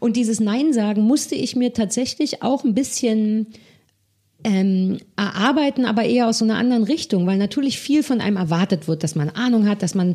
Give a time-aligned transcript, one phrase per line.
[0.00, 3.48] Und dieses Nein sagen musste ich mir tatsächlich auch ein bisschen
[4.44, 8.86] ähm, erarbeiten, aber eher aus so einer anderen Richtung, weil natürlich viel von einem erwartet
[8.86, 10.14] wird, dass man Ahnung hat, dass man,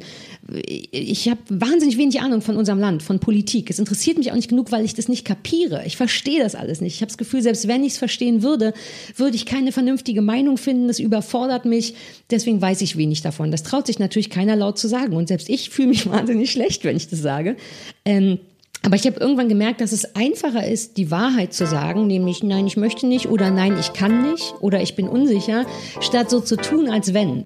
[0.63, 3.69] ich habe wahnsinnig wenig Ahnung von unserem Land, von Politik.
[3.69, 5.83] Es interessiert mich auch nicht genug, weil ich das nicht kapiere.
[5.85, 6.95] Ich verstehe das alles nicht.
[6.95, 8.73] Ich habe das Gefühl, selbst wenn ich es verstehen würde,
[9.17, 10.87] würde ich keine vernünftige Meinung finden.
[10.87, 11.95] Das überfordert mich.
[12.31, 13.51] Deswegen weiß ich wenig davon.
[13.51, 15.17] Das traut sich natürlich keiner laut zu sagen.
[15.17, 17.57] Und selbst ich fühle mich wahnsinnig schlecht, wenn ich das sage.
[18.05, 18.39] Ähm,
[18.83, 22.67] aber ich habe irgendwann gemerkt, dass es einfacher ist, die Wahrheit zu sagen, nämlich nein,
[22.67, 25.65] ich möchte nicht oder nein, ich kann nicht oder ich bin unsicher,
[26.01, 27.45] statt so zu tun, als wenn.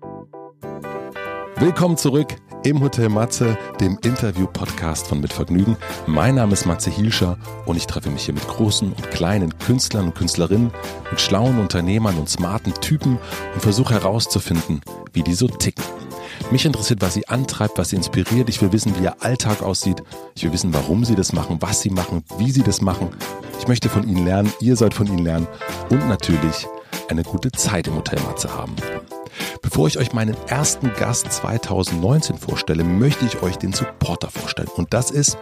[1.57, 5.77] Willkommen zurück im Hotel Matze, dem Interview-Podcast von Mit Vergnügen.
[6.07, 10.05] Mein Name ist Matze Hielscher und ich treffe mich hier mit großen und kleinen Künstlern
[10.05, 10.71] und Künstlerinnen,
[11.11, 13.19] mit schlauen Unternehmern und smarten Typen
[13.53, 14.81] und versuche herauszufinden,
[15.13, 15.83] wie die so ticken.
[16.49, 18.47] Mich interessiert, was sie antreibt, was sie inspiriert.
[18.47, 20.01] Ich will wissen, wie ihr Alltag aussieht.
[20.33, 23.09] Ich will wissen, warum sie das machen, was sie machen, wie sie das machen.
[23.59, 25.47] Ich möchte von ihnen lernen, ihr sollt von ihnen lernen
[25.89, 26.65] und natürlich
[27.09, 28.75] eine gute Zeit im Hotel Matze haben.
[29.61, 34.69] Bevor ich euch meinen ersten Gast 2019 vorstelle, möchte ich euch den Supporter vorstellen.
[34.77, 35.37] Und das ist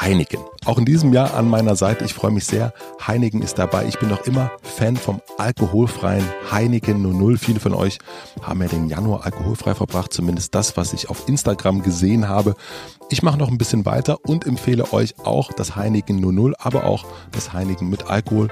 [0.00, 0.40] Heineken.
[0.64, 2.04] Auch in diesem Jahr an meiner Seite.
[2.04, 2.72] Ich freue mich sehr.
[3.06, 3.86] Heineken ist dabei.
[3.86, 7.38] Ich bin noch immer Fan vom alkoholfreien Heineken 00.
[7.38, 7.98] Viele von euch
[8.42, 10.12] haben ja den Januar alkoholfrei verbracht.
[10.12, 12.54] Zumindest das, was ich auf Instagram gesehen habe.
[13.08, 17.04] Ich mache noch ein bisschen weiter und empfehle euch auch das Heineken 00, aber auch
[17.32, 18.48] das Heineken mit Alkohol.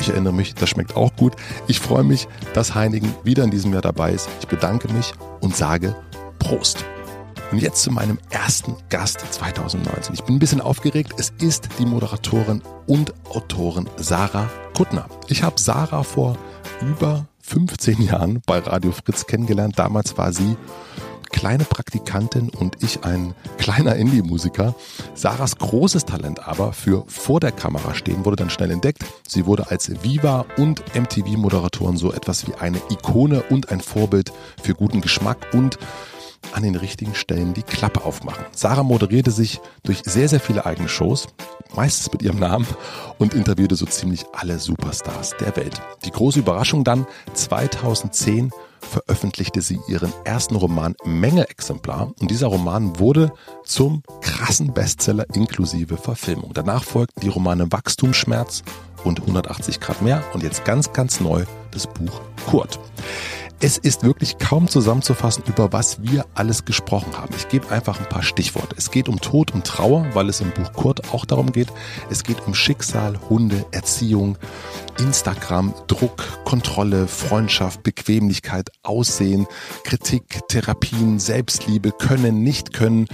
[0.00, 1.34] Ich erinnere mich, das schmeckt auch gut.
[1.66, 4.28] Ich freue mich, dass Heineken wieder in diesem Jahr dabei ist.
[4.40, 5.94] Ich bedanke mich und sage
[6.38, 6.84] Prost.
[7.52, 10.14] Und jetzt zu meinem ersten Gast 2019.
[10.14, 11.12] Ich bin ein bisschen aufgeregt.
[11.18, 15.06] Es ist die Moderatorin und Autorin Sarah Kuttner.
[15.28, 16.38] Ich habe Sarah vor
[16.80, 19.78] über 15 Jahren bei Radio Fritz kennengelernt.
[19.78, 20.56] Damals war sie
[21.30, 24.74] kleine Praktikantin und ich ein kleiner Indie-Musiker.
[25.14, 29.04] Sarahs großes Talent aber für vor der Kamera stehen wurde dann schnell entdeckt.
[29.28, 34.32] Sie wurde als Viva und MTV-Moderatorin so etwas wie eine Ikone und ein Vorbild
[34.62, 35.78] für guten Geschmack und
[36.52, 38.44] an den richtigen Stellen die Klappe aufmachen.
[38.52, 41.28] Sarah moderierte sich durch sehr, sehr viele eigene Shows,
[41.74, 42.66] meistens mit ihrem Namen
[43.18, 45.80] und interviewte so ziemlich alle Superstars der Welt.
[46.04, 48.50] Die große Überraschung dann, 2010
[48.80, 53.32] veröffentlichte sie ihren ersten Roman Menge-Exemplar und dieser Roman wurde
[53.64, 56.52] zum krassen Bestseller inklusive Verfilmung.
[56.52, 58.62] Danach folgten die Romane Wachstumsschmerz
[59.04, 62.78] und 180 Grad mehr und jetzt ganz, ganz neu das Buch Kurt.
[63.64, 67.32] Es ist wirklich kaum zusammenzufassen, über was wir alles gesprochen haben.
[67.36, 68.74] Ich gebe einfach ein paar Stichworte.
[68.76, 71.68] Es geht um Tod und Trauer, weil es im Buch Kurt auch darum geht.
[72.10, 74.36] Es geht um Schicksal, Hunde, Erziehung,
[74.98, 79.46] Instagram, Druck, Kontrolle, Freundschaft, Bequemlichkeit, Aussehen,
[79.84, 83.06] Kritik, Therapien, Selbstliebe, Können, nicht können,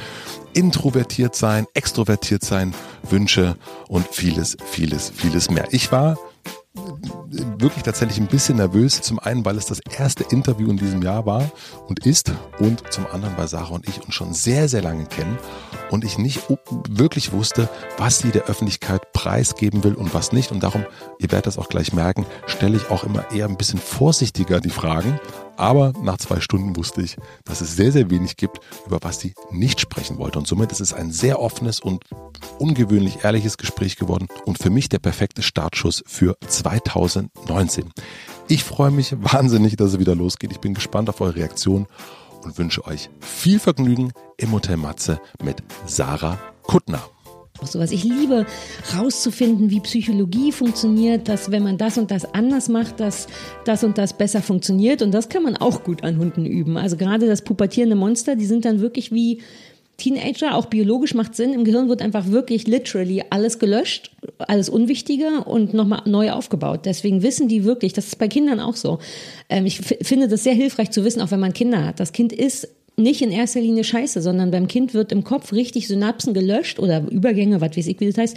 [0.54, 5.68] introvertiert sein, extrovertiert sein, Wünsche und vieles, vieles, vieles mehr.
[5.72, 6.16] Ich war
[7.58, 9.00] wirklich tatsächlich ein bisschen nervös.
[9.00, 11.50] Zum einen, weil es das erste Interview in diesem Jahr war
[11.86, 15.38] und ist und zum anderen, weil Sarah und ich uns schon sehr, sehr lange kennen
[15.90, 16.42] und ich nicht
[16.88, 20.52] wirklich wusste, was sie der Öffentlichkeit preisgeben will und was nicht.
[20.52, 20.84] Und darum,
[21.18, 24.70] ihr werdet das auch gleich merken, stelle ich auch immer eher ein bisschen vorsichtiger die
[24.70, 25.18] Fragen.
[25.58, 29.34] Aber nach zwei Stunden wusste ich, dass es sehr, sehr wenig gibt, über was sie
[29.50, 30.38] nicht sprechen wollte.
[30.38, 32.04] Und somit ist es ein sehr offenes und
[32.60, 37.90] ungewöhnlich ehrliches Gespräch geworden und für mich der perfekte Startschuss für 2019.
[38.46, 40.52] Ich freue mich wahnsinnig, dass es wieder losgeht.
[40.52, 41.86] Ich bin gespannt auf eure Reaktion
[42.44, 47.02] und wünsche euch viel Vergnügen im Hotel Matze mit Sarah Kuttner.
[47.66, 47.90] Sowas.
[47.90, 48.46] Ich liebe
[48.96, 53.26] rauszufinden, wie Psychologie funktioniert, dass wenn man das und das anders macht, dass
[53.64, 55.02] das und das besser funktioniert.
[55.02, 56.76] Und das kann man auch gut an Hunden üben.
[56.76, 59.40] Also gerade das pubertierende Monster, die sind dann wirklich wie
[59.98, 61.52] Teenager, auch biologisch macht Sinn.
[61.52, 66.82] Im Gehirn wird einfach wirklich literally alles gelöscht, alles Unwichtige und nochmal neu aufgebaut.
[66.84, 69.00] Deswegen wissen die wirklich, das ist bei Kindern auch so.
[69.48, 71.98] Ähm, ich finde das sehr hilfreich zu wissen, auch wenn man Kinder hat.
[71.98, 75.88] Das Kind ist nicht in erster Linie scheiße, sondern beim Kind wird im Kopf richtig
[75.88, 78.36] Synapsen gelöscht oder Übergänge, was weiß ich, wie das heißt,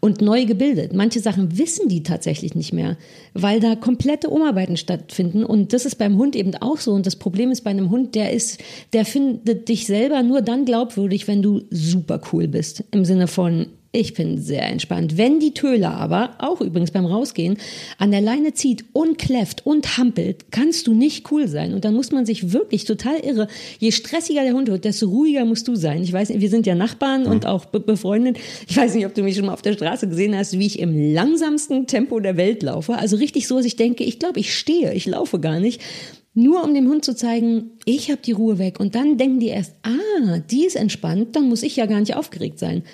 [0.00, 0.92] und neu gebildet.
[0.92, 2.96] Manche Sachen wissen die tatsächlich nicht mehr,
[3.34, 5.44] weil da komplette Umarbeiten stattfinden.
[5.44, 6.92] Und das ist beim Hund eben auch so.
[6.92, 8.60] Und das Problem ist bei einem Hund, der ist,
[8.92, 12.84] der findet dich selber nur dann glaubwürdig, wenn du super cool bist.
[12.90, 15.18] Im Sinne von, ich bin sehr entspannt.
[15.18, 17.56] Wenn die Töle aber, auch übrigens beim Rausgehen,
[17.98, 21.74] an der Leine zieht und kläfft und hampelt, kannst du nicht cool sein.
[21.74, 23.48] Und dann muss man sich wirklich total irre.
[23.80, 26.04] Je stressiger der Hund wird, desto ruhiger musst du sein.
[26.04, 27.30] Ich weiß nicht, wir sind ja Nachbarn mhm.
[27.30, 28.38] und auch be befreundet.
[28.68, 30.78] Ich weiß nicht, ob du mich schon mal auf der Straße gesehen hast, wie ich
[30.78, 32.94] im langsamsten Tempo der Welt laufe.
[32.94, 35.80] Also richtig so, dass ich denke, ich glaube, ich stehe, ich laufe gar nicht
[36.32, 38.78] nur um dem Hund zu zeigen, ich habe die Ruhe weg.
[38.78, 42.14] Und dann denken die erst, ah, die ist entspannt, dann muss ich ja gar nicht
[42.14, 42.84] aufgeregt sein.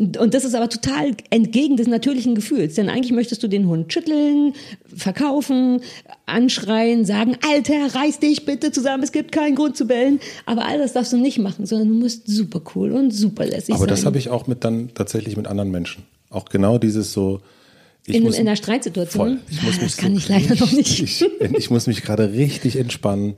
[0.00, 2.74] Und das ist aber total entgegen des natürlichen Gefühls.
[2.76, 4.54] Denn eigentlich möchtest du den Hund schütteln,
[4.96, 5.82] verkaufen,
[6.24, 10.18] anschreien, sagen, Alter, reiß dich bitte zusammen, es gibt keinen Grund zu bellen.
[10.46, 13.74] Aber all das darfst du nicht machen, sondern du musst super cool und super lässig
[13.74, 13.82] aber sein.
[13.82, 16.04] Aber das habe ich auch mit dann tatsächlich mit anderen Menschen.
[16.30, 17.42] Auch genau dieses so,
[18.06, 19.38] ich in, muss, in einer Streitsituation?
[19.38, 19.38] Voll.
[19.50, 21.00] Ich muss ah, mich das kann so ich leider noch nicht.
[21.02, 21.24] Ich,
[21.58, 23.34] ich muss mich gerade richtig entspannen.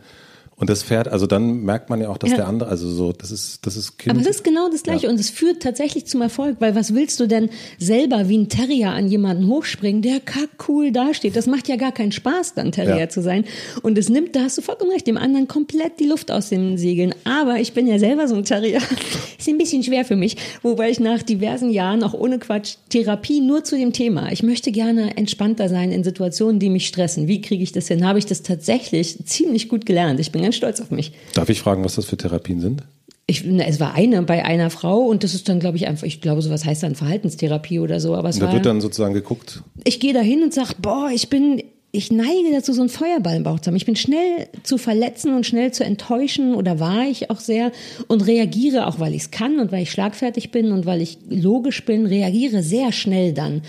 [0.63, 2.37] Und das Pferd, also dann merkt man ja auch, dass ja.
[2.37, 4.15] der andere, also so, das ist, das ist Kind.
[4.15, 5.11] Aber es ist genau das Gleiche ja.
[5.11, 7.51] und es führt tatsächlich zum Erfolg, weil was willst du denn
[7.81, 10.21] selber wie ein Terrier an jemanden hochspringen, der
[10.69, 11.35] cool dasteht?
[11.35, 13.09] Das macht ja gar keinen Spaß, dann Terrier ja.
[13.09, 13.45] zu sein.
[13.83, 16.79] Und es nimmt, da hast du vollkommen recht, dem anderen komplett die Luft aus den
[16.79, 17.13] Segeln.
[17.25, 18.79] Aber ich bin ja selber so ein Terrier.
[19.39, 23.41] ist ein bisschen schwer für mich, wobei ich nach diversen Jahren auch ohne Quatsch Therapie
[23.41, 24.31] nur zu dem Thema.
[24.31, 27.27] Ich möchte gerne entspannter sein in Situationen, die mich stressen.
[27.27, 28.07] Wie kriege ich das hin?
[28.07, 30.21] Habe ich das tatsächlich ziemlich gut gelernt.
[30.21, 31.13] Ich bin ganz stolz auf mich.
[31.35, 32.83] Darf ich fragen, was das für Therapien sind?
[33.27, 36.07] Ich, na, es war eine bei einer Frau und das ist dann, glaube ich, einfach,
[36.07, 38.15] ich glaube, sowas heißt dann Verhaltenstherapie oder so.
[38.15, 39.63] Aber es da war, wird dann sozusagen geguckt.
[39.85, 41.63] Ich gehe da hin und sage, boah, ich bin,
[41.93, 43.77] ich neige dazu, so einen Feuerball im Bauch zu haben.
[43.77, 47.71] Ich bin schnell zu verletzen und schnell zu enttäuschen oder war ich auch sehr
[48.09, 51.19] und reagiere, auch weil ich es kann und weil ich schlagfertig bin und weil ich
[51.31, 53.63] logisch bin, reagiere sehr schnell dann.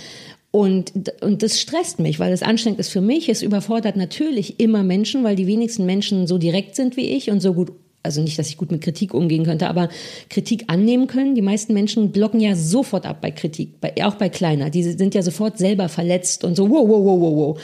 [0.55, 3.27] Und, und das stresst mich, weil es anstrengend ist für mich.
[3.27, 7.39] Es überfordert natürlich immer Menschen, weil die wenigsten Menschen so direkt sind wie ich und
[7.39, 7.71] so gut
[8.03, 9.87] also nicht, dass ich gut mit Kritik umgehen könnte, aber
[10.29, 11.35] Kritik annehmen können.
[11.35, 14.69] Die meisten Menschen blocken ja sofort ab bei Kritik, bei, auch bei kleiner.
[14.69, 17.61] Die sind ja sofort selber verletzt und so, wow, wow, wow, wow, wow.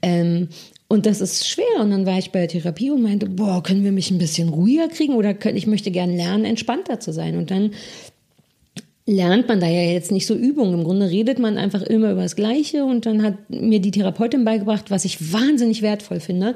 [0.00, 0.48] Ähm,
[0.88, 1.80] und das ist schwer.
[1.80, 4.48] Und dann war ich bei der Therapie und meinte, boah, können wir mich ein bisschen
[4.48, 7.36] ruhiger kriegen oder können, ich möchte gerne lernen, entspannter zu sein.
[7.36, 7.72] Und dann
[9.06, 10.74] lernt man da ja jetzt nicht so Übungen.
[10.74, 14.44] Im Grunde redet man einfach immer über das Gleiche und dann hat mir die Therapeutin
[14.44, 16.54] beigebracht, was ich wahnsinnig wertvoll finde,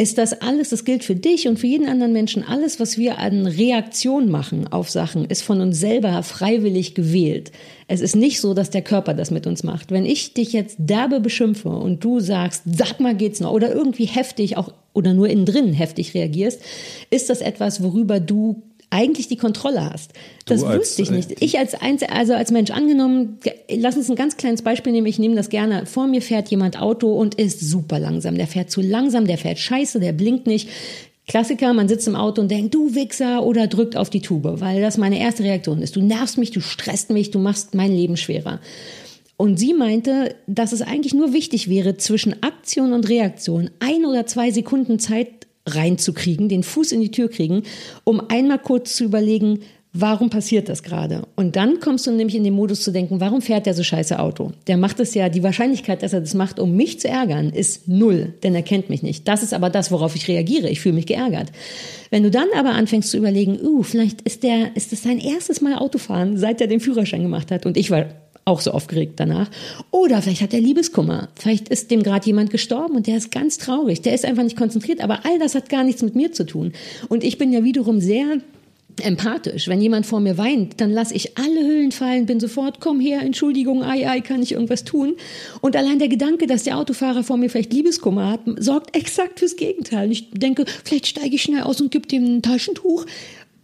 [0.00, 3.18] ist das alles, das gilt für dich und für jeden anderen Menschen, alles, was wir
[3.18, 7.52] an Reaktion machen auf Sachen, ist von uns selber freiwillig gewählt.
[7.86, 9.90] Es ist nicht so, dass der Körper das mit uns macht.
[9.90, 14.06] Wenn ich dich jetzt derbe beschimpfe und du sagst, sag mal geht's noch, oder irgendwie
[14.06, 16.62] heftig auch oder nur innen drin heftig reagierst,
[17.10, 20.12] ist das etwas, worüber du eigentlich die Kontrolle hast.
[20.46, 21.42] Das als, wusste ich nicht.
[21.42, 23.38] Ich als Einzel also als Mensch angenommen,
[23.70, 25.86] lass uns ein ganz kleines Beispiel nehmen, ich nehme das gerne.
[25.86, 28.36] Vor mir fährt jemand Auto und ist super langsam.
[28.36, 30.68] Der fährt zu langsam, der fährt scheiße, der blinkt nicht.
[31.28, 34.80] Klassiker, man sitzt im Auto und denkt, du Wichser, oder drückt auf die Tube, weil
[34.80, 35.94] das meine erste Reaktion ist.
[35.94, 38.58] Du nervst mich, du stresst mich, du machst mein Leben schwerer.
[39.36, 44.26] Und sie meinte, dass es eigentlich nur wichtig wäre, zwischen Aktion und Reaktion ein oder
[44.26, 47.62] zwei Sekunden Zeit reinzukriegen, den Fuß in die Tür kriegen,
[48.04, 49.60] um einmal kurz zu überlegen,
[49.92, 51.22] warum passiert das gerade?
[51.36, 54.18] Und dann kommst du nämlich in den Modus zu denken, warum fährt der so scheiße
[54.18, 54.52] Auto?
[54.66, 57.88] Der macht es ja, die Wahrscheinlichkeit, dass er das macht, um mich zu ärgern, ist
[57.88, 59.26] null, denn er kennt mich nicht.
[59.26, 60.68] Das ist aber das, worauf ich reagiere.
[60.68, 61.50] Ich fühle mich geärgert.
[62.10, 65.60] Wenn du dann aber anfängst zu überlegen, uh, vielleicht ist der, ist das sein erstes
[65.60, 68.06] Mal Autofahren, seit er den Führerschein gemacht hat und ich war
[68.50, 69.50] auch so aufgeregt danach.
[69.90, 71.28] Oder vielleicht hat er Liebeskummer.
[71.36, 74.02] Vielleicht ist dem gerade jemand gestorben und der ist ganz traurig.
[74.02, 75.00] Der ist einfach nicht konzentriert.
[75.02, 76.72] Aber all das hat gar nichts mit mir zu tun.
[77.08, 78.38] Und ich bin ja wiederum sehr
[79.02, 79.68] empathisch.
[79.68, 83.20] Wenn jemand vor mir weint, dann lasse ich alle Hüllen fallen, bin sofort, komm her,
[83.22, 85.14] Entschuldigung, ei, ei, kann ich irgendwas tun?
[85.60, 89.56] Und allein der Gedanke, dass der Autofahrer vor mir vielleicht Liebeskummer hat, sorgt exakt fürs
[89.56, 90.10] Gegenteil.
[90.10, 93.06] Ich denke, vielleicht steige ich schnell aus und gebe dem ein Taschentuch.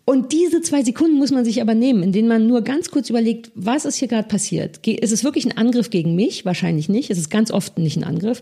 [0.08, 3.10] Und diese zwei Sekunden muss man sich aber nehmen, in denen man nur ganz kurz
[3.10, 4.86] überlegt, was ist hier gerade passiert?
[4.86, 6.44] Ist es wirklich ein Angriff gegen mich?
[6.44, 7.10] Wahrscheinlich nicht.
[7.10, 8.40] Es ist ganz oft nicht ein Angriff.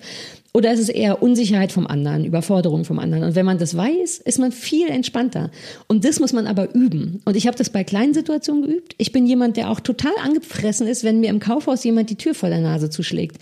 [0.53, 3.25] Oder ist es eher Unsicherheit vom anderen, Überforderung vom anderen?
[3.25, 5.51] Und wenn man das weiß, ist man viel entspannter.
[5.89, 7.23] Und das muss man aber üben.
[7.25, 8.95] Und ich habe das bei kleinen Situationen geübt.
[8.99, 12.35] Ich bin jemand, der auch total angefressen ist, wenn mir im Kaufhaus jemand die Tür
[12.35, 13.39] vor der Nase zuschlägt.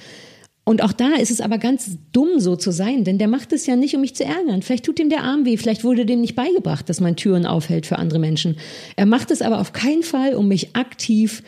[0.64, 3.66] Und auch da ist es aber ganz dumm, so zu sein, denn der macht es
[3.66, 4.62] ja nicht, um mich zu ärgern.
[4.62, 7.84] Vielleicht tut ihm der Arm weh, vielleicht wurde dem nicht beigebracht, dass man Türen aufhält
[7.84, 8.56] für andere Menschen.
[8.94, 11.42] Er macht es aber auf keinen Fall, um mich aktiv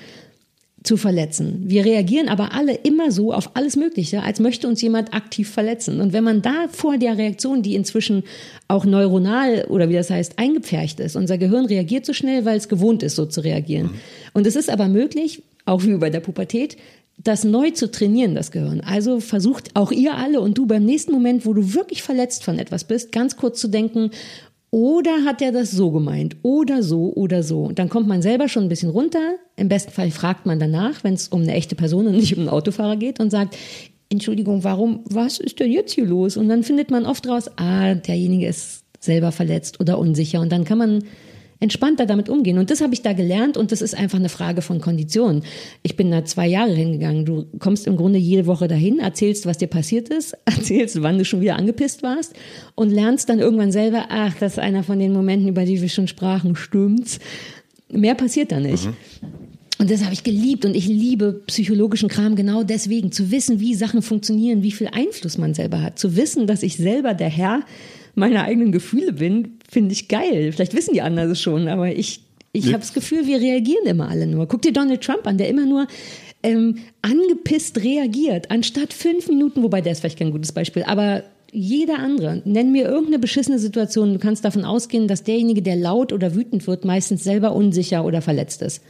[0.83, 1.63] zu verletzen.
[1.65, 6.01] Wir reagieren aber alle immer so auf alles Mögliche, als möchte uns jemand aktiv verletzen.
[6.01, 8.25] Und wenn man da vor der Reaktion, die inzwischen
[8.69, 12.69] auch neuronal oder wie das heißt, eingepfercht ist, unser Gehirn reagiert so schnell, weil es
[12.69, 13.87] gewohnt ist, so zu reagieren.
[13.87, 14.01] Mhm.
[14.35, 16.77] Und es ist aber möglich, auch wie bei der Pubertät,
[17.19, 18.81] das neu zu trainieren, das Gehirn.
[18.81, 22.59] Also versucht auch ihr alle und du beim nächsten Moment, wo du wirklich verletzt von
[22.59, 24.11] etwas bist, ganz kurz zu denken,
[24.71, 26.37] oder hat er das so gemeint?
[26.43, 27.63] Oder so oder so.
[27.63, 29.37] Und dann kommt man selber schon ein bisschen runter.
[29.55, 32.41] Im besten Fall fragt man danach, wenn es um eine echte Person und nicht um
[32.41, 33.57] einen Autofahrer geht und sagt,
[34.11, 36.37] Entschuldigung, warum, was ist denn jetzt hier los?
[36.37, 40.41] Und dann findet man oft raus, ah, derjenige ist selber verletzt oder unsicher.
[40.41, 41.05] Und dann kann man
[41.65, 42.59] entspannter damit umgehen.
[42.59, 45.43] Und das habe ich da gelernt und das ist einfach eine Frage von Konditionen.
[45.83, 47.25] Ich bin da zwei Jahre hingegangen.
[47.25, 51.25] Du kommst im Grunde jede Woche dahin, erzählst, was dir passiert ist, erzählst, wann du
[51.25, 52.35] schon wieder angepisst warst
[52.75, 55.89] und lernst dann irgendwann selber, ach, das ist einer von den Momenten, über die wir
[55.89, 57.19] schon sprachen, stimmt's.
[57.91, 58.87] Mehr passiert da nicht.
[58.87, 58.95] Mhm.
[59.79, 63.11] Und das habe ich geliebt und ich liebe psychologischen Kram genau deswegen.
[63.11, 65.99] Zu wissen, wie Sachen funktionieren, wie viel Einfluss man selber hat.
[65.99, 67.63] Zu wissen, dass ich selber der Herr
[68.15, 70.53] meiner eigenen Gefühle bin, finde ich geil.
[70.53, 72.21] Vielleicht wissen die anderen es schon, aber ich,
[72.53, 74.47] ich habe das Gefühl, wir reagieren immer alle nur.
[74.47, 75.87] Guck dir Donald Trump an, der immer nur
[76.43, 82.01] ähm, angepisst reagiert, anstatt fünf Minuten, wobei der ist vielleicht kein gutes Beispiel, aber jeder
[82.01, 82.43] andere.
[82.45, 84.13] Nenn mir irgendeine beschissene Situation.
[84.13, 88.21] Du kannst davon ausgehen, dass derjenige, der laut oder wütend wird, meistens selber unsicher oder
[88.23, 88.83] verletzt ist.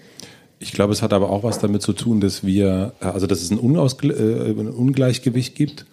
[0.61, 3.51] Ich glaube, es hat aber auch was damit zu tun, dass wir, also dass es
[3.51, 5.85] ein, Unausgle äh, ein Ungleichgewicht gibt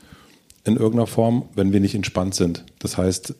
[0.64, 2.66] in irgendeiner Form, wenn wir nicht entspannt sind.
[2.80, 3.36] Das heißt,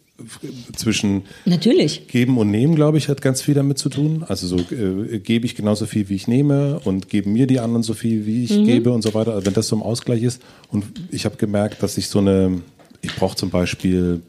[0.76, 2.08] zwischen Natürlich.
[2.08, 4.24] Geben und Nehmen, glaube ich, hat ganz viel damit zu tun.
[4.28, 7.84] Also so äh, gebe ich genauso viel, wie ich nehme und geben mir die anderen
[7.84, 8.66] so viel, wie ich mhm.
[8.66, 9.34] gebe und so weiter.
[9.34, 10.42] Also wenn das so im Ausgleich ist.
[10.70, 12.62] Und ich habe gemerkt, dass ich so eine,
[13.02, 14.22] ich brauche zum Beispiel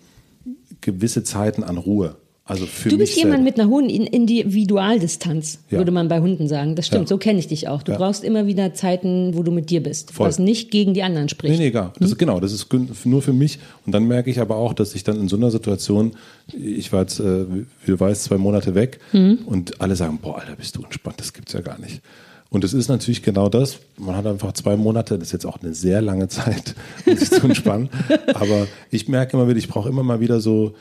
[0.80, 2.16] gewisse Zeiten an Ruhe.
[2.52, 5.78] Also für du bist jemand mit einer hohen Individualdistanz, ja.
[5.78, 6.76] würde man bei Hunden sagen.
[6.76, 7.09] Das stimmt, ja.
[7.09, 7.82] so kenne ich dich auch.
[7.82, 7.99] Du ja.
[7.99, 10.28] brauchst immer wieder Zeiten, wo du mit dir bist, Voll.
[10.28, 11.52] was nicht gegen die anderen spricht.
[11.52, 11.92] Nee, nee, egal.
[11.94, 12.12] Das hm?
[12.12, 12.68] ist, genau, das ist
[13.06, 13.59] nur für mich.
[13.87, 16.12] Und dann merke ich aber auch, dass ich dann in so einer Situation,
[16.52, 19.38] ich war jetzt, äh, wie du weißt, zwei Monate weg hm.
[19.47, 22.02] und alle sagen, boah, Alter, bist du entspannt, das gibt's ja gar nicht.
[22.50, 23.78] Und es ist natürlich genau das.
[23.97, 26.75] Man hat einfach zwei Monate, das ist jetzt auch eine sehr lange Zeit,
[27.06, 27.88] um sich zu entspannen.
[28.35, 30.75] Aber ich merke immer wieder, ich brauche immer mal wieder so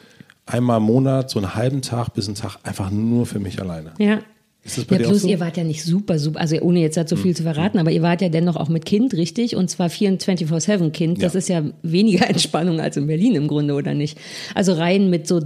[0.51, 3.91] einmal im Monat, so einen halben Tag bis einen Tag einfach nur für mich alleine.
[3.98, 4.20] Ja.
[4.63, 5.27] Ist das bei ja, plus so?
[5.27, 7.36] ihr wart ja nicht super, super, also ohne jetzt dazu viel mhm.
[7.36, 9.55] zu verraten, aber ihr wart ja dennoch auch mit Kind, richtig?
[9.55, 11.24] Und zwar 24-7 Kind.
[11.24, 11.39] Das ja.
[11.39, 14.20] ist ja weniger Entspannung als in Berlin im Grunde, oder nicht?
[14.53, 15.41] Also rein mit so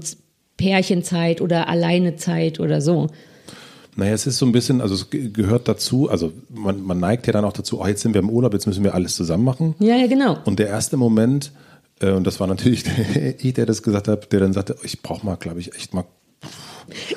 [0.58, 3.08] Pärchenzeit oder Alleinezeit oder so.
[3.96, 7.34] Naja, es ist so ein bisschen, also es gehört dazu, also man, man neigt ja
[7.34, 9.76] dann auch dazu, oh, jetzt sind wir im Urlaub, jetzt müssen wir alles zusammen machen.
[9.80, 10.38] Ja, ja, genau.
[10.44, 11.54] Und der erste Moment,
[12.02, 12.84] und das war natürlich
[13.40, 16.06] ich, der das gesagt hat, der dann sagte, ich brauche mal, glaube ich, echt mal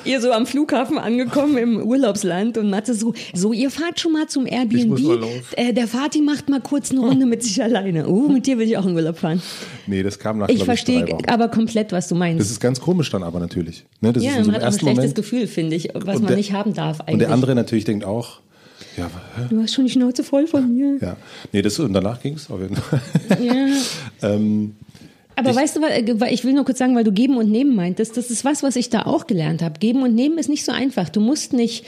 [0.03, 4.27] Ihr so am Flughafen angekommen im Urlaubsland und Matze so, so ihr fahrt schon mal
[4.27, 4.99] zum Airbnb.
[5.55, 8.07] Äh, der Vati macht mal kurz eine Runde mit sich alleine.
[8.07, 9.41] Oh, mit dir will ich auch in Urlaub fahren.
[9.85, 12.39] Nee, das kam nach Ich verstehe aber komplett, was du meinst.
[12.39, 13.85] Das ist ganz komisch dann aber natürlich.
[14.01, 15.15] Ne, das ja, man hat auch ein schlechtes Moment.
[15.15, 17.13] Gefühl, finde ich, was und man der, nicht haben darf eigentlich.
[17.13, 18.39] Und der andere natürlich denkt auch,
[18.97, 19.09] ja,
[19.49, 20.97] du hast schon die Schnauze voll von mir.
[21.01, 21.17] Ja,
[21.51, 23.01] nee, das, und danach ging es auf jeden Fall.
[23.41, 23.67] Ja.
[24.29, 24.75] ähm,
[25.39, 27.75] aber ich, weißt du, äh, ich will nur kurz sagen, weil du geben und nehmen
[27.75, 29.79] meintest, das ist was, was ich da auch gelernt habe.
[29.79, 31.09] Geben und nehmen ist nicht so einfach.
[31.09, 31.85] Du musst nicht,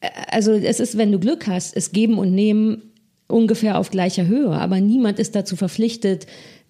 [0.00, 2.82] äh, also es ist, wenn du Glück hast, ist geben und nehmen
[3.26, 6.26] ungefähr auf gleicher Höhe, aber niemand ist dazu verpflichtet,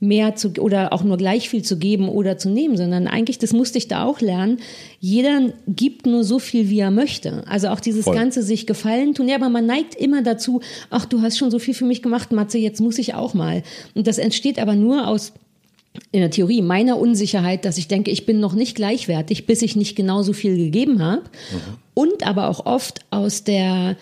[0.07, 3.53] mehr zu oder auch nur gleich viel zu geben oder zu nehmen, sondern eigentlich, das
[3.53, 4.59] musste ich da auch lernen,
[5.01, 7.43] jeder gibt nur so viel, wie er möchte.
[7.49, 8.15] Also auch dieses Voll.
[8.15, 9.29] ganze sich gefallen tun.
[9.29, 12.33] Ja, aber man neigt immer dazu, ach, du hast schon so viel für mich gemacht,
[12.33, 13.63] Matze, jetzt muss ich auch mal.
[13.95, 15.33] Und das entsteht aber nur aus
[16.11, 19.77] in der Theorie meiner Unsicherheit, dass ich denke, ich bin noch nicht gleichwertig, bis ich
[19.77, 21.23] nicht genauso viel gegeben habe.
[21.23, 21.75] Mhm.
[21.95, 23.97] Und aber auch oft aus der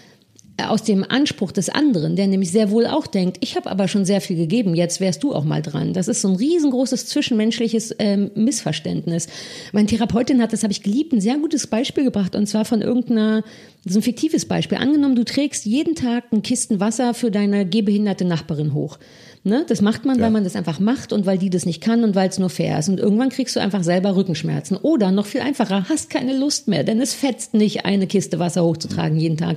[0.59, 4.05] aus dem Anspruch des anderen, der nämlich sehr wohl auch denkt, ich habe aber schon
[4.05, 5.93] sehr viel gegeben, jetzt wärst du auch mal dran.
[5.95, 9.29] Das ist so ein riesengroßes zwischenmenschliches ähm, Missverständnis.
[9.73, 12.83] Meine Therapeutin hat, das habe ich geliebt, ein sehr gutes Beispiel gebracht und zwar von
[12.83, 13.45] irgendeiner,
[13.87, 14.79] so ein fiktives Beispiel.
[14.79, 18.99] Angenommen, du trägst jeden Tag einen Kisten Wasser für deine gehbehinderte Nachbarin hoch.
[19.45, 19.65] Ne?
[19.67, 20.25] Das macht man, ja.
[20.25, 22.49] weil man das einfach macht und weil die das nicht kann und weil es nur
[22.49, 22.89] fair ist.
[22.89, 24.77] Und irgendwann kriegst du einfach selber Rückenschmerzen.
[24.77, 28.63] Oder noch viel einfacher, hast keine Lust mehr, denn es fetzt nicht, eine Kiste Wasser
[28.63, 29.57] hochzutragen jeden Tag.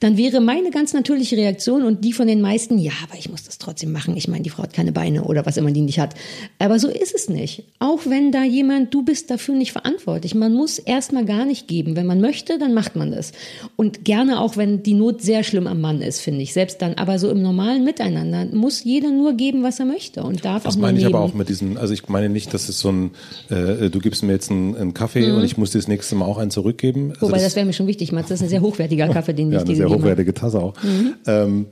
[0.00, 3.44] Dann wäre meine ganz natürliche Reaktion und die von den meisten, ja, aber ich muss
[3.44, 4.14] das trotzdem machen.
[4.14, 6.14] Ich meine, die Frau hat keine Beine oder was immer die nicht hat.
[6.58, 7.64] Aber so ist es nicht.
[7.78, 10.34] Auch wenn da jemand, du bist dafür nicht verantwortlich.
[10.34, 11.96] Man muss erstmal gar nicht geben.
[11.96, 13.32] Wenn man möchte, dann macht man das.
[13.76, 16.52] Und gerne auch, wenn die Not sehr schlimm am Mann ist, finde ich.
[16.52, 16.94] Selbst dann.
[16.94, 20.74] Aber so im normalen Miteinander muss jeder nur geben, was er möchte und darf das
[20.74, 22.90] auch nur meine ich aber auch mit diesem, also ich meine nicht, dass es so
[22.90, 23.10] ein,
[23.50, 25.38] äh, du gibst mir jetzt einen, einen Kaffee mhm.
[25.38, 27.12] und ich muss dir das nächste Mal auch einen zurückgeben.
[27.12, 29.32] Also Wobei, das, das wäre mir schon wichtig, Mats, das ist ein sehr hochwertiger Kaffee,
[29.32, 29.94] den ja, ich dir gegeben habe.
[29.94, 30.74] eine sehr hochwertige Tasse auch.
[30.82, 31.14] Mhm.
[31.26, 31.66] Ähm,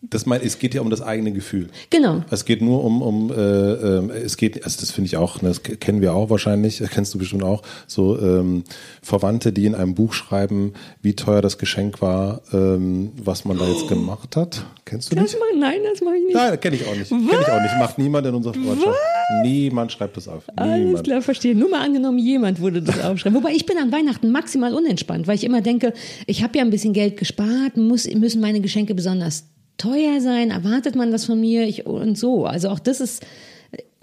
[0.00, 1.68] das mein, es geht ja um das eigene Gefühl.
[1.90, 2.22] Genau.
[2.30, 5.48] Es geht nur um, um äh, äh, es geht, also das finde ich auch, ne,
[5.48, 8.62] das kennen wir auch wahrscheinlich, kennst du bestimmt auch, so ähm,
[9.02, 13.66] Verwandte, die in einem Buch schreiben, wie teuer das Geschenk war, ähm, was man da
[13.66, 14.64] jetzt gemacht hat.
[14.84, 15.38] Kennst du das nicht?
[15.40, 16.34] Mal, nein, das mache ich nicht.
[16.34, 17.08] Nein, kenne ich auch nicht.
[17.08, 17.74] Kenne ich auch nicht.
[17.78, 18.96] Macht niemand in unserer Freundschaft.
[19.42, 20.44] Niemand schreibt das auf.
[20.48, 20.70] Niemand.
[20.70, 21.56] Alles klar, verstehe.
[21.56, 23.36] Nur mal angenommen, jemand würde das aufschreiben.
[23.36, 25.92] Wobei ich bin an Weihnachten maximal unentspannt, weil ich immer denke,
[26.26, 29.44] ich habe ja ein bisschen Geld gespart, muss, müssen meine Geschenke besonders
[29.78, 30.50] teuer sein?
[30.50, 31.66] Erwartet man das von mir?
[31.66, 32.44] Ich, und so.
[32.44, 33.24] Also auch das ist,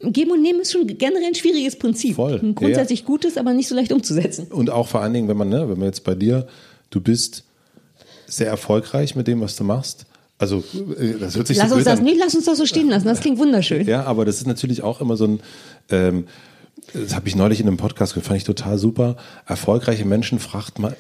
[0.02, 2.16] Geben und Nehmen ist schon generell ein schwieriges Prinzip.
[2.16, 2.40] Voll.
[2.42, 3.06] Ein grundsätzlich ja.
[3.06, 4.48] gutes, aber nicht so leicht umzusetzen.
[4.50, 6.48] Und auch vor allen Dingen, wenn man, ne, wenn man jetzt bei dir,
[6.90, 7.44] du bist
[8.28, 10.06] sehr erfolgreich mit dem, was du machst.
[10.38, 10.64] Also
[11.00, 12.06] äh, das hört sich lass so uns das an.
[12.06, 13.06] nicht, lass uns das so stehen lassen.
[13.08, 13.88] Das klingt wunderschön.
[13.88, 15.40] Ja, aber das ist natürlich auch immer so ein
[15.90, 16.26] ähm,
[16.96, 19.18] Das habe ich neulich in einem Podcast gehört, fand ich total super.
[19.46, 20.94] Erfolgreiche Menschen fragt man,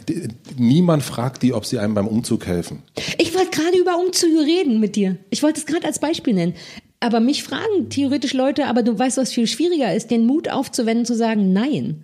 [0.57, 2.83] niemand fragt die, ob sie einem beim Umzug helfen.
[3.17, 5.17] Ich wollte gerade über Umzüge reden mit dir.
[5.29, 6.53] Ich wollte es gerade als Beispiel nennen.
[6.99, 11.05] Aber mich fragen theoretisch Leute, aber du weißt, was viel schwieriger ist, den Mut aufzuwenden,
[11.05, 12.03] zu sagen Nein.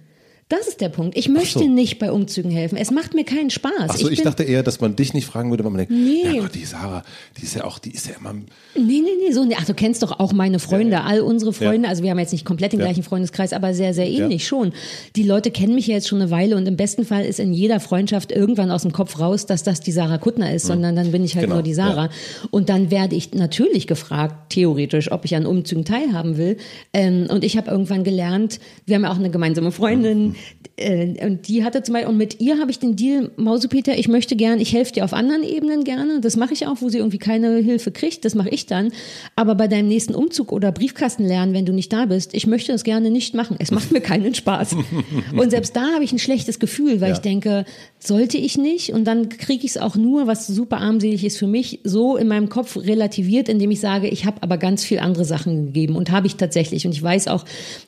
[0.51, 1.17] Das ist der Punkt.
[1.17, 1.65] Ich möchte so.
[1.65, 2.75] nicht bei Umzügen helfen.
[2.75, 3.71] Es macht mir keinen Spaß.
[3.87, 6.35] Achso, ich, ich dachte eher, dass man dich nicht fragen würde, weil man denkt, nee.
[6.35, 7.03] ja Gott, die Sarah,
[7.37, 8.33] die ist ja auch, die ist ja immer.
[8.33, 8.43] Nee,
[8.75, 11.85] nee, nee, so, ach, du kennst doch auch meine Freunde, ja, all unsere Freunde.
[11.85, 11.89] Ja.
[11.89, 14.73] Also wir haben jetzt nicht komplett den gleichen Freundeskreis, aber sehr, sehr ähnlich schon.
[15.15, 17.53] Die Leute kennen mich ja jetzt schon eine Weile und im besten Fall ist in
[17.53, 20.67] jeder Freundschaft irgendwann aus dem Kopf raus, dass das die Sarah Kuttner ist, mhm.
[20.67, 21.55] sondern dann bin ich halt genau.
[21.55, 22.09] nur die Sarah.
[22.49, 26.57] Und dann werde ich natürlich gefragt, theoretisch, ob ich an Umzügen teilhaben will.
[26.91, 30.35] Ähm, und ich habe irgendwann gelernt, wir haben ja auch eine gemeinsame Freundin, mhm.
[30.81, 34.07] Äh, und die hatte zum Beispiel, und mit ihr habe ich den Deal, Mausepeter, ich
[34.07, 36.21] möchte gern, ich helfe dir auf anderen Ebenen gerne.
[36.21, 38.91] Das mache ich auch, wo sie irgendwie keine Hilfe kriegt, das mache ich dann.
[39.35, 42.71] Aber bei deinem nächsten Umzug oder Briefkasten lernen, wenn du nicht da bist, ich möchte
[42.71, 43.55] das gerne nicht machen.
[43.59, 44.75] Es macht mir keinen Spaß.
[45.37, 47.15] und selbst da habe ich ein schlechtes Gefühl, weil ja.
[47.15, 47.65] ich denke,
[47.99, 48.93] sollte ich nicht.
[48.93, 52.27] Und dann kriege ich es auch nur, was super armselig ist für mich, so in
[52.27, 56.11] meinem Kopf relativiert, indem ich sage, ich habe aber ganz viel andere Sachen gegeben und
[56.11, 56.85] habe ich tatsächlich.
[56.85, 57.45] Und ich weiß auch,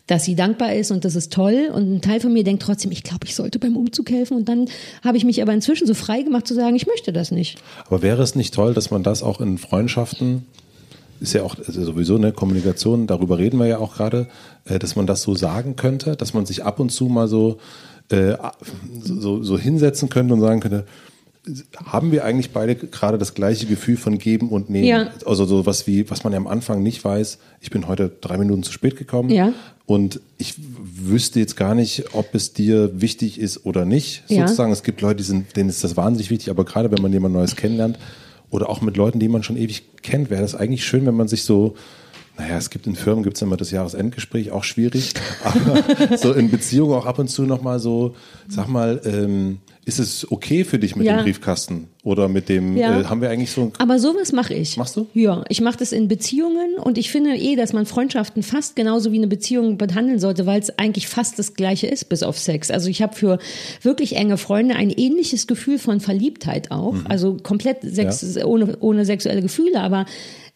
[0.08, 1.70] dass sie dankbar ist und das ist toll.
[1.74, 4.38] Und ein Teil von mir denkt trotzdem, ich glaube, ich sollte beim Umzug helfen.
[4.38, 4.68] Und dann
[5.04, 7.58] habe ich mich aber inzwischen so frei gemacht zu sagen, ich möchte das nicht.
[7.88, 10.46] Aber wäre es nicht toll, dass man das auch in Freundschaften
[11.20, 14.28] ist ja auch also sowieso eine Kommunikation, darüber reden wir ja auch gerade,
[14.66, 17.60] äh, dass man das so sagen könnte, dass man sich ab und zu mal so
[18.10, 18.36] äh,
[19.02, 20.86] so, so hinsetzen könnte und sagen könnte,
[21.86, 24.88] haben wir eigentlich beide gerade das gleiche Gefühl von geben und nehmen?
[24.88, 25.10] Ja.
[25.26, 28.38] Also so was wie, was man ja am Anfang nicht weiß, ich bin heute drei
[28.38, 29.54] Minuten zu spät gekommen ja.
[29.86, 34.24] Und ich wüsste jetzt gar nicht, ob es dir wichtig ist oder nicht.
[34.28, 34.48] Ja.
[34.48, 37.12] Sozusagen, es gibt Leute, die sind, denen ist das wahnsinnig wichtig, aber gerade wenn man
[37.12, 38.00] jemand Neues kennenlernt
[38.50, 41.28] oder auch mit Leuten, die man schon ewig kennt, wäre das eigentlich schön, wenn man
[41.28, 41.76] sich so
[42.38, 45.14] naja, es gibt in Firmen gibt es immer das Jahresendgespräch, auch schwierig.
[45.44, 48.16] Aber so in Beziehungen auch ab und zu nochmal so,
[48.48, 51.18] sag mal, ähm, ist es okay für dich mit ja.
[51.18, 53.02] dem Briefkasten oder mit dem, ja.
[53.02, 54.78] äh, haben wir eigentlich so Aber sowas mache ich.
[54.78, 55.08] Machst du?
[55.14, 59.12] Ja, ich mache das in Beziehungen und ich finde eh, dass man Freundschaften fast genauso
[59.12, 62.72] wie eine Beziehung behandeln sollte, weil es eigentlich fast das gleiche ist, bis auf Sex.
[62.72, 63.40] Also ich habe für
[63.82, 66.94] wirklich enge Freunde ein ähnliches Gefühl von Verliebtheit auch.
[66.94, 67.08] Mhm.
[67.10, 68.46] Also komplett sex ja.
[68.46, 70.06] ohne, ohne sexuelle Gefühle, aber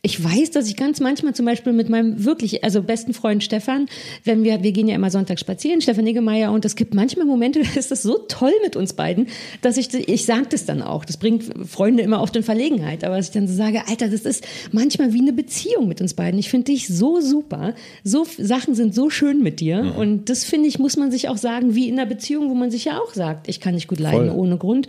[0.03, 3.87] ich weiß, dass ich ganz manchmal zum Beispiel mit meinem wirklich, also besten Freund Stefan,
[4.23, 7.61] wenn wir, wir gehen ja immer Sonntag spazieren, Stefan Niggemeier, und es gibt manchmal Momente,
[7.73, 9.27] da ist das so toll mit uns beiden,
[9.61, 11.03] dass ich, ich sage das dann auch.
[11.03, 14.21] Das bringt Freunde immer oft in Verlegenheit, aber dass ich dann so sage, Alter, das
[14.21, 16.39] ist manchmal wie eine Beziehung mit uns beiden.
[16.39, 17.73] Ich finde dich so super.
[18.03, 19.83] So Sachen sind so schön mit dir.
[19.83, 19.91] Mhm.
[19.95, 22.69] Und das finde ich, muss man sich auch sagen, wie in einer Beziehung, wo man
[22.69, 24.37] sich ja auch sagt, ich kann nicht gut leiden Voll.
[24.37, 24.87] ohne Grund.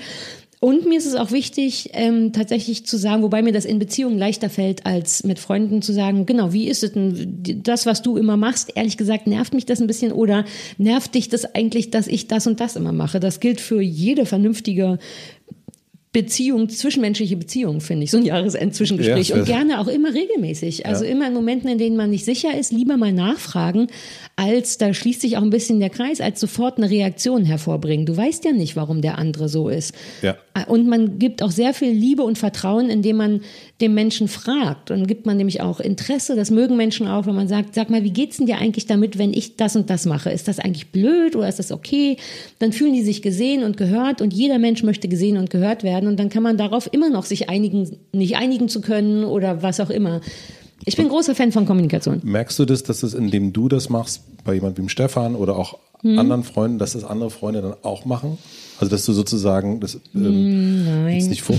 [0.60, 4.18] Und mir ist es auch wichtig, ähm, tatsächlich zu sagen, wobei mir das in Beziehungen
[4.18, 8.16] leichter fällt, als mit Freunden zu sagen, genau, wie ist es denn, das, was du
[8.16, 10.44] immer machst, ehrlich gesagt, nervt mich das ein bisschen oder
[10.76, 13.20] nervt dich das eigentlich, dass ich das und das immer mache?
[13.20, 14.98] Das gilt für jede vernünftige
[16.10, 19.28] Beziehung, zwischenmenschliche Beziehung, finde ich, so ein Jahresend-Zwischengespräch.
[19.28, 20.86] Ja, und gerne auch immer regelmäßig.
[20.86, 21.10] Also ja.
[21.10, 23.88] immer in Momenten, in denen man nicht sicher ist, lieber mal nachfragen,
[24.38, 28.06] als, da schließt sich auch ein bisschen der Kreis, als sofort eine Reaktion hervorbringen.
[28.06, 29.92] Du weißt ja nicht, warum der andere so ist.
[30.22, 30.36] Ja.
[30.68, 33.40] Und man gibt auch sehr viel Liebe und Vertrauen, indem man
[33.80, 34.92] dem Menschen fragt.
[34.92, 38.04] Und gibt man nämlich auch Interesse, das mögen Menschen auch, wenn man sagt, sag mal,
[38.04, 40.30] wie geht's denn dir eigentlich damit, wenn ich das und das mache?
[40.30, 42.16] Ist das eigentlich blöd oder ist das okay?
[42.60, 46.08] Dann fühlen die sich gesehen und gehört und jeder Mensch möchte gesehen und gehört werden
[46.08, 49.80] und dann kann man darauf immer noch sich einigen, nicht einigen zu können oder was
[49.80, 50.20] auch immer.
[50.88, 52.20] Ich bin großer Fan von Kommunikation.
[52.24, 55.78] Merkst du das, dass es, indem du das machst, bei jemandem wie Stefan oder auch
[56.00, 56.18] hm.
[56.18, 58.38] anderen Freunden, dass das andere Freunde dann auch machen?
[58.80, 61.26] Also, dass du sozusagen das ähm, hm, Nein.
[61.26, 61.56] nicht vor.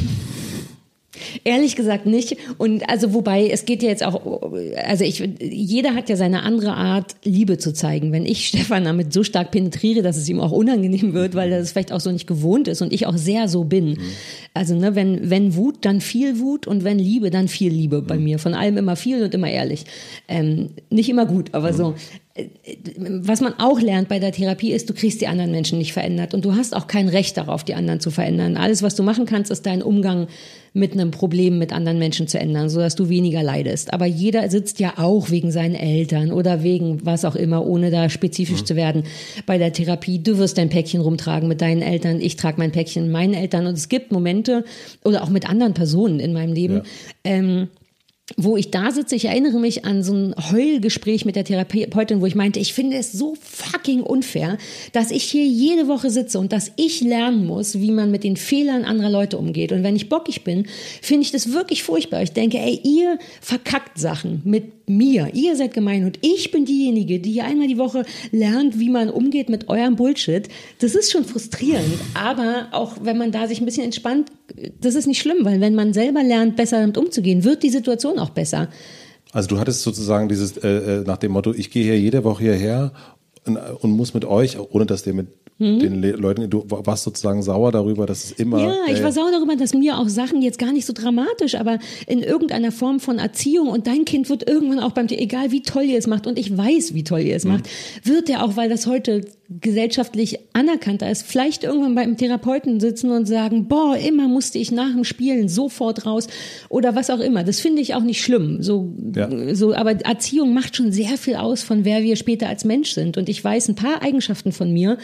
[1.43, 2.37] Ehrlich gesagt nicht.
[2.57, 4.51] Und also wobei, es geht ja jetzt auch,
[4.85, 8.11] also ich, jeder hat ja seine andere Art, Liebe zu zeigen.
[8.11, 11.59] Wenn ich Stefan damit so stark penetriere, dass es ihm auch unangenehm wird, weil er
[11.59, 13.91] das vielleicht auch so nicht gewohnt ist und ich auch sehr so bin.
[13.91, 13.97] Mhm.
[14.53, 18.17] Also ne, wenn, wenn Wut, dann viel Wut und wenn Liebe, dann viel Liebe bei
[18.17, 18.23] mhm.
[18.23, 18.39] mir.
[18.39, 19.85] Von allem immer viel und immer ehrlich.
[20.27, 21.75] Ähm, nicht immer gut, aber mhm.
[21.77, 21.95] so
[22.97, 26.33] was man auch lernt bei der Therapie ist, du kriegst die anderen Menschen nicht verändert
[26.33, 28.57] und du hast auch kein Recht darauf, die anderen zu verändern.
[28.57, 30.27] Alles, was du machen kannst, ist deinen Umgang
[30.73, 33.93] mit einem Problem mit anderen Menschen zu ändern, sodass du weniger leidest.
[33.93, 38.09] Aber jeder sitzt ja auch wegen seinen Eltern oder wegen was auch immer, ohne da
[38.09, 38.65] spezifisch mhm.
[38.65, 39.03] zu werden
[39.45, 40.19] bei der Therapie.
[40.19, 43.65] Du wirst dein Päckchen rumtragen mit deinen Eltern, ich trage mein Päckchen mit meinen Eltern
[43.65, 44.63] und es gibt Momente
[45.03, 46.75] oder auch mit anderen Personen in meinem Leben.
[46.75, 46.83] Ja.
[47.23, 47.67] Ähm,
[48.37, 52.25] wo ich da sitze, ich erinnere mich an so ein Heulgespräch mit der Therapeutin, wo
[52.25, 54.57] ich meinte, ich finde es so fucking unfair,
[54.93, 58.37] dass ich hier jede Woche sitze und dass ich lernen muss, wie man mit den
[58.37, 59.71] Fehlern anderer Leute umgeht.
[59.71, 60.67] Und wenn ich bockig bin,
[61.01, 62.21] finde ich das wirklich furchtbar.
[62.21, 65.29] Ich denke, ey, ihr verkackt Sachen mit mir.
[65.33, 69.09] Ihr seid gemein und ich bin diejenige, die hier einmal die Woche lernt, wie man
[69.09, 70.47] umgeht mit eurem Bullshit.
[70.79, 71.93] Das ist schon frustrierend.
[72.13, 74.31] Aber auch wenn man da sich ein bisschen entspannt,
[74.81, 78.19] das ist nicht schlimm, weil wenn man selber lernt, besser damit umzugehen, wird die Situation
[78.19, 78.69] auch besser.
[79.31, 82.43] Also du hattest sozusagen dieses äh, äh nach dem Motto, ich gehe hier jede Woche
[82.43, 82.91] hierher
[83.45, 85.27] und, und muss mit euch, ohne dass der mit
[85.59, 85.79] mhm.
[85.79, 88.59] den Le Leuten, du warst sozusagen sauer darüber, dass es immer.
[88.59, 91.79] Ja, ich war sauer darüber, dass mir auch Sachen jetzt gar nicht so dramatisch, aber
[92.07, 95.61] in irgendeiner Form von Erziehung und dein Kind wird irgendwann auch beim dir, egal wie
[95.61, 97.51] toll ihr es macht und ich weiß, wie toll ihr es mhm.
[97.51, 97.69] macht,
[98.03, 103.25] wird der auch, weil das heute gesellschaftlich anerkannter ist, vielleicht irgendwann beim Therapeuten sitzen und
[103.25, 106.27] sagen, boah, immer musste ich nach dem Spielen sofort raus
[106.69, 107.43] oder was auch immer.
[107.43, 108.61] Das finde ich auch nicht schlimm.
[108.61, 109.55] So, ja.
[109.55, 113.17] so, aber Erziehung macht schon sehr viel aus von wer wir später als Mensch sind.
[113.17, 114.99] Und ich weiß ein paar Eigenschaften von mir,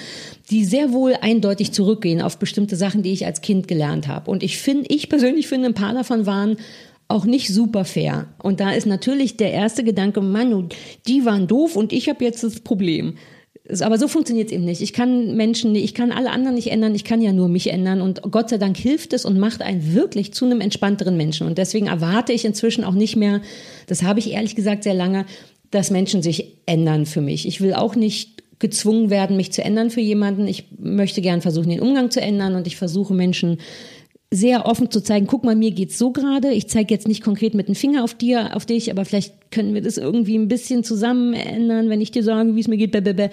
[0.51, 4.29] die sehr wohl eindeutig zurückgehen auf bestimmte Sachen, die ich als Kind gelernt habe.
[4.29, 6.57] Und ich finde, ich persönlich finde, ein paar davon waren
[7.07, 8.27] auch nicht super fair.
[8.41, 10.69] Und da ist natürlich der erste Gedanke, Mann,
[11.07, 13.15] die waren doof und ich habe jetzt das Problem.
[13.81, 14.81] Aber so funktioniert es eben nicht.
[14.81, 18.01] Ich kann Menschen, ich kann alle anderen nicht ändern, ich kann ja nur mich ändern.
[18.01, 21.47] Und Gott sei Dank hilft es und macht einen wirklich zu einem entspannteren Menschen.
[21.47, 23.41] Und deswegen erwarte ich inzwischen auch nicht mehr,
[23.87, 25.25] das habe ich ehrlich gesagt sehr lange,
[25.71, 27.47] dass Menschen sich ändern für mich.
[27.47, 30.47] Ich will auch nicht gezwungen werden, mich zu ändern für jemanden.
[30.47, 33.57] Ich möchte gern versuchen, den Umgang zu ändern und ich versuche Menschen
[34.35, 36.51] sehr offen zu zeigen, guck mal, mir geht's so gerade.
[36.51, 39.73] Ich zeige jetzt nicht konkret mit dem Finger auf dir, auf dich, aber vielleicht können
[39.73, 42.91] wir das irgendwie ein bisschen zusammen ändern, wenn ich dir sage, wie es mir geht.
[42.91, 43.29] Blablabla.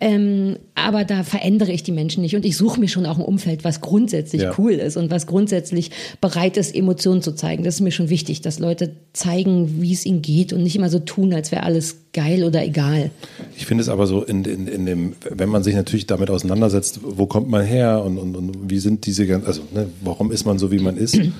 [0.00, 3.24] Ähm, aber da verändere ich die Menschen nicht und ich suche mir schon auch ein
[3.24, 4.54] Umfeld, was grundsätzlich ja.
[4.58, 7.62] cool ist und was grundsätzlich bereit ist, Emotionen zu zeigen.
[7.62, 10.90] Das ist mir schon wichtig, dass Leute zeigen, wie es ihnen geht und nicht immer
[10.90, 13.10] so tun, als wäre alles geil oder egal.
[13.56, 17.00] Ich finde es aber so in, in, in dem, wenn man sich natürlich damit auseinandersetzt,
[17.02, 20.44] wo kommt man her und, und, und wie sind diese ganzen, also ne, warum ist
[20.44, 21.18] man so, wie man ist?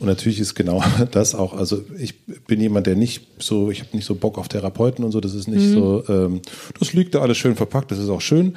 [0.00, 3.96] Und natürlich ist genau das auch, also ich bin jemand, der nicht so, ich habe
[3.96, 5.72] nicht so Bock auf Therapeuten und so, das ist nicht mhm.
[5.72, 6.40] so, ähm,
[6.78, 8.56] das liegt da alles schön verpackt, das ist auch schön.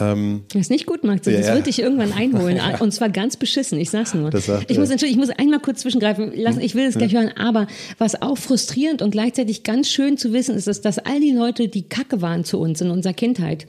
[0.00, 1.22] Ähm, das ist nicht gut, Max.
[1.22, 2.60] Das ja, wird dich irgendwann einholen.
[2.80, 4.30] Und zwar ganz beschissen, ich sag's nur.
[4.38, 7.66] Sagt, ich muss ich muss einmal kurz zwischengreifen lassen, ich will es gleich hören, aber
[7.98, 11.68] was auch frustrierend und gleichzeitig ganz schön zu wissen ist, ist, dass all die Leute,
[11.68, 13.66] die Kacke waren zu uns in unserer Kindheit,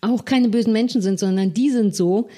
[0.00, 2.28] auch keine bösen Menschen sind, sondern die sind so,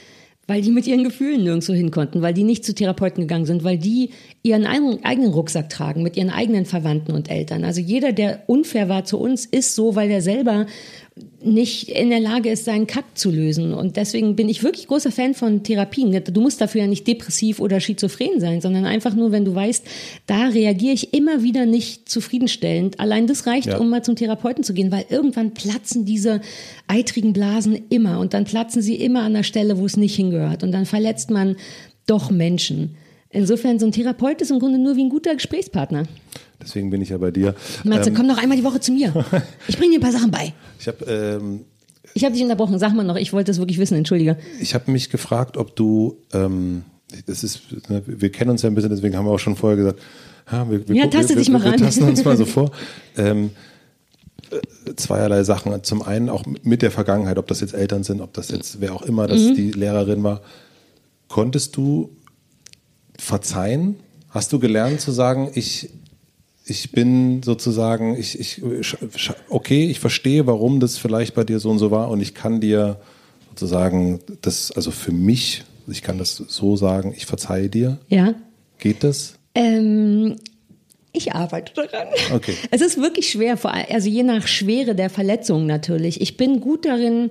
[0.48, 3.64] weil die mit ihren Gefühlen nirgendwo hin konnten, weil die nicht zu Therapeuten gegangen sind,
[3.64, 4.10] weil die
[4.42, 7.64] ihren eigenen Rucksack tragen mit ihren eigenen Verwandten und Eltern.
[7.64, 10.66] Also jeder, der unfair war zu uns, ist so, weil er selber
[11.52, 13.74] nicht in der Lage ist, seinen Kack zu lösen.
[13.74, 16.22] Und deswegen bin ich wirklich großer Fan von Therapien.
[16.24, 19.84] Du musst dafür ja nicht depressiv oder schizophren sein, sondern einfach nur, wenn du weißt,
[20.26, 23.00] da reagiere ich immer wieder nicht zufriedenstellend.
[23.00, 23.78] Allein das reicht, ja.
[23.78, 26.40] um mal zum Therapeuten zu gehen, weil irgendwann platzen diese
[26.86, 30.62] eitrigen Blasen immer und dann platzen sie immer an der Stelle, wo es nicht hingehört.
[30.62, 31.56] Und dann verletzt man
[32.06, 32.96] doch Menschen.
[33.30, 36.04] Insofern, so ein Therapeut ist im Grunde nur wie ein guter Gesprächspartner.
[36.60, 37.54] Deswegen bin ich ja bei dir.
[37.84, 39.12] Matze, ähm, komm noch einmal die Woche zu mir.
[39.68, 40.52] Ich bringe dir ein paar Sachen bei.
[40.80, 41.64] Ich habe ähm,
[42.14, 42.78] ich habe dich unterbrochen.
[42.78, 43.96] Sag mal noch, ich wollte das wirklich wissen.
[43.96, 44.36] Entschuldige.
[44.60, 46.82] Ich habe mich gefragt, ob du, ähm,
[47.26, 49.76] das ist, ne, wir kennen uns ja ein bisschen, deswegen haben wir auch schon vorher
[49.76, 50.00] gesagt,
[50.50, 52.70] ja, wir, wir, ja, taste wir, dich mal wir, wir tasten uns mal so vor.
[53.16, 53.50] Ähm,
[54.50, 55.82] äh, zweierlei Sachen.
[55.82, 58.94] Zum einen auch mit der Vergangenheit, ob das jetzt Eltern sind, ob das jetzt wer
[58.94, 59.54] auch immer, dass mhm.
[59.54, 60.40] die Lehrerin war.
[61.28, 62.10] Konntest du
[63.18, 63.96] verzeihen?
[64.30, 65.90] Hast du gelernt zu sagen, ich,
[66.68, 68.62] ich bin sozusagen, ich, ich,
[69.48, 72.60] okay, ich verstehe, warum das vielleicht bei dir so und so war und ich kann
[72.60, 73.00] dir
[73.50, 77.98] sozusagen das, also für mich, ich kann das so sagen, ich verzeihe dir.
[78.08, 78.34] Ja.
[78.78, 79.34] Geht das?
[79.54, 80.36] Ähm,
[81.12, 82.08] ich arbeite daran.
[82.34, 82.54] Okay.
[82.70, 83.58] Es ist wirklich schwer,
[83.90, 86.20] also je nach Schwere der Verletzung natürlich.
[86.20, 87.30] Ich bin gut darin,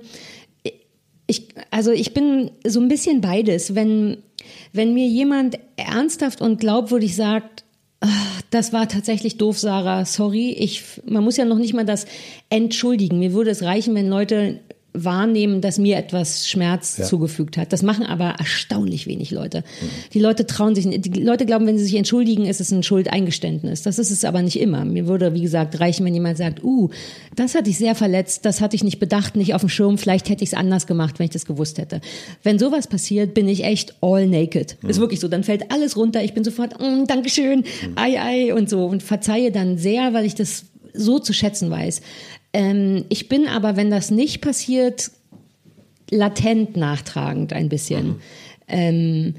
[1.26, 3.74] ich, also ich bin so ein bisschen beides.
[3.74, 4.18] Wenn,
[4.72, 7.64] wenn mir jemand ernsthaft und glaubwürdig sagt,
[8.00, 12.06] ach, das war tatsächlich doof, Sarah, sorry, ich, man muss ja noch nicht mal das
[12.48, 13.18] entschuldigen.
[13.18, 14.60] Mir würde es reichen, wenn Leute
[14.94, 17.04] wahrnehmen, dass mir etwas Schmerz ja.
[17.04, 17.72] zugefügt hat.
[17.72, 19.58] Das machen aber erstaunlich wenig Leute.
[19.58, 19.88] Mhm.
[20.14, 23.82] Die Leute trauen sich, die Leute glauben, wenn sie sich entschuldigen, ist es ein Schuldeingeständnis.
[23.82, 24.84] Das ist es aber nicht immer.
[24.84, 26.88] Mir würde, wie gesagt, reichen, wenn jemand sagt, uh,
[27.36, 30.28] das hat dich sehr verletzt, das hatte ich nicht bedacht, nicht auf dem Schirm, vielleicht
[30.28, 32.00] hätte ich es anders gemacht, wenn ich das gewusst hätte.
[32.42, 34.78] Wenn sowas passiert, bin ich echt all naked.
[34.82, 34.90] Mhm.
[34.90, 35.28] Ist wirklich so.
[35.28, 36.22] Dann fällt alles runter.
[36.24, 37.92] Ich bin sofort, mm, Dankeschön, mhm.
[37.96, 42.00] ei, ei und so und verzeihe dann sehr, weil ich das so zu schätzen weiß.
[42.52, 45.10] Ähm, ich bin aber, wenn das nicht passiert,
[46.10, 48.06] latent nachtragend ein bisschen.
[48.06, 48.20] Mhm.
[48.68, 49.34] Ähm,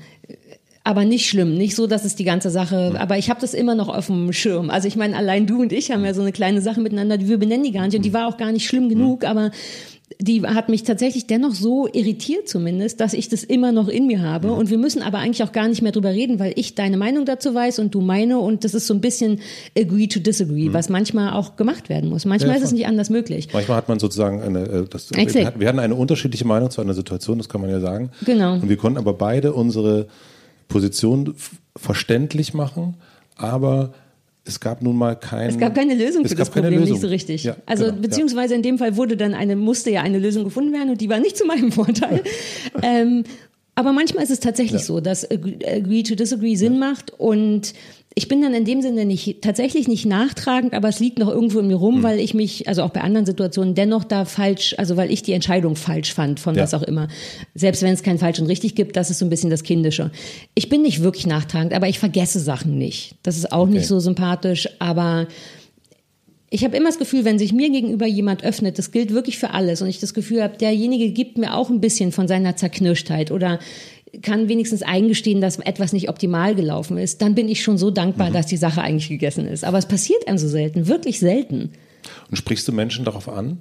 [0.84, 3.76] aber nicht schlimm, nicht so, dass es die ganze Sache, aber ich habe das immer
[3.76, 4.70] noch auf dem Schirm.
[4.70, 7.28] Also ich meine, allein du und ich haben ja so eine kleine Sache miteinander, die
[7.28, 9.52] wir benennen die gar nicht und die war auch gar nicht schlimm genug, aber
[10.22, 14.22] die hat mich tatsächlich dennoch so irritiert zumindest, dass ich das immer noch in mir
[14.22, 14.52] habe.
[14.52, 17.24] Und wir müssen aber eigentlich auch gar nicht mehr drüber reden, weil ich deine Meinung
[17.24, 18.38] dazu weiß und du meine.
[18.40, 19.40] Und das ist so ein bisschen
[19.78, 20.74] agree to disagree, mhm.
[20.74, 22.26] was manchmal auch gemacht werden muss.
[22.26, 23.48] Manchmal ja, ist es nicht anders möglich.
[23.54, 26.94] Manchmal hat man sozusagen eine, äh, das, wir, wir hatten eine unterschiedliche Meinung zu einer
[26.94, 28.12] Situation, das kann man ja sagen.
[28.26, 28.56] Genau.
[28.56, 30.08] Und wir konnten aber beide unsere
[30.68, 31.34] Position
[31.78, 32.96] verständlich machen,
[33.38, 33.94] aber
[34.50, 36.94] es gab nun mal kein, es gab keine Lösung für das Problem Lösung.
[36.94, 37.44] nicht so richtig.
[37.44, 38.58] Ja, also genau, beziehungsweise ja.
[38.58, 41.20] in dem Fall wurde dann eine musste ja eine Lösung gefunden werden und die war
[41.20, 42.24] nicht zu meinem Vorteil.
[42.82, 43.24] ähm,
[43.76, 44.88] aber manchmal ist es tatsächlich ja.
[44.88, 47.74] so, dass Agree to Disagree Sinn macht und
[48.20, 51.60] ich bin dann in dem Sinne nicht tatsächlich nicht nachtragend, aber es liegt noch irgendwo
[51.60, 52.04] in mir rum, mhm.
[52.04, 55.32] weil ich mich, also auch bei anderen Situationen, dennoch da falsch, also weil ich die
[55.32, 56.64] Entscheidung falsch fand, von ja.
[56.64, 57.08] was auch immer.
[57.56, 60.12] Selbst wenn es kein falsch und richtig gibt, das ist so ein bisschen das Kindische.
[60.54, 63.16] Ich bin nicht wirklich nachtragend, aber ich vergesse Sachen nicht.
[63.24, 63.76] Das ist auch okay.
[63.76, 65.28] nicht so sympathisch, aber
[66.50, 69.52] ich habe immer das Gefühl, wenn sich mir gegenüber jemand öffnet, das gilt wirklich für
[69.52, 73.32] alles und ich das Gefühl habe, derjenige gibt mir auch ein bisschen von seiner Zerknirschtheit
[73.32, 73.60] oder
[74.22, 78.30] kann wenigstens eingestehen, dass etwas nicht optimal gelaufen ist, dann bin ich schon so dankbar,
[78.30, 78.34] mhm.
[78.34, 79.64] dass die Sache eigentlich gegessen ist.
[79.64, 81.72] Aber es passiert einem so selten, wirklich selten.
[82.30, 83.60] Und sprichst du Menschen darauf an?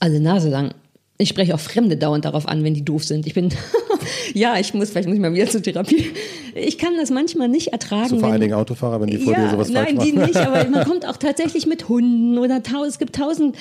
[0.00, 0.74] Alle Nase lang.
[1.20, 3.26] Ich spreche auch Fremde dauernd darauf an, wenn die doof sind.
[3.26, 3.48] Ich bin,
[4.34, 6.12] ja, ich muss, vielleicht muss ich mal wieder zur Therapie.
[6.54, 8.08] Ich kann das manchmal nicht ertragen.
[8.08, 9.96] So vor allen Dingen Autofahrer, wenn die vor ja, dir sowas falsch machen.
[9.96, 13.56] Nein, die nicht, aber man kommt auch tatsächlich mit Hunden oder tausend, es gibt tausend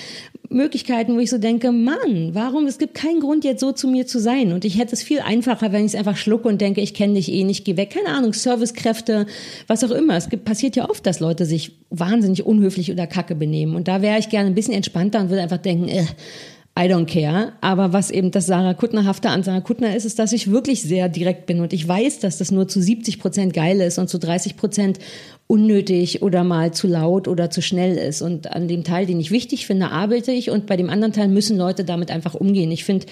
[0.50, 4.06] Möglichkeiten, wo ich so denke, Mann, warum, es gibt keinen Grund jetzt so zu mir
[4.06, 4.54] zu sein.
[4.54, 7.15] Und ich hätte es viel einfacher, wenn ich es einfach schlucke und denke, ich kenne
[7.15, 7.89] dich eh nicht, geh weg.
[7.89, 9.26] Keine Ahnung, Servicekräfte,
[9.65, 10.15] was auch immer.
[10.15, 13.76] Es gibt, passiert ja oft, dass Leute sich wahnsinnig unhöflich oder kacke benehmen.
[13.76, 16.06] Und da wäre ich gerne ein bisschen entspannter und würde einfach denken, äh,
[16.78, 17.54] I don't care.
[17.62, 21.10] Aber was eben das Sarah Kuttnerhafte an Sarah Kuttner ist, ist, dass ich wirklich sehr
[21.10, 24.20] direkt bin und ich weiß, dass das nur zu 70 Prozent geil ist und zu
[24.20, 25.00] 30 Prozent
[25.48, 28.22] unnötig oder mal zu laut oder zu schnell ist.
[28.22, 31.30] Und an dem Teil, den ich wichtig finde, arbeite ich und bei dem anderen Teil
[31.30, 32.70] müssen Leute damit einfach umgehen.
[32.70, 33.08] Ich finde,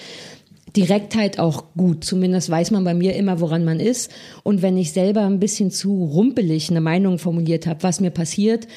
[0.76, 2.04] Direktheit auch gut.
[2.04, 4.12] Zumindest weiß man bei mir immer, woran man ist.
[4.42, 8.68] Und wenn ich selber ein bisschen zu rumpelig eine Meinung formuliert habe, was mir passiert,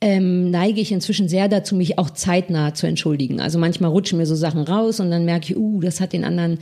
[0.00, 3.40] ähm, neige ich inzwischen sehr dazu, mich auch zeitnah zu entschuldigen.
[3.40, 6.24] Also manchmal rutschen mir so Sachen raus und dann merke ich, uh, das hat den
[6.24, 6.58] anderen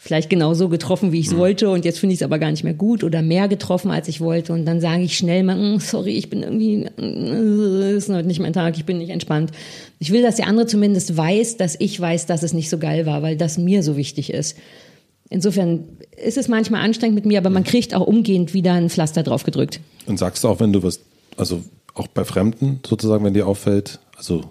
[0.00, 1.38] vielleicht genau so getroffen, wie ich es mhm.
[1.38, 4.06] wollte und jetzt finde ich es aber gar nicht mehr gut oder mehr getroffen, als
[4.06, 8.08] ich wollte und dann sage ich schnell mal, mm, sorry, ich bin irgendwie, äh, ist
[8.08, 9.50] heute nicht mein Tag, ich bin nicht entspannt.
[9.98, 13.06] Ich will, dass der andere zumindest weiß, dass ich weiß, dass es nicht so geil
[13.06, 14.56] war, weil das mir so wichtig ist.
[15.30, 15.84] Insofern
[16.24, 19.42] ist es manchmal anstrengend mit mir, aber man kriegt auch umgehend wieder ein Pflaster drauf
[19.42, 19.80] gedrückt.
[20.06, 21.00] Und sagst du auch, wenn du was,
[21.36, 21.60] also
[21.94, 24.42] auch bei Fremden sozusagen, wenn dir auffällt, also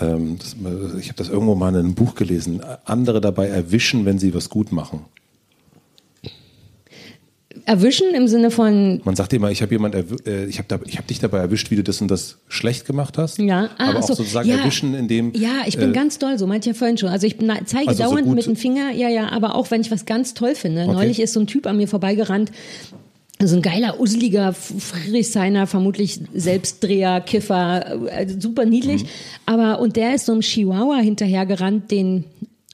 [0.00, 0.56] ähm, das,
[0.98, 4.48] ich habe das irgendwo mal in einem Buch gelesen, andere dabei erwischen, wenn sie was
[4.48, 5.04] gut machen.
[7.64, 9.00] Erwischen im Sinne von.
[9.04, 11.84] Man sagt immer, ich habe jemand, äh, ich habe hab dich dabei erwischt, wie du
[11.84, 13.38] das und das schlecht gemacht hast.
[13.38, 14.14] Ja, ah, aber auch so.
[14.14, 15.32] sozusagen ja, erwischen, in dem.
[15.34, 17.10] Ja, ich bin äh, ganz doll, so meinte ich ja vorhin schon.
[17.10, 19.90] Also ich zeige also dauernd so mit dem Finger, ja, ja, aber auch wenn ich
[19.90, 20.82] was ganz toll finde.
[20.82, 20.92] Okay.
[20.92, 22.50] Neulich ist so ein Typ an mir vorbeigerannt,
[23.48, 29.04] so ein geiler, useliger Friedrichshainer, vermutlich Selbstdreher, Kiffer, also super niedlich.
[29.04, 29.08] Mhm.
[29.46, 32.24] Aber, und der ist so einem Chihuahua hinterhergerannt, den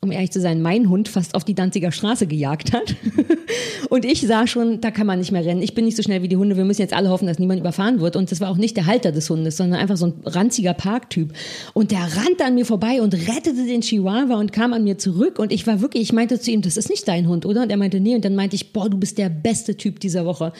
[0.01, 2.95] um ehrlich zu sein, mein Hund fast auf die Danziger Straße gejagt hat.
[3.91, 5.61] und ich sah schon, da kann man nicht mehr rennen.
[5.61, 6.57] Ich bin nicht so schnell wie die Hunde.
[6.57, 8.15] Wir müssen jetzt alle hoffen, dass niemand überfahren wird.
[8.15, 11.33] Und das war auch nicht der Halter des Hundes, sondern einfach so ein ranziger Parktyp.
[11.75, 15.41] Und der rannte an mir vorbei und rettete den Chihuahua und kam an mir zurück.
[15.41, 17.63] Und ich war wirklich, ich meinte zu ihm, das ist nicht dein Hund, oder?
[17.63, 18.15] Und er meinte, nee.
[18.15, 20.53] Und dann meinte ich, boah, du bist der beste Typ dieser Woche.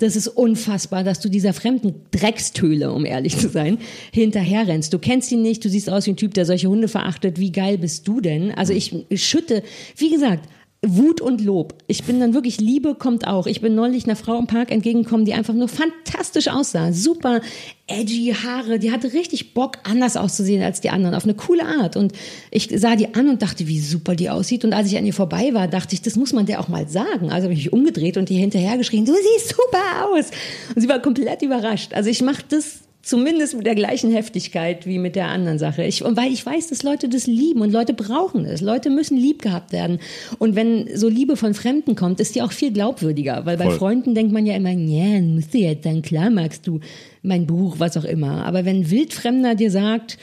[0.00, 3.78] Das ist unfassbar, dass du dieser fremden Dreckstöhle, um ehrlich zu sein,
[4.12, 4.92] hinterherrennst.
[4.92, 7.38] Du kennst ihn nicht, du siehst aus wie ein Typ, der solche Hunde verachtet.
[7.38, 8.50] Wie geil bist du denn?
[8.52, 9.62] Also ich schütte,
[9.96, 10.48] wie gesagt,
[10.82, 11.74] Wut und Lob.
[11.88, 13.46] Ich bin dann wirklich, Liebe kommt auch.
[13.46, 16.92] Ich bin neulich einer Frau im Park entgegengekommen, die einfach nur fantastisch aussah.
[16.94, 17.42] Super
[17.86, 18.78] edgy Haare.
[18.78, 21.14] Die hatte richtig Bock, anders auszusehen als die anderen.
[21.14, 21.96] Auf eine coole Art.
[21.96, 22.12] Und
[22.50, 24.64] ich sah die an und dachte, wie super die aussieht.
[24.64, 26.88] Und als ich an ihr vorbei war, dachte ich, das muss man der auch mal
[26.88, 27.30] sagen.
[27.30, 30.30] Also habe ich mich umgedreht und ihr hinterher geschrien, du siehst super aus.
[30.74, 31.92] Und sie war komplett überrascht.
[31.92, 35.84] Also ich mache das Zumindest mit der gleichen Heftigkeit wie mit der anderen Sache.
[35.84, 38.60] Ich, und weil ich weiß, dass Leute das lieben und Leute brauchen es.
[38.60, 40.00] Leute müssen lieb gehabt werden.
[40.38, 43.46] Und wenn so Liebe von Fremden kommt, ist die auch viel glaubwürdiger.
[43.46, 43.78] Weil bei Voll.
[43.78, 46.80] Freunden denkt man ja immer, ja, musst du jetzt dann klar magst du
[47.22, 48.44] mein Buch, was auch immer.
[48.44, 50.18] Aber wenn Wildfremder dir sagt,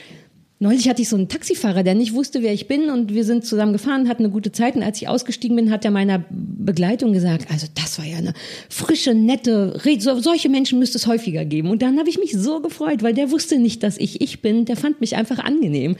[0.60, 3.46] Neulich hatte ich so einen Taxifahrer, der nicht wusste, wer ich bin und wir sind
[3.46, 7.12] zusammen gefahren, hatten eine gute Zeit und als ich ausgestiegen bin, hat er meiner Begleitung
[7.12, 8.34] gesagt, also das war ja eine
[8.68, 12.60] frische, nette, so, solche Menschen müsste es häufiger geben und dann habe ich mich so
[12.60, 15.96] gefreut, weil der wusste nicht, dass ich ich bin, der fand mich einfach angenehm.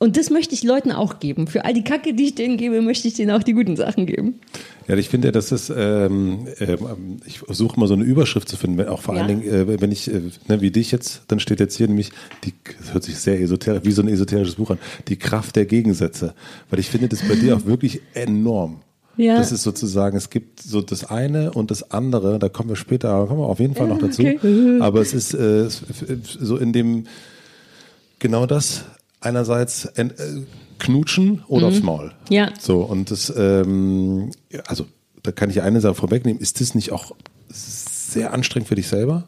[0.00, 1.46] Und das möchte ich Leuten auch geben.
[1.46, 4.06] Für all die Kacke, die ich denen gebe, möchte ich denen auch die guten Sachen
[4.06, 4.40] geben.
[4.88, 6.76] Ja, ich finde, das ist, ähm, äh,
[7.24, 9.22] ich versuche mal so eine Überschrift zu finden, auch vor ja.
[9.22, 12.10] allen Dingen, äh, wenn ich, äh, ne, wie dich jetzt, dann steht jetzt hier nämlich,
[12.44, 14.78] die, das hört sich sehr esoterisch, wie so ein esoterisches Buch an,
[15.08, 16.34] die Kraft der Gegensätze.
[16.70, 18.80] Weil ich finde das bei dir auch wirklich enorm.
[19.16, 19.36] Ja.
[19.36, 23.08] Das ist sozusagen, es gibt so das eine und das andere, da kommen wir später,
[23.08, 24.22] da kommen wir auf jeden Fall noch dazu.
[24.22, 24.78] Okay.
[24.80, 27.06] Aber es ist äh, so in dem,
[28.18, 28.84] genau das,
[29.24, 30.08] einerseits äh,
[30.78, 31.72] knutschen oder mhm.
[31.72, 32.12] aufs Maul.
[32.28, 32.52] Ja.
[32.58, 34.30] So, und das, ähm,
[34.66, 34.86] also
[35.22, 37.12] da kann ich eine Sache vorwegnehmen, ist das nicht auch
[38.14, 39.24] sehr anstrengend für dich selber?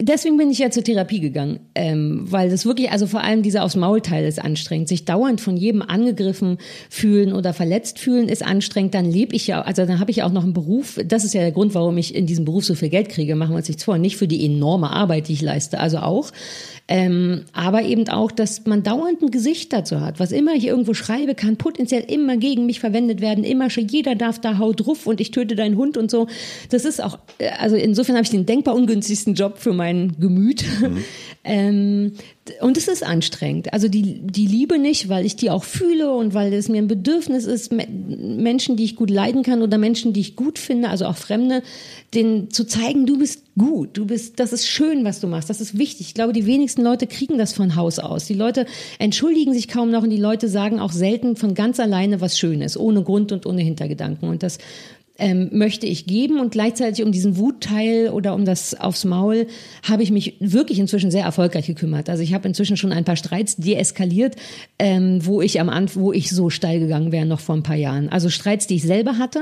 [0.00, 3.62] Deswegen bin ich ja zur Therapie gegangen, ähm, weil das wirklich, also vor allem dieser
[3.62, 4.88] aus Maulteil ist anstrengend.
[4.88, 6.58] Sich dauernd von jedem angegriffen
[6.88, 8.94] fühlen oder verletzt fühlen ist anstrengend.
[8.94, 10.98] Dann lebe ich ja, also dann habe ich auch noch einen Beruf.
[11.04, 13.36] Das ist ja der Grund, warum ich in diesem Beruf so viel Geld kriege.
[13.36, 13.98] Machen wir uns nichts vor.
[13.98, 16.30] Nicht für die enorme Arbeit, die ich leiste, also auch,
[16.90, 20.18] ähm, aber eben auch, dass man dauernd ein Gesicht dazu hat.
[20.18, 23.44] Was immer ich irgendwo schreibe, kann potenziell immer gegen mich verwendet werden.
[23.44, 26.26] Immer schon, jeder darf da haut drauf und ich töte deinen Hund und so.
[26.70, 30.64] Das ist auch, äh, also insofern habe ich den denkbar ungünstigsten Job für mein Gemüt.
[30.80, 31.04] Mhm.
[31.42, 32.12] ähm,
[32.60, 33.72] und es ist anstrengend.
[33.72, 36.88] Also die, die Liebe nicht, weil ich die auch fühle und weil es mir ein
[36.88, 41.06] Bedürfnis ist, Menschen, die ich gut leiden kann oder Menschen, die ich gut finde, also
[41.06, 41.62] auch Fremde,
[42.12, 45.62] denen zu zeigen, du bist gut, du bist, das ist schön, was du machst, das
[45.62, 46.08] ist wichtig.
[46.08, 48.26] Ich glaube, die wenigsten Leute kriegen das von Haus aus.
[48.26, 48.66] Die Leute
[48.98, 52.76] entschuldigen sich kaum noch und die Leute sagen auch selten von ganz alleine was Schönes,
[52.78, 54.28] ohne Grund und ohne Hintergedanken.
[54.28, 54.58] Und das
[55.20, 59.46] ähm, möchte ich geben und gleichzeitig um diesen Wutteil oder um das aufs Maul
[59.88, 62.08] habe ich mich wirklich inzwischen sehr erfolgreich gekümmert.
[62.08, 64.36] Also ich habe inzwischen schon ein paar Streits deeskaliert,
[64.78, 67.76] ähm, wo ich am Anfang, wo ich so steil gegangen wäre noch vor ein paar
[67.76, 68.08] Jahren.
[68.08, 69.40] Also Streits, die ich selber hatte,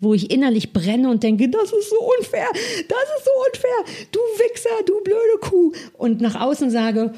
[0.00, 4.18] wo ich innerlich brenne und denke, das ist so unfair, das ist so unfair, du
[4.18, 5.72] Wichser, du blöde Kuh.
[5.96, 7.12] Und nach außen sage,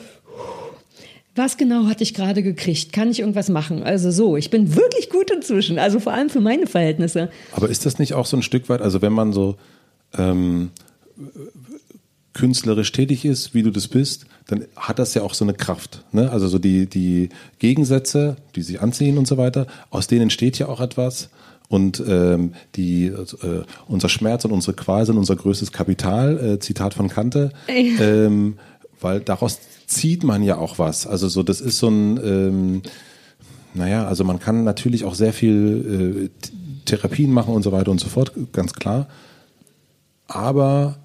[1.39, 2.93] was genau hatte ich gerade gekriegt?
[2.93, 3.83] Kann ich irgendwas machen?
[3.83, 7.31] Also so, ich bin wirklich gut inzwischen, also vor allem für meine Verhältnisse.
[7.53, 9.57] Aber ist das nicht auch so ein Stück weit, also wenn man so
[10.17, 10.71] ähm,
[12.35, 16.05] künstlerisch tätig ist, wie du das bist, dann hat das ja auch so eine Kraft.
[16.13, 16.31] Ne?
[16.31, 20.69] Also so die, die Gegensätze, die sich anziehen und so weiter, aus denen entsteht ja
[20.69, 21.31] auch etwas.
[21.69, 26.95] Und ähm, die, äh, unser Schmerz und unsere Qual sind unser größtes Kapital, äh, Zitat
[26.95, 27.53] von Kante.
[27.69, 28.59] Ähm,
[29.01, 31.07] weil daraus zieht man ja auch was.
[31.07, 32.83] Also so, das ist so ein, ähm,
[33.75, 36.49] naja, also man kann natürlich auch sehr viel äh,
[36.85, 39.09] Therapien machen und so weiter und so fort, ganz klar.
[40.27, 40.99] Aber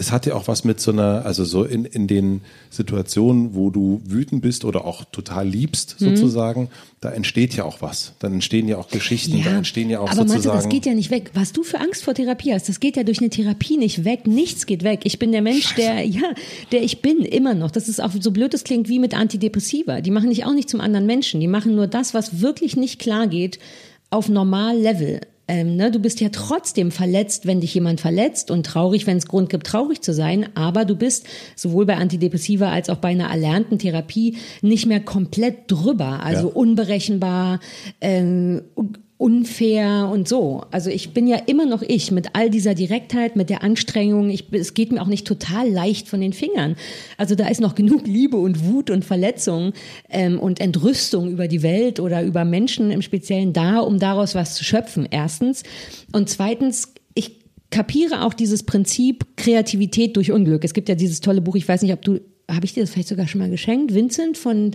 [0.00, 3.68] es hat ja auch was mit so einer, also so in, in den Situationen, wo
[3.70, 6.10] du wütend bist oder auch total liebst, mhm.
[6.14, 8.12] sozusagen, da entsteht ja auch was.
[8.20, 10.50] Dann entstehen ja auch Geschichten, ja, da entstehen ja auch aber sozusagen.
[10.50, 11.32] Aber das geht ja nicht weg.
[11.34, 14.28] Was du für Angst vor Therapie hast, das geht ja durch eine Therapie nicht weg.
[14.28, 15.00] Nichts geht weg.
[15.02, 15.80] Ich bin der Mensch, Scheiße.
[15.80, 16.32] der, ja,
[16.70, 17.72] der ich bin, immer noch.
[17.72, 20.00] Das ist auch so blöd, das klingt wie mit Antidepressiva.
[20.00, 21.40] Die machen dich auch nicht zum anderen Menschen.
[21.40, 23.58] Die machen nur das, was wirklich nicht klar geht,
[24.10, 28.66] auf normal Level ähm, ne, du bist ja trotzdem verletzt, wenn dich jemand verletzt und
[28.66, 30.50] traurig, wenn es Grund gibt, traurig zu sein.
[30.54, 35.70] Aber du bist sowohl bei Antidepressiva als auch bei einer erlernten Therapie nicht mehr komplett
[35.70, 36.54] drüber, also ja.
[36.54, 37.60] unberechenbar.
[38.00, 38.62] Ähm,
[39.18, 40.62] unfair und so.
[40.70, 44.30] Also ich bin ja immer noch ich mit all dieser Direktheit, mit der Anstrengung.
[44.30, 46.76] Ich, es geht mir auch nicht total leicht von den Fingern.
[47.16, 49.72] Also da ist noch genug Liebe und Wut und Verletzung
[50.08, 54.54] ähm, und Entrüstung über die Welt oder über Menschen im Speziellen da, um daraus was
[54.54, 55.08] zu schöpfen.
[55.10, 55.64] Erstens.
[56.12, 60.62] Und zweitens, ich kapiere auch dieses Prinzip Kreativität durch Unglück.
[60.64, 62.90] Es gibt ja dieses tolle Buch, ich weiß nicht, ob du habe ich dir das
[62.90, 64.70] vielleicht sogar schon mal geschenkt, Vincent von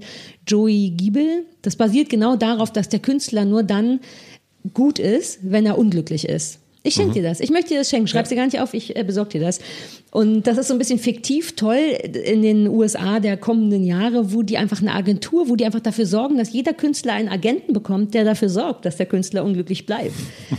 [0.47, 1.45] Joey Giebel.
[1.63, 3.99] Das basiert genau darauf, dass der Künstler nur dann
[4.73, 6.59] gut ist, wenn er unglücklich ist.
[6.85, 7.13] Ich schenke mhm.
[7.13, 7.39] dir das.
[7.39, 8.07] Ich möchte dir das schenken.
[8.07, 8.29] Schreib ja.
[8.29, 9.59] dir gar nicht auf, ich äh, besorge dir das.
[10.11, 14.41] Und das ist so ein bisschen fiktiv toll in den USA der kommenden Jahre, wo
[14.43, 18.13] die einfach eine Agentur, wo die einfach dafür sorgen, dass jeder Künstler einen Agenten bekommt,
[18.13, 20.13] der dafür sorgt, dass der Künstler unglücklich bleibt.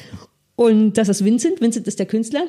[0.57, 1.61] Und das ist Vincent.
[1.61, 2.45] Vincent ist der Künstler.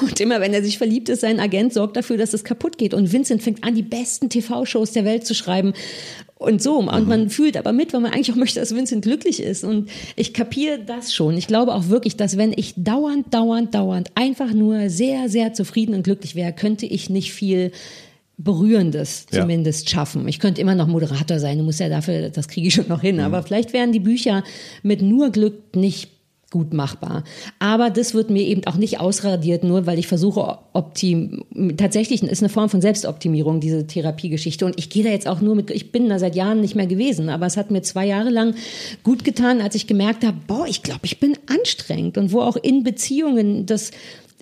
[0.00, 2.94] Und immer wenn er sich verliebt ist, sein Agent sorgt dafür, dass es kaputt geht.
[2.94, 5.72] Und Vincent fängt an, die besten TV-Shows der Welt zu schreiben
[6.38, 6.78] und so.
[6.78, 7.08] Und mhm.
[7.08, 9.64] man fühlt aber mit, weil man eigentlich auch möchte, dass Vincent glücklich ist.
[9.64, 11.36] Und ich kapiere das schon.
[11.36, 15.94] Ich glaube auch wirklich, dass wenn ich dauernd, dauernd, dauernd einfach nur sehr, sehr zufrieden
[15.94, 17.72] und glücklich wäre, könnte ich nicht viel
[18.38, 19.94] Berührendes zumindest ja.
[19.94, 20.28] schaffen.
[20.28, 23.00] Ich könnte immer noch Moderator sein, du musst ja dafür, das kriege ich schon noch
[23.00, 23.16] hin.
[23.16, 23.22] Mhm.
[23.22, 24.44] Aber vielleicht wären die Bücher
[24.82, 26.10] mit nur Glück nicht
[26.50, 27.24] gut machbar.
[27.58, 31.44] Aber das wird mir eben auch nicht ausradiert, nur weil ich versuche, optim
[31.76, 34.64] tatsächlich ist eine Form von Selbstoptimierung, diese Therapiegeschichte.
[34.64, 36.86] Und ich gehe da jetzt auch nur mit, ich bin da seit Jahren nicht mehr
[36.86, 38.54] gewesen, aber es hat mir zwei Jahre lang
[39.02, 42.56] gut getan, als ich gemerkt habe, boah, ich glaube, ich bin anstrengend und wo auch
[42.56, 43.90] in Beziehungen das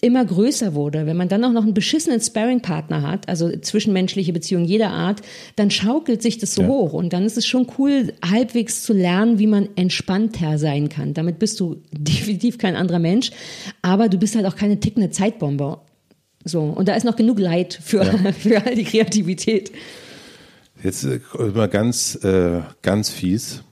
[0.04, 4.66] immer größer wurde, wenn man dann auch noch einen beschissenen Sparring-Partner hat, also zwischenmenschliche Beziehungen
[4.66, 5.22] jeder Art,
[5.56, 6.68] dann schaukelt sich das so ja.
[6.68, 6.92] hoch.
[6.92, 11.14] Und dann ist es schon cool, halbwegs zu lernen, wie man entspannter sein kann.
[11.14, 13.30] Damit bist du definitiv kein anderer Mensch,
[13.80, 15.78] aber du bist halt auch keine tickende Zeitbombe.
[16.44, 18.32] So, und da ist noch genug Leid für, ja.
[18.38, 19.72] für all die Kreativität.
[20.82, 21.20] Jetzt äh,
[21.54, 23.62] mal ganz, äh, ganz fies.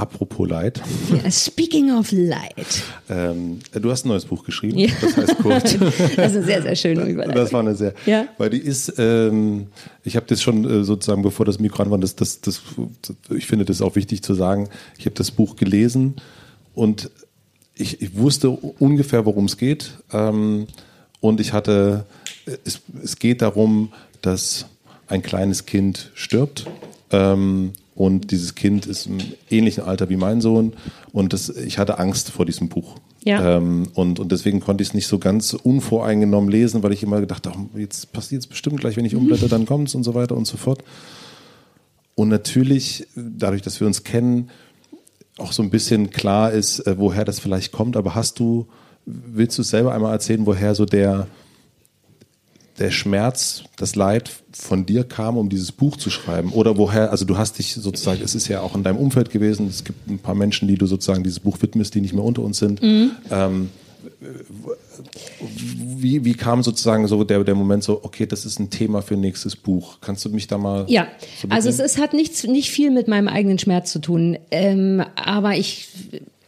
[0.00, 0.80] Apropos Leid.
[1.12, 2.82] Yeah, speaking of Leid.
[3.10, 4.78] Ähm, du hast ein neues Buch geschrieben.
[4.78, 4.88] Ja.
[4.98, 5.62] Das heißt Kurt.
[6.16, 7.34] das ist eine sehr, sehr schöne Überleitung.
[7.34, 7.92] Das war eine sehr.
[8.06, 8.26] Ja.
[8.38, 9.66] Weil die ist, ähm,
[10.02, 12.62] ich habe das schon äh, sozusagen, bevor das Mikro an war, das, das, das,
[13.28, 14.70] ich finde das auch wichtig zu sagen.
[14.96, 16.16] Ich habe das Buch gelesen
[16.74, 17.10] und
[17.74, 19.98] ich, ich wusste ungefähr, worum es geht.
[20.14, 20.66] Ähm,
[21.20, 22.06] und ich hatte,
[22.64, 23.92] es, es geht darum,
[24.22, 24.64] dass
[25.08, 26.64] ein kleines Kind stirbt.
[27.10, 29.18] Ähm, und dieses Kind ist im
[29.50, 30.72] ähnlichen Alter wie mein Sohn.
[31.12, 32.94] Und das, ich hatte Angst vor diesem Buch.
[33.24, 33.58] Ja.
[33.58, 37.20] Ähm, und, und deswegen konnte ich es nicht so ganz unvoreingenommen lesen, weil ich immer
[37.20, 40.14] gedacht habe, jetzt passiert es bestimmt gleich, wenn ich umblätter, dann kommt es und so
[40.14, 40.82] weiter und so fort.
[42.14, 44.48] Und natürlich, dadurch, dass wir uns kennen,
[45.36, 47.98] auch so ein bisschen klar ist, äh, woher das vielleicht kommt.
[47.98, 48.66] Aber hast du,
[49.04, 51.26] willst du selber einmal erzählen, woher so der,
[52.80, 56.52] der Schmerz, das Leid von dir kam, um dieses Buch zu schreiben?
[56.52, 59.68] Oder woher, also du hast dich sozusagen, es ist ja auch in deinem Umfeld gewesen,
[59.68, 62.42] es gibt ein paar Menschen, die du sozusagen dieses Buch widmest, die nicht mehr unter
[62.42, 62.82] uns sind.
[62.82, 63.12] Mhm.
[63.30, 63.68] Ähm,
[65.40, 69.16] wie, wie kam sozusagen so der, der Moment so, okay, das ist ein Thema für
[69.16, 69.98] nächstes Buch?
[70.00, 70.86] Kannst du mich da mal.
[70.88, 71.08] Ja,
[71.40, 74.38] so also es, es, hat nichts, nicht viel mit meinem eigenen Schmerz zu tun.
[74.50, 75.88] Ähm, aber ich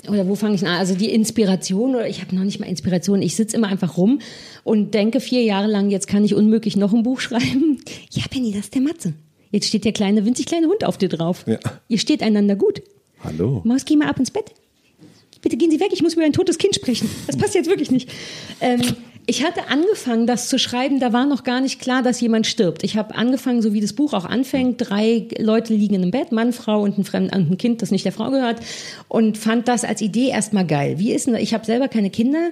[0.08, 0.76] oder wo fange ich an?
[0.78, 4.20] Also die Inspiration, oder ich habe noch nicht mal Inspiration, ich sitze immer einfach rum
[4.64, 7.80] und denke vier Jahre lang, jetzt kann ich unmöglich noch ein Buch schreiben.
[8.10, 9.14] Ja, Penny, das ist der Matze.
[9.50, 11.44] Jetzt steht der kleine, winzig kleine Hund auf dir drauf.
[11.46, 11.58] Ja.
[11.88, 12.82] Ihr steht einander gut.
[13.22, 13.60] Hallo.
[13.64, 14.52] Maus, geh mal ab ins Bett.
[15.42, 17.10] Bitte gehen Sie weg, ich muss über ein totes Kind sprechen.
[17.26, 18.08] Das passt jetzt wirklich nicht.
[18.60, 18.80] Ähm,
[19.26, 22.82] ich hatte angefangen, das zu schreiben, da war noch gar nicht klar, dass jemand stirbt.
[22.82, 26.52] Ich habe angefangen, so wie das Buch auch anfängt, drei Leute liegen einem Bett, Mann,
[26.52, 28.60] Frau und ein, Fremd, ein Kind, das nicht der Frau gehört,
[29.08, 30.98] und fand das als Idee erstmal geil.
[30.98, 32.50] Wie ist denn, ich habe selber keine Kinder,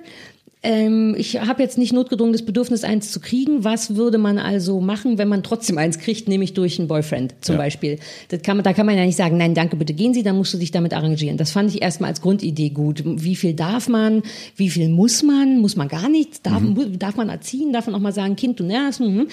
[0.62, 3.64] ähm, ich habe jetzt nicht notgedrungen das Bedürfnis, eins zu kriegen.
[3.64, 7.54] Was würde man also machen, wenn man trotzdem eins kriegt, nämlich durch einen Boyfriend zum
[7.54, 7.62] ja.
[7.62, 7.98] Beispiel?
[8.28, 10.36] Das kann man, da kann man ja nicht sagen, nein, danke, bitte gehen Sie, dann
[10.36, 11.38] musst du dich damit arrangieren.
[11.38, 13.02] Das fand ich erstmal als Grundidee gut.
[13.06, 14.22] Wie viel darf man?
[14.54, 15.60] Wie viel muss man?
[15.60, 16.42] Muss man gar nichts?
[16.42, 16.98] Darf, mhm.
[16.98, 17.72] darf man erziehen?
[17.72, 19.00] Darf man auch mal sagen, Kind, du nervst?
[19.00, 19.28] Mhm.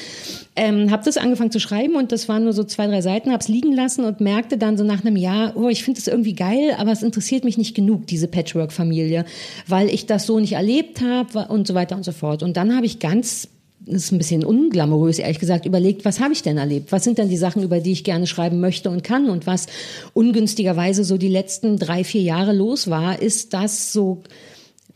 [0.56, 3.42] Ähm, habe das angefangen zu schreiben und das waren nur so zwei, drei Seiten, habe
[3.42, 6.34] es liegen lassen und merkte dann so nach einem Jahr, oh, ich finde das irgendwie
[6.34, 9.26] geil, aber es interessiert mich nicht genug, diese Patchwork-Familie,
[9.68, 12.44] weil ich das so nicht erlebt habe habe und so weiter und so fort.
[12.44, 13.50] Und dann habe ich ganz
[13.86, 16.92] das ist ein bisschen unglamourös, ehrlich gesagt, überlegt, was habe ich denn erlebt?
[16.92, 19.30] Was sind denn die Sachen, über die ich gerne schreiben möchte und kann?
[19.30, 19.68] Und was
[20.14, 24.24] ungünstigerweise so die letzten drei, vier Jahre los war, ist, dass so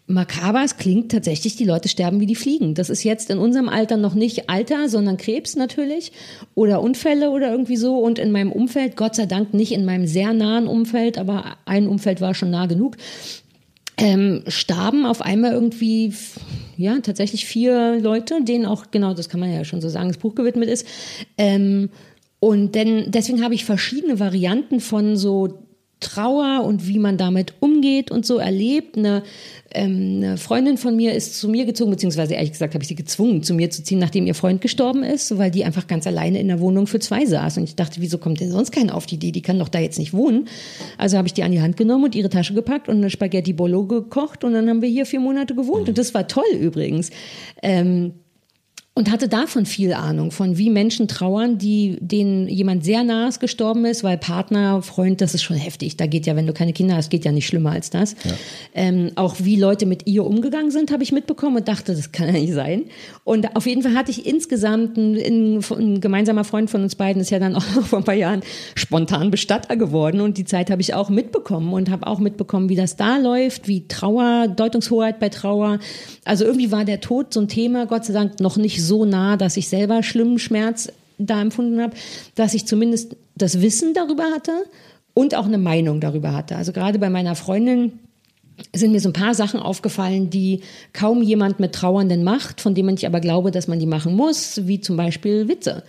[0.08, 2.76] makaber es klingt, tatsächlich die Leute sterben wie die Fliegen.
[2.76, 6.12] Das ist jetzt in unserem Alter noch nicht Alter, sondern Krebs natürlich
[6.54, 7.98] oder Unfälle oder irgendwie so.
[7.98, 11.88] Und in meinem Umfeld, Gott sei Dank nicht in meinem sehr nahen Umfeld, aber ein
[11.88, 12.98] Umfeld war schon nah genug,
[14.02, 16.12] ähm, starben auf einmal irgendwie,
[16.76, 20.18] ja, tatsächlich vier Leute, denen auch, genau, das kann man ja schon so sagen, das
[20.18, 20.88] Buch gewidmet ist.
[21.38, 21.90] Ähm,
[22.40, 25.68] und denn, deswegen habe ich verschiedene Varianten von so
[26.02, 28.98] Trauer und wie man damit umgeht und so erlebt.
[28.98, 29.24] Eine,
[29.74, 32.96] ähm, eine Freundin von mir ist zu mir gezogen, beziehungsweise ehrlich gesagt habe ich sie
[32.96, 36.40] gezwungen, zu mir zu ziehen, nachdem ihr Freund gestorben ist, weil die einfach ganz alleine
[36.40, 37.58] in der Wohnung für zwei saß.
[37.58, 39.32] Und ich dachte, wieso kommt denn sonst keiner auf die Idee?
[39.32, 40.50] Die kann doch da jetzt nicht wohnen.
[40.98, 43.54] Also habe ich die an die Hand genommen und ihre Tasche gepackt und eine Spaghetti
[43.54, 45.88] Bolo gekocht und dann haben wir hier vier Monate gewohnt.
[45.88, 47.12] Und das war toll übrigens.
[47.62, 48.14] Ähm,
[48.94, 53.86] und hatte davon viel Ahnung, von wie Menschen trauern, die denen jemand sehr nahes gestorben
[53.86, 55.96] ist, weil Partner, Freund, das ist schon heftig.
[55.96, 58.16] Da geht ja, wenn du keine Kinder hast, geht ja nicht schlimmer als das.
[58.26, 58.32] Ja.
[58.74, 62.28] Ähm, auch wie Leute mit ihr umgegangen sind, habe ich mitbekommen und dachte, das kann
[62.28, 62.84] ja nicht sein.
[63.24, 67.22] Und auf jeden Fall hatte ich insgesamt ein, ein, ein gemeinsamer Freund von uns beiden
[67.22, 68.42] ist ja dann auch vor ein paar Jahren
[68.76, 72.76] spontan Bestatter geworden und die Zeit habe ich auch mitbekommen und habe auch mitbekommen, wie
[72.76, 75.80] das da läuft, wie Trauer, Deutungshoheit bei Trauer.
[76.26, 79.38] Also irgendwie war der Tod so ein Thema, Gott sei Dank noch nicht so nah,
[79.38, 81.94] dass ich selber schlimmen Schmerz da empfunden habe,
[82.36, 84.52] dass ich zumindest das Wissen darüber hatte
[85.14, 86.56] und auch eine Meinung darüber hatte.
[86.56, 88.00] Also gerade bei meiner Freundin
[88.74, 90.62] sind mir so ein paar Sachen aufgefallen, die
[90.94, 94.68] kaum jemand mit Trauernden macht, von denen ich aber glaube, dass man die machen muss,
[94.68, 95.84] wie zum Beispiel Witze.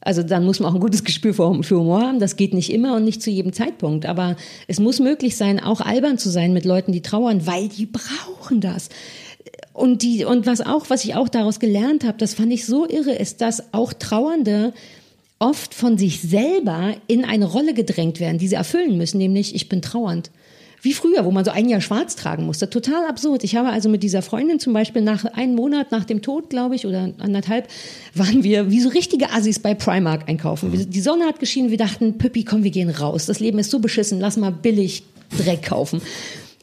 [0.00, 2.20] Also dann muss man auch ein gutes Gespür für Humor haben.
[2.20, 4.06] Das geht nicht immer und nicht zu jedem Zeitpunkt.
[4.06, 4.36] Aber
[4.68, 8.60] es muss möglich sein, auch albern zu sein mit Leuten, die trauern, weil die brauchen
[8.60, 8.90] das.
[9.78, 12.88] Und die, und was auch, was ich auch daraus gelernt habe, das fand ich so
[12.88, 14.72] irre, ist, dass auch Trauernde
[15.38, 19.68] oft von sich selber in eine Rolle gedrängt werden, die sie erfüllen müssen, nämlich ich
[19.68, 20.32] bin trauernd.
[20.82, 22.70] wie früher, wo man so ein Jahr schwarz tragen musste.
[22.70, 23.44] Total absurd.
[23.44, 26.74] Ich habe also mit dieser Freundin zum Beispiel nach einem Monat nach dem Tod, glaube
[26.74, 27.68] ich, oder anderthalb,
[28.14, 30.70] waren wir wie so richtige Assis bei Primark einkaufen.
[30.70, 30.90] Mhm.
[30.90, 33.26] Die Sonne hat geschienen, wir dachten, Püppi, komm, wir gehen raus.
[33.26, 35.04] Das Leben ist so beschissen, lass mal billig
[35.36, 36.00] Dreck kaufen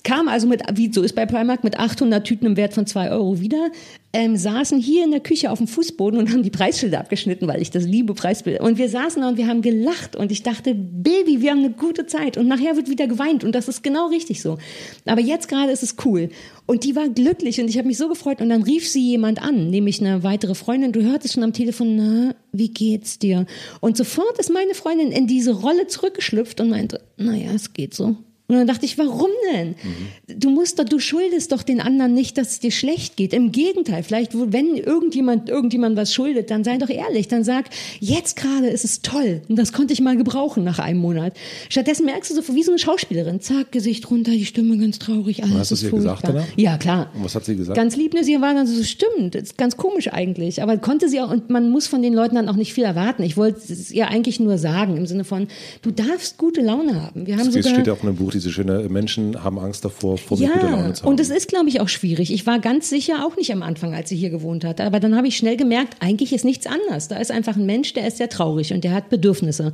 [0.05, 3.09] kam also mit, wie so ist bei Primark, mit 800 Tüten im Wert von zwei
[3.09, 3.71] Euro wieder,
[4.13, 7.61] ähm, saßen hier in der Küche auf dem Fußboden und haben die Preisschilder abgeschnitten, weil
[7.61, 8.63] ich das liebe, Preisbilder.
[8.63, 11.71] Und wir saßen da und wir haben gelacht und ich dachte, Baby, wir haben eine
[11.71, 14.57] gute Zeit und nachher wird wieder geweint und das ist genau richtig so.
[15.05, 16.29] Aber jetzt gerade ist es cool.
[16.67, 19.41] Und die war glücklich und ich habe mich so gefreut und dann rief sie jemand
[19.41, 20.91] an, nämlich eine weitere Freundin.
[20.91, 23.47] Du hörtest schon am Telefon, na, wie geht's dir?
[23.81, 28.15] Und sofort ist meine Freundin in diese Rolle zurückgeschlüpft und meinte, naja, es geht so.
[28.47, 29.69] Und dann dachte ich, warum denn?
[29.69, 30.39] Mhm.
[30.39, 33.33] Du musst doch, du schuldest doch den anderen nicht, dass es dir schlecht geht.
[33.33, 37.65] Im Gegenteil, vielleicht, wenn irgendjemand, irgendjemand was schuldet, dann sei doch ehrlich, dann sag,
[37.99, 39.41] jetzt gerade ist es toll.
[39.49, 41.33] Und das konnte ich mal gebrauchen nach einem Monat.
[41.69, 43.41] Stattdessen merkst du so wie so eine Schauspielerin.
[43.41, 46.45] Zack, Gesicht runter, die Stimme ganz traurig, alles hast ist du ihr gesagt, oder?
[46.55, 47.11] Ja, klar.
[47.15, 47.75] Und was hat sie gesagt?
[47.75, 48.23] Ganz lieb, ne?
[48.23, 50.61] Sie war dann so, stimmt, ist ganz komisch eigentlich.
[50.61, 53.23] Aber konnte sie auch, und man muss von den Leuten dann auch nicht viel erwarten.
[53.23, 55.47] Ich wollte es ihr eigentlich nur sagen, im Sinne von,
[55.81, 57.25] du darfst gute Laune haben.
[57.25, 59.85] Wir haben das sogar, steht ja auch in einem Buch, diese schöne Menschen haben Angst
[59.85, 61.09] davor, vor ja, gute Laune zu haben.
[61.09, 62.31] Und es ist, glaube ich, auch schwierig.
[62.31, 64.81] Ich war ganz sicher auch nicht am Anfang, als sie hier gewohnt hat.
[64.81, 67.07] Aber dann habe ich schnell gemerkt, eigentlich ist nichts anders.
[67.07, 69.71] Da ist einfach ein Mensch, der ist sehr traurig und der hat Bedürfnisse.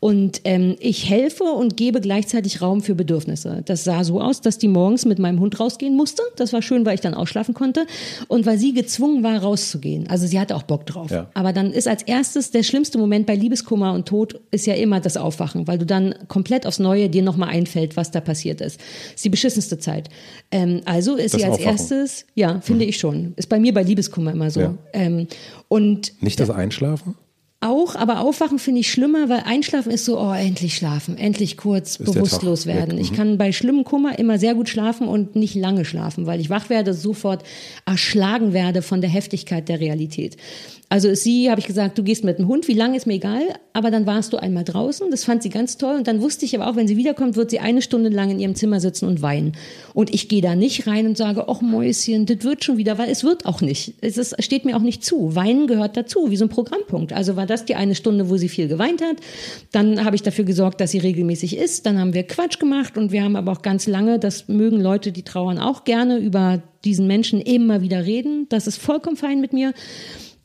[0.00, 3.62] Und ähm, ich helfe und gebe gleichzeitig Raum für Bedürfnisse.
[3.64, 6.22] Das sah so aus, dass die morgens mit meinem Hund rausgehen musste.
[6.36, 7.86] Das war schön, weil ich dann ausschlafen konnte.
[8.28, 10.08] Und weil sie gezwungen war, rauszugehen.
[10.08, 11.10] Also sie hatte auch Bock drauf.
[11.10, 11.30] Ja.
[11.34, 15.00] Aber dann ist als erstes der schlimmste Moment bei Liebeskummer und Tod ist ja immer
[15.00, 18.80] das Aufwachen, weil du dann komplett aufs Neue dir nochmal einfällt, was da passiert ist.
[18.80, 20.08] Das ist die beschissenste Zeit.
[20.50, 21.78] Ähm, also ist das sie als Aufwachen.
[21.78, 22.88] erstes, ja, finde mhm.
[22.88, 23.34] ich schon.
[23.36, 24.60] Ist bei mir bei Liebeskummer immer so.
[24.60, 24.74] Ja.
[24.92, 25.28] Ähm,
[25.68, 27.14] und Nicht das Einschlafen?
[27.62, 31.96] Auch, aber Aufwachen finde ich schlimmer, weil Einschlafen ist so, oh, endlich schlafen, endlich kurz
[31.96, 32.96] ist bewusstlos werden.
[32.96, 33.16] Ich mhm.
[33.16, 36.70] kann bei schlimmem Kummer immer sehr gut schlafen und nicht lange schlafen, weil ich wach
[36.70, 37.44] werde, sofort
[37.84, 40.38] erschlagen werde von der Heftigkeit der Realität.
[40.92, 43.14] Also ist sie, habe ich gesagt, du gehst mit dem Hund, wie lange ist mir
[43.14, 46.44] egal, aber dann warst du einmal draußen, das fand sie ganz toll und dann wusste
[46.44, 49.06] ich aber auch, wenn sie wiederkommt, wird sie eine Stunde lang in ihrem Zimmer sitzen
[49.06, 49.52] und weinen.
[49.94, 53.08] Und ich gehe da nicht rein und sage, ach Mäuschen, das wird schon wieder, weil
[53.08, 53.94] es wird auch nicht.
[54.00, 55.36] Es ist, steht mir auch nicht zu.
[55.36, 57.12] Weinen gehört dazu, wie so ein Programmpunkt.
[57.12, 59.18] Also war das die eine Stunde, wo sie viel geweint hat.
[59.70, 61.86] Dann habe ich dafür gesorgt, dass sie regelmäßig isst.
[61.86, 65.12] Dann haben wir Quatsch gemacht und wir haben aber auch ganz lange, das mögen Leute,
[65.12, 68.46] die trauern auch gerne, über diesen Menschen immer wieder reden.
[68.48, 69.72] Das ist vollkommen fein mit mir.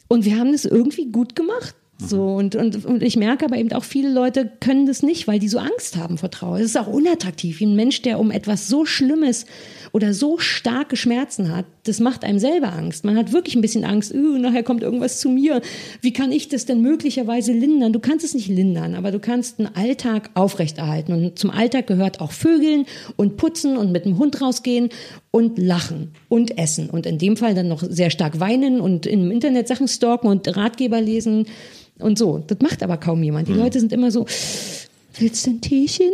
[0.08, 1.76] Und wir haben es irgendwie gut gemacht.
[1.98, 5.40] So, und, und, und ich merke aber eben auch, viele Leute können das nicht, weil
[5.40, 6.58] die so Angst haben vor Trauer.
[6.58, 7.62] Es ist auch unattraktiv.
[7.62, 9.46] Wie ein Mensch, der um etwas so Schlimmes
[9.96, 13.06] oder so starke Schmerzen hat, das macht einem selber Angst.
[13.06, 15.62] Man hat wirklich ein bisschen Angst, uh, nachher kommt irgendwas zu mir.
[16.02, 17.94] Wie kann ich das denn möglicherweise lindern?
[17.94, 21.14] Du kannst es nicht lindern, aber du kannst einen Alltag aufrechterhalten.
[21.14, 22.86] Und zum Alltag gehört auch Vögeln
[23.16, 24.90] und Putzen und mit dem Hund rausgehen
[25.32, 26.90] und lachen und essen.
[26.90, 30.58] Und in dem Fall dann noch sehr stark weinen und im Internet Sachen stalken und
[30.58, 31.46] Ratgeber lesen
[32.00, 32.44] und so.
[32.46, 33.48] Das macht aber kaum jemand.
[33.48, 33.60] Die mhm.
[33.60, 34.26] Leute sind immer so,
[35.18, 36.12] willst du ein Teechen?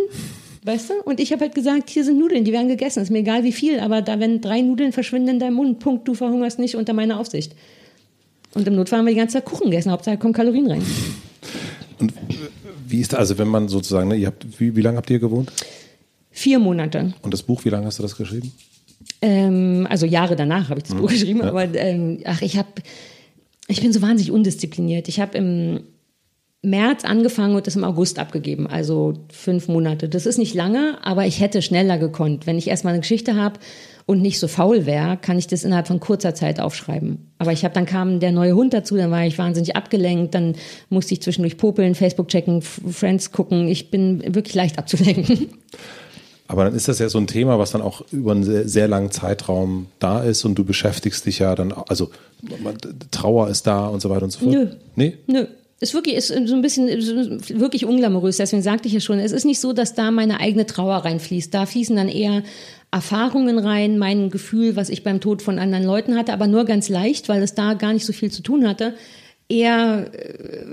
[0.63, 0.93] Weißt du?
[1.03, 3.01] Und ich habe halt gesagt, hier sind Nudeln, die werden gegessen.
[3.01, 6.07] Ist mir egal wie viel, aber da, wenn drei Nudeln verschwinden in deinem Mund, Punkt,
[6.07, 7.55] du verhungerst nicht unter meiner Aufsicht.
[8.53, 10.83] Und im Notfall haben wir die ganze Zeit Kuchen gegessen, Hauptsache kommen Kalorien rein.
[11.99, 12.13] Und
[12.87, 15.19] wie ist da, also wenn man sozusagen, ne, ihr habt, wie, wie lange habt ihr
[15.19, 15.51] gewohnt?
[16.29, 17.13] Vier Monate.
[17.21, 18.51] Und das Buch, wie lange hast du das geschrieben?
[19.21, 20.99] Ähm, also Jahre danach habe ich das mhm.
[20.99, 21.49] Buch geschrieben, ja.
[21.49, 22.69] aber ähm, ach, ich habe,
[23.67, 25.07] ich bin so wahnsinnig undiszipliniert.
[25.07, 25.83] Ich habe im
[26.63, 30.07] März angefangen und das im August abgegeben, also fünf Monate.
[30.07, 32.45] Das ist nicht lange, aber ich hätte schneller gekonnt.
[32.45, 33.59] Wenn ich erstmal eine Geschichte habe
[34.05, 37.31] und nicht so faul wäre, kann ich das innerhalb von kurzer Zeit aufschreiben.
[37.39, 40.55] Aber ich habe dann kam der neue Hund dazu, dann war ich wahnsinnig abgelenkt, dann
[40.89, 43.67] musste ich zwischendurch popeln, Facebook checken, Friends gucken.
[43.67, 45.49] Ich bin wirklich leicht abzulenken.
[46.47, 48.87] Aber dann ist das ja so ein Thema, was dann auch über einen sehr, sehr
[48.87, 52.11] langen Zeitraum da ist und du beschäftigst dich ja dann, also
[53.09, 54.51] Trauer ist da und so weiter und so fort.
[54.51, 54.67] Nö.
[54.95, 55.17] Nee?
[55.25, 55.47] Nö
[55.81, 56.87] ist wirklich ist so ein bisschen
[57.59, 58.37] wirklich unglamourös.
[58.37, 61.51] Deswegen sagte ich ja schon, es ist nicht so, dass da meine eigene Trauer reinfließt.
[61.51, 62.43] Da fließen dann eher
[62.91, 66.87] Erfahrungen rein, mein Gefühl, was ich beim Tod von anderen Leuten hatte, aber nur ganz
[66.87, 68.93] leicht, weil es da gar nicht so viel zu tun hatte.
[69.49, 70.65] Eher äh,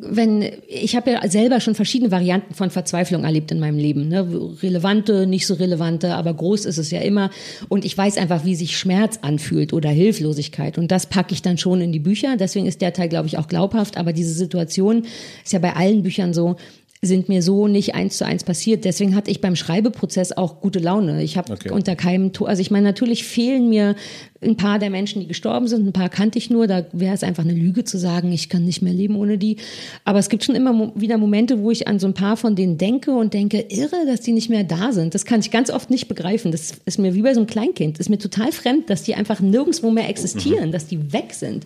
[0.00, 4.26] wenn ich habe ja selber schon verschiedene Varianten von Verzweiflung erlebt in meinem Leben, ne?
[4.62, 7.30] relevante, nicht so relevante, aber groß ist es ja immer
[7.68, 11.58] und ich weiß einfach, wie sich Schmerz anfühlt oder Hilflosigkeit und das packe ich dann
[11.58, 12.36] schon in die Bücher.
[12.36, 13.96] Deswegen ist der Teil, glaube ich, auch glaubhaft.
[13.96, 15.04] Aber diese Situation
[15.44, 16.56] ist ja bei allen Büchern so.
[17.00, 18.84] Sind mir so nicht eins zu eins passiert.
[18.84, 21.22] Deswegen hatte ich beim Schreibeprozess auch gute Laune.
[21.22, 21.70] Ich habe Okay.
[21.70, 23.94] unter keinem, To- also ich meine, natürlich fehlen mir
[24.40, 25.86] ein paar der Menschen, die gestorben sind.
[25.86, 26.66] Ein paar kannte ich nur.
[26.66, 29.56] Da wäre es einfach eine Lüge zu sagen, ich kann nicht mehr leben ohne die.
[30.04, 32.56] Aber es gibt schon immer mo wieder Momente, wo ich an so ein paar von
[32.56, 35.14] denen denke und denke, irre, dass die nicht mehr da sind.
[35.14, 36.50] Das kann ich ganz oft nicht begreifen.
[36.50, 37.98] Das ist mir wie bei so einem Kleinkind.
[37.98, 41.62] Das ist mir total fremd, dass die einfach nirgendwo mehr existieren, dass die weg sind.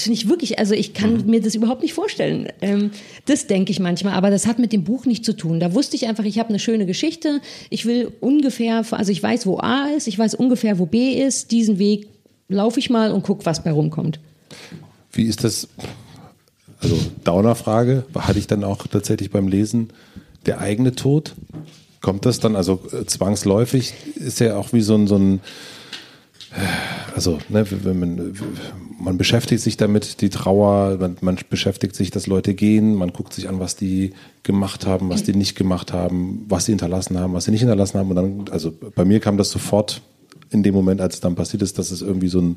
[0.00, 2.48] Das finde ich wirklich, also ich kann mir das überhaupt nicht vorstellen.
[2.62, 2.90] Ähm,
[3.26, 5.60] das denke ich manchmal, aber das hat mit dem Buch nichts zu tun.
[5.60, 7.42] Da wusste ich einfach, ich habe eine schöne Geschichte.
[7.68, 11.50] Ich will ungefähr, also ich weiß, wo A ist, ich weiß ungefähr, wo B ist.
[11.50, 12.08] Diesen Weg
[12.48, 14.20] laufe ich mal und gucke, was bei rumkommt.
[15.12, 15.68] Wie ist das?
[16.80, 19.90] Also Downer-Frage, hatte ich dann auch tatsächlich beim Lesen
[20.46, 21.34] der eigene Tod?
[22.00, 25.40] Kommt das dann, also äh, zwangsläufig ist ja auch wie so ein, so ein
[26.52, 28.34] äh, also ne, wenn man,
[29.00, 33.32] man beschäftigt sich damit, die Trauer, man, man beschäftigt sich, dass Leute gehen, man guckt
[33.32, 37.32] sich an, was die gemacht haben, was die nicht gemacht haben, was sie hinterlassen haben,
[37.32, 38.10] was sie nicht hinterlassen haben.
[38.10, 40.02] Und dann, also bei mir kam das sofort
[40.50, 42.56] in dem Moment, als es dann passiert ist, dass es irgendwie so ein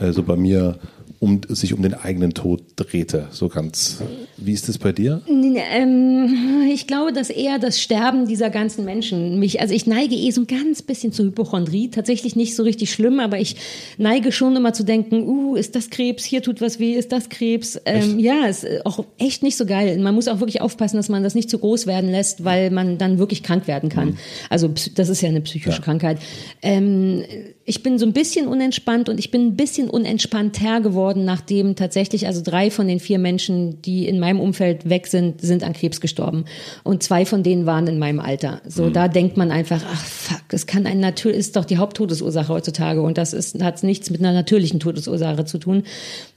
[0.00, 0.78] äh, so bei mir
[1.20, 3.26] um sich um den eigenen Tod drehte.
[3.30, 3.98] So ganz.
[4.36, 5.20] Wie ist das bei dir?
[5.28, 10.30] Ähm, ich glaube, dass eher das Sterben dieser ganzen Menschen mich, also ich neige eh
[10.30, 13.56] so ein ganz bisschen zur Hypochondrie, tatsächlich nicht so richtig schlimm, aber ich
[13.96, 17.28] neige schon immer zu denken, uh, ist das Krebs, hier tut was weh, ist das
[17.28, 17.80] Krebs?
[17.84, 19.98] Ähm, ja, ist auch echt nicht so geil.
[19.98, 22.96] Man muss auch wirklich aufpassen, dass man das nicht zu groß werden lässt, weil man
[22.98, 24.18] dann wirklich krank werden kann.
[24.50, 25.84] Also ps- das ist ja eine psychische Ja.
[25.84, 26.18] Krankheit.
[26.62, 27.24] Ähm,
[27.68, 32.26] ich bin so ein bisschen unentspannt und ich bin ein bisschen unentspannter geworden, nachdem tatsächlich
[32.26, 36.00] also drei von den vier Menschen, die in meinem Umfeld weg sind, sind an Krebs
[36.00, 36.46] gestorben.
[36.82, 38.62] Und zwei von denen waren in meinem Alter.
[38.66, 42.48] So, da denkt man einfach, ach fuck, es kann ein natürlich, ist doch die Haupttodesursache
[42.48, 45.82] heutzutage und das ist, hat nichts mit einer natürlichen Todesursache zu tun.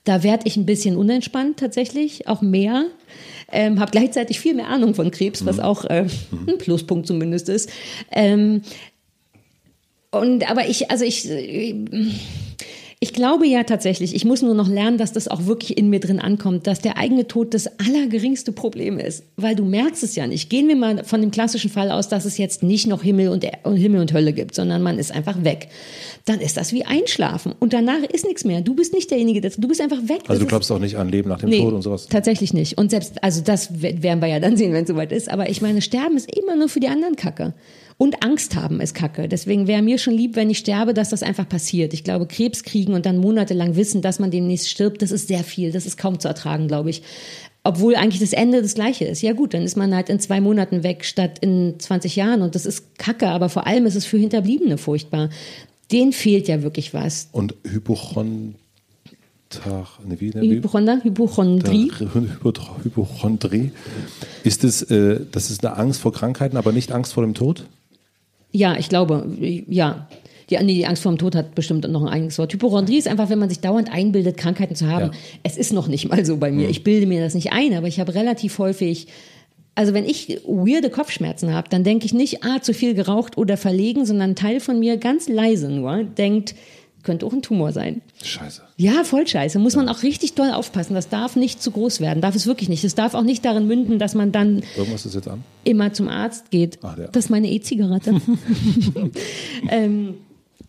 [0.03, 2.87] Da werde ich ein bisschen unentspannt tatsächlich, auch mehr.
[3.53, 6.07] Ähm, habe gleichzeitig viel mehr Ahnung von Krebs, was auch äh,
[6.47, 7.69] ein Pluspunkt zumindest ist.
[8.11, 8.61] Ähm,
[10.11, 11.27] und aber ich, also ich,
[13.03, 15.99] ich glaube ja tatsächlich, ich muss nur noch lernen, dass das auch wirklich in mir
[15.99, 20.27] drin ankommt, dass der eigene Tod das allergeringste Problem ist, weil du merkst es ja
[20.27, 20.51] nicht.
[20.51, 23.43] Gehen wir mal von dem klassischen Fall aus, dass es jetzt nicht noch Himmel und,
[23.63, 25.69] und Himmel und Hölle gibt, sondern man ist einfach weg.
[26.25, 28.61] Dann ist das wie Einschlafen und danach ist nichts mehr.
[28.61, 30.19] Du bist nicht derjenige, der, du bist einfach weg.
[30.27, 32.05] Also Das du ist- glaubst auch nicht an Leben nach dem Tod und sowas?
[32.07, 32.77] Tatsächlich nicht.
[32.77, 35.31] Und selbst, also das werden wir ja dann sehen, wenn es soweit ist.
[35.31, 37.55] Aber ich meine, Sterben ist immer nur für die anderen Kacke.
[38.01, 39.27] Und Angst haben ist Kacke.
[39.27, 41.93] Deswegen wäre mir schon lieb, wenn ich sterbe, dass das einfach passiert.
[41.93, 45.43] Ich glaube, Krebs kriegen und dann monatelang wissen, dass man demnächst stirbt, das ist sehr
[45.43, 45.71] viel.
[45.71, 47.03] Das ist kaum zu ertragen, glaube ich.
[47.63, 49.21] Obwohl eigentlich das Ende das gleiche ist.
[49.21, 52.41] Ja gut, dann ist man halt in zwei Monaten weg statt in 20 Jahren.
[52.41, 53.27] Und das ist Kacke.
[53.27, 55.29] Aber vor allem ist es für Hinterbliebene furchtbar.
[55.91, 57.29] Denen fehlt ja wirklich was.
[57.31, 57.53] Und
[60.41, 60.55] wie?
[60.55, 61.91] Hypochonder, Hypochondrie.
[61.91, 63.71] Hypo- Hypochondrie.
[64.43, 67.67] Ist es, äh, das ist eine Angst vor Krankheiten, aber nicht Angst vor dem Tod?
[68.51, 70.07] Ja, ich glaube, ja.
[70.49, 72.51] Die, nee, die Angst vor dem Tod hat bestimmt noch ein eigenes Wort.
[72.53, 75.05] Hypochondrie ist einfach, wenn man sich dauernd einbildet, Krankheiten zu haben.
[75.05, 75.11] Ja.
[75.43, 76.69] Es ist noch nicht mal so bei mir.
[76.69, 79.07] Ich bilde mir das nicht ein, aber ich habe relativ häufig,
[79.75, 83.55] also wenn ich weirde Kopfschmerzen habe, dann denke ich nicht, ah, zu viel geraucht oder
[83.55, 86.55] verlegen, sondern ein Teil von mir ganz leise nur denkt,
[87.03, 88.01] könnte auch ein Tumor sein.
[88.23, 88.61] Scheiße.
[88.77, 89.59] Ja, voll scheiße.
[89.59, 90.93] Muss man auch richtig doll aufpassen.
[90.93, 92.21] Das darf nicht zu groß werden.
[92.21, 92.83] Darf es wirklich nicht.
[92.83, 94.63] Es darf auch nicht darin münden, dass man dann
[95.63, 96.79] immer zum Arzt geht.
[96.81, 98.21] Ach, Das ist meine E-Zigarette.
[99.69, 100.15] ähm,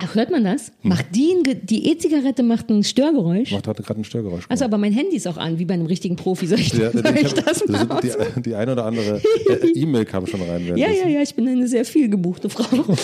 [0.04, 0.72] ach, hört man das?
[0.82, 3.52] Macht die, ein die E-Zigarette macht ein Störgeräusch.
[3.52, 4.44] Macht gerade ein Störgeräusch.
[4.48, 6.46] Also, aber mein Handy ist auch an, wie bei einem richtigen Profi.
[6.46, 9.20] Soll ich, Ja, soll ich ich hab, das mal das die, die eine oder andere
[9.48, 10.66] äh, E-Mail kam schon rein.
[10.76, 12.64] Ja, ja, ja, ich bin eine sehr viel gebuchte Frau.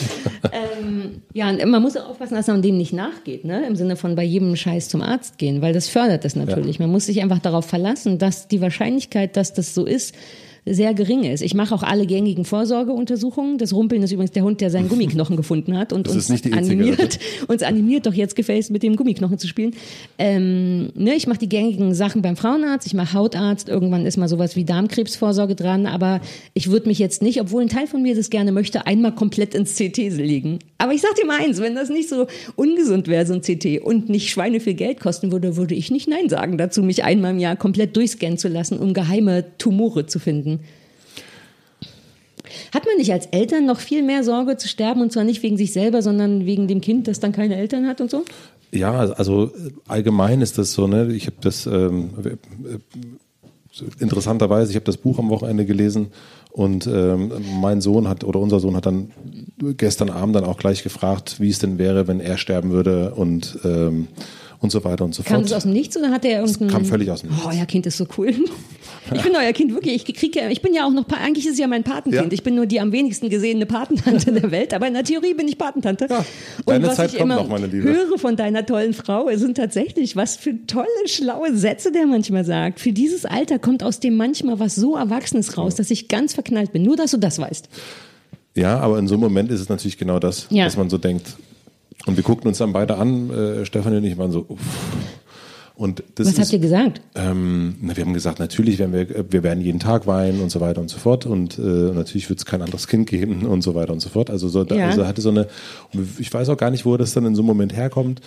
[0.53, 3.67] ähm, ja, und man muss auch aufpassen, dass man dem nicht nachgeht, ne?
[3.67, 6.79] Im Sinne von bei jedem Scheiß zum Arzt gehen, weil das fördert das natürlich.
[6.79, 10.15] Man muss sich einfach darauf verlassen, dass die Wahrscheinlichkeit, dass das so ist,
[10.75, 11.43] sehr gering ist.
[11.43, 13.59] Ich mache auch alle gängigen Vorsorgeuntersuchungen.
[13.59, 17.19] Das Rumpeln ist übrigens der Hund, der seinen Gummiknochen gefunden hat und Das uns animiert,
[17.49, 19.75] uns animiert, doch jetzt gefälligst mit dem Gummiknochen zu spielen.
[20.19, 24.29] Ähm, ne, ich mache die gängigen Sachen beim Frauenarzt, ich mache Hautarzt, irgendwann ist mal
[24.29, 26.21] sowas wie Darmkrebsvorsorge dran, aber
[26.55, 29.55] ich würde mich jetzt nicht, obwohl ein Teil von mir das gerne möchte, einmal komplett
[29.55, 30.59] ins CT legen.
[30.79, 33.83] Aber ich sag dir mal eins, wenn das nicht so ungesund wäre, so ein CT,
[33.83, 37.33] und nicht Schweine viel Geld kosten würde, würde ich nicht Nein sagen dazu, mich einmal
[37.33, 40.58] im Jahr komplett durchscannen zu lassen, um geheime Tumore zu finden.
[42.75, 45.57] Hat man nicht als Eltern noch viel mehr Sorge zu sterben und zwar nicht wegen
[45.57, 48.25] sich selber, sondern wegen dem Kind, das dann keine Eltern hat und so?
[48.71, 51.13] Ja, also äh, allgemein ist das so, ne?
[51.13, 52.79] Ich habe das ähm, äh,
[53.99, 56.09] interessanterweise, ich habe das Buch am Wochenende gelesen
[56.51, 59.11] und ähm, mein Sohn hat oder unser Sohn hat dann
[59.77, 63.59] gestern Abend dann auch gleich gefragt, wie es denn wäre, wenn er sterben würde und
[63.65, 64.09] ähm,
[64.61, 65.45] und so weiter und so Kam fort.
[65.47, 66.69] das aus dem Nichts oder hat er irgendein...
[66.69, 67.45] kam völlig aus dem Nichts.
[67.47, 68.35] Oh, euer Kind ist so cool.
[69.15, 71.59] Ich finde euer Kind wirklich, ich kriege ich bin ja auch noch, eigentlich ist es
[71.59, 72.25] ja mein Patenkind.
[72.27, 72.33] Ja.
[72.33, 75.49] Ich bin nur die am wenigsten gesehene Patentante der Welt, aber in der Theorie bin
[75.49, 76.07] ich Patentante.
[76.11, 76.27] Ja, Und
[76.67, 77.89] deine was Zeit ich kommt immer noch, meine Liebe.
[77.89, 82.45] höre von deiner tollen Frau, es sind tatsächlich, was für tolle, schlaue Sätze der manchmal
[82.45, 82.81] sagt.
[82.81, 86.73] Für dieses Alter kommt aus dem manchmal was so Erwachsenes raus, dass ich ganz verknallt
[86.73, 86.83] bin.
[86.83, 87.69] Nur, dass du das weißt.
[88.55, 90.65] Ja, aber in so einem Moment ist es natürlich genau das, Ja.
[90.65, 91.37] dass man so denkt.
[92.07, 94.59] Und wir guckten uns dann beide an, äh, Stefan und ich waren so, uff.
[95.75, 97.01] Und das Was ist, habt ihr gesagt?
[97.15, 100.51] Ähm, na, wir haben gesagt, natürlich werden wir, äh, wir werden jeden Tag weinen und
[100.51, 101.25] so weiter und so fort.
[101.25, 104.29] Und äh, natürlich wird es kein anderes Kind geben und so weiter und so fort.
[104.29, 104.89] Also, so, Ja.
[104.89, 105.47] also hatte so eine,
[106.19, 108.21] ich weiß auch gar nicht, wo das dann in so einem Moment herkommt.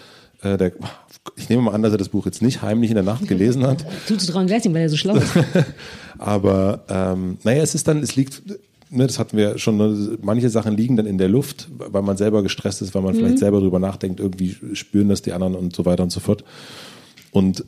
[0.43, 0.71] Äh, der,
[1.35, 3.67] ich nehme mal an, dass er das Buch jetzt nicht heimlich in der Nacht gelesen
[3.67, 3.85] hat.
[4.07, 5.33] Zuzutrauen wär's ihm, weil er so schlau ist.
[6.19, 8.43] Aber ähm, naja, es ist dann, es liegt,
[8.91, 12.17] ne, das hatten wir schon, ne, manche Sachen liegen dann in der Luft, weil man
[12.17, 15.75] selber gestresst ist, weil man vielleicht selber drüber nachdenkt, irgendwie spüren das die anderen und
[15.75, 16.43] so weiter und so fort.
[17.31, 17.65] Und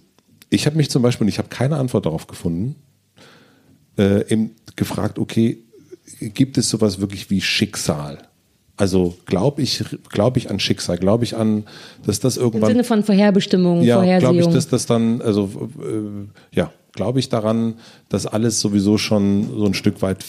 [0.50, 2.76] ich habe mich zum Beispiel, und ich habe keine Antwort darauf gefunden,
[3.98, 5.64] äh, eben gefragt, okay,
[6.20, 8.20] gibt es sowas wirklich wie Schicksal?
[8.76, 11.64] Also glaube ich, glaube ich an Schicksal, glaube ich an,
[12.06, 14.50] dass das Im irgendwann Sinne von Vorherbestimmung, ja, glaube Vorhersehung.
[14.50, 17.76] ich, dass das dann, also äh, ja, glaube ich daran,
[18.10, 20.24] dass alles sowieso schon so ein Stück weit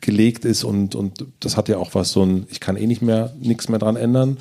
[0.00, 3.02] gelegt ist und, und das hat ja auch was so ein, ich kann eh nicht
[3.02, 4.38] mehr, nichts mehr dran ändern.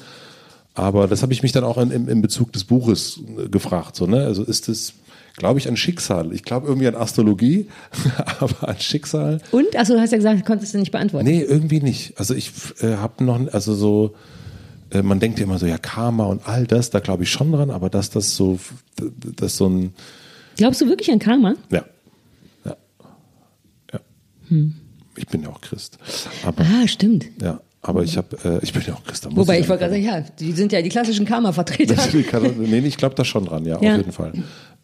[0.74, 3.96] Aber das habe ich mich dann auch in, im, im Bezug des Buches äh, gefragt.
[3.96, 4.26] So, ne?
[4.26, 4.94] Also ist es,
[5.36, 6.32] glaube ich, an Schicksal.
[6.34, 7.68] Ich glaube irgendwie an Astrologie,
[8.40, 9.42] aber an Schicksal.
[9.52, 9.76] Und?
[9.76, 11.26] Achso, du hast ja gesagt, konntest du nicht beantworten.
[11.26, 12.14] Nee, irgendwie nicht.
[12.20, 14.14] Also ich äh, habe noch, also so,
[14.92, 17.52] äh, man denkt ja immer so, ja, Karma und all das, da glaube ich schon
[17.52, 18.60] dran, aber dass das so,
[19.36, 19.94] das so ein,
[20.58, 21.56] Glaubst du wirklich an Karma?
[21.72, 21.86] ja,
[22.66, 22.76] ja,
[23.94, 24.00] ja.
[25.16, 25.98] Ich bin ja auch Christ.
[26.46, 27.26] Aber, Ah, stimmt.
[27.42, 29.28] ja, aber ich habe, äh, ich bin ja auch Christ.
[29.32, 31.96] Wobei ich ich wollte gerade sagen, ja, die sind ja die klassischen Karma-Vertreter.
[32.60, 33.92] Nee, ich glaube da schon dran, ja, Ja.
[33.94, 34.34] auf jeden Fall.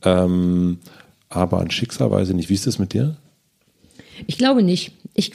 [0.04, 0.80] Ähm,
[1.30, 2.50] aber an Schicksal weiß ich nicht.
[2.50, 3.18] Wie ist das mit dir?
[4.28, 4.92] Ich glaube nicht.
[5.16, 5.32] Ich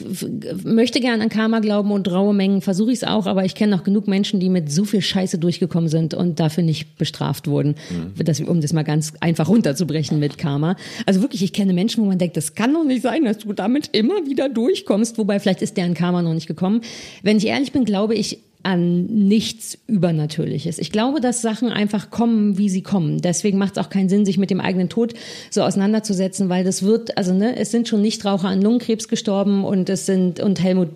[0.65, 3.73] möchte gern an Karma glauben und raue Mengen versuche ich es auch, aber ich kenne
[3.75, 7.75] noch genug Menschen, die mit so viel Scheiße durchgekommen sind und dafür nicht bestraft wurden.
[8.17, 10.75] Das, um das mal ganz einfach runterzubrechen mit Karma.
[11.05, 13.53] Also wirklich, ich kenne Menschen, wo man denkt, das kann doch nicht sein, dass du
[13.53, 16.81] damit immer wieder durchkommst, wobei vielleicht ist deren Karma noch nicht gekommen.
[17.23, 20.79] Wenn ich ehrlich bin, glaube ich an nichts Übernatürliches.
[20.79, 23.21] Ich glaube, dass Sachen einfach kommen, wie sie kommen.
[23.21, 25.13] Deswegen macht es auch keinen Sinn, sich mit dem eigenen Tod
[25.49, 29.89] so auseinanderzusetzen, weil das wird, also ne, es sind schon Nichtraucher an Lungenkrebs gestorben und
[29.89, 30.89] es sind und Helmut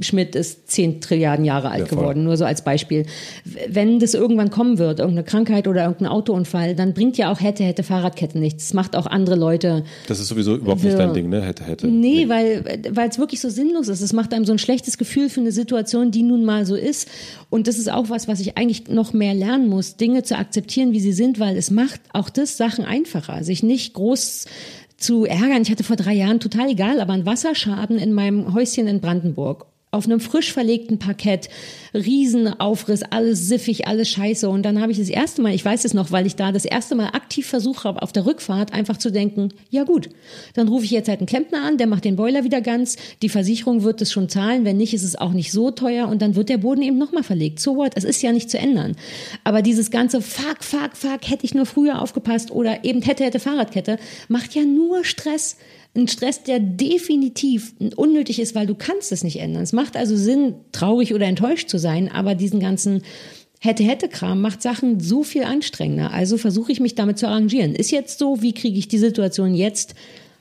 [0.00, 3.04] Schmidt ist zehn Trilliarden Jahre alt Ja, geworden, nur so als Beispiel.
[3.68, 7.64] Wenn das irgendwann kommen wird, irgendeine Krankheit oder irgendein Autounfall, dann bringt ja auch hätte
[7.64, 8.68] hätte Fahrradkette nichts.
[8.68, 11.42] Das macht auch andere Leute Das ist sowieso überhaupt nicht dein Ding, ne?
[11.42, 11.86] Hätte, hätte.
[11.86, 14.00] Nee, weil weil es wirklich so sinnlos ist.
[14.00, 17.09] Es macht einem so ein schlechtes Gefühl für eine Situation, die nun mal so ist.
[17.48, 20.92] Und das ist auch was, was ich eigentlich noch mehr lernen muss, Dinge zu akzeptieren,
[20.92, 24.46] wie sie sind, weil es macht auch das Sachen einfacher, sich nicht groß
[24.96, 25.62] zu ärgern.
[25.62, 29.66] Ich hatte vor drei Jahren total egal, aber einen Wasserschaden in meinem Häuschen in Brandenburg.
[29.90, 31.48] Auf einem frisch verlegten Parkett,
[31.94, 34.48] Riesenaufriss, alles siffig, alles scheiße.
[34.48, 36.64] Und dann habe ich das erste Mal, ich weiß es noch, weil ich da das
[36.64, 40.10] erste Mal aktiv versucht habe, auf der Rückfahrt einfach zu denken, ja gut,
[40.54, 43.28] dann rufe ich jetzt halt einen Klempner an, der macht den Boiler wieder ganz, die
[43.28, 46.34] Versicherung wird es schon zahlen, wenn nicht, ist es auch nicht so teuer und dann
[46.34, 47.60] wird der Boden eben nochmal verlegt.
[47.60, 48.96] So what, es ist ja nicht zu ändern.
[49.44, 53.40] Aber dieses ganze Fuck, fuck, fuck, hätte ich nur früher aufgepasst oder eben hätte, hätte
[53.40, 55.56] Fahrradkette, macht ja nur Stress.
[55.92, 59.64] Ein Stress, der definitiv unnötig ist, weil du kannst es nicht ändern.
[59.64, 63.02] Es macht also Sinn, traurig oder enttäuscht zu sein, aber diesen ganzen
[63.60, 66.12] hätte hätte Kram macht Sachen so viel anstrengender.
[66.12, 67.74] Also versuche ich mich damit zu arrangieren.
[67.74, 69.94] Ist jetzt so, wie kriege ich die Situation jetzt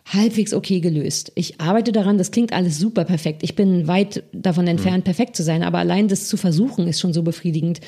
[0.05, 1.31] halbwegs okay gelöst?
[1.35, 3.43] Ich arbeite daran, das klingt alles super perfekt.
[3.43, 7.13] Ich bin weit davon entfernt, perfekt zu sein, aber allein das zu versuchen ist schon
[7.13, 7.81] so befriedigend.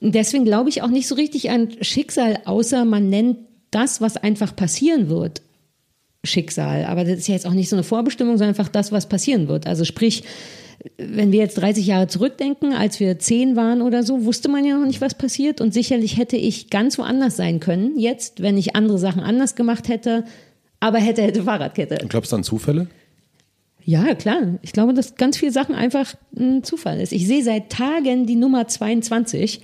[0.00, 3.38] Deswegen glaube ich auch nicht so richtig an Schicksal, außer man nennt
[3.70, 5.40] das, was einfach passieren wird,
[6.24, 6.84] Schicksal.
[6.84, 9.48] Aber das ist ja jetzt auch nicht so eine Vorbestimmung, sondern einfach das, was passieren
[9.48, 9.66] wird.
[9.66, 10.24] Also sprich,
[10.98, 14.76] wenn wir jetzt 30 Jahre zurückdenken, als wir zehn waren oder so, wusste man ja
[14.76, 15.60] noch nicht, was passiert.
[15.60, 19.88] Und sicherlich hätte ich ganz woanders sein können jetzt, wenn ich andere Sachen anders gemacht
[19.88, 20.24] hätte.
[20.80, 21.98] Aber hätte, hätte Fahrradkette.
[22.02, 22.88] Und glaubst du an Zufälle?
[23.86, 24.58] Ja, klar.
[24.62, 27.12] Ich glaube, dass ganz viele Sachen einfach ein Zufall ist.
[27.12, 29.60] Ich sehe seit Tagen die Nummer 22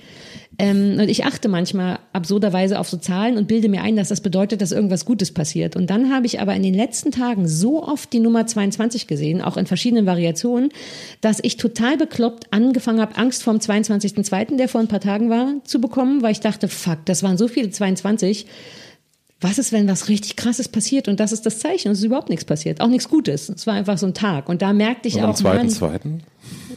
[0.59, 4.21] ähm, und ich achte manchmal absurderweise auf so Zahlen und bilde mir ein, dass das
[4.21, 5.75] bedeutet, dass irgendwas Gutes passiert.
[5.75, 9.41] Und dann habe ich aber in den letzten Tagen so oft die Nummer 22 gesehen,
[9.41, 10.69] auch in verschiedenen Variationen,
[11.21, 15.55] dass ich total bekloppt angefangen habe, Angst vom 22.02., der vor ein paar Tagen war,
[15.63, 18.45] zu bekommen, weil ich dachte, fuck, das waren so viele 22
[19.43, 22.05] Was ist, wenn was richtig krasses passiert und das ist das Zeichen und es ist
[22.05, 23.49] überhaupt nichts passiert, auch nichts Gutes.
[23.49, 25.69] Es war einfach so ein Tag und da merkte ich Und auch, am zweiten, Mann,
[25.69, 26.23] zweiten?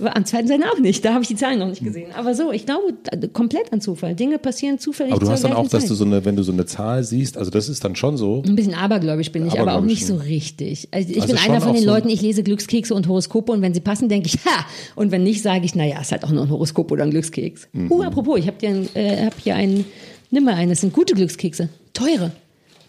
[0.02, 2.10] am zweiten Seiten auch nicht, da habe ich die Zahlen noch nicht gesehen.
[2.16, 2.94] Aber so, ich glaube,
[3.34, 4.14] komplett an Zufall.
[4.14, 5.90] Dinge passieren zufällig Aber du hast dann auch, dass Zeit.
[5.90, 8.42] du so eine, wenn du so eine Zahl siehst, also das ist dann schon so.
[8.46, 10.88] Ein bisschen abergläubisch bin ich, aber auch nicht so richtig.
[10.90, 13.60] Also ich Also bin einer von den so- Leuten, ich lese Glückskekse und Horoskope und
[13.60, 14.64] wenn sie passen, denke ich, ha!
[14.96, 17.68] Und wenn nicht, sage ich, naja, ist halt auch nur ein Horoskop oder ein Glückskeks.
[17.74, 17.92] Mhm.
[17.92, 18.56] Uh, apropos, ich habe
[18.94, 19.84] äh, hab hier einen,
[20.30, 21.68] nimm mal einen, das sind gute Glückskekse.
[21.92, 22.32] Teure.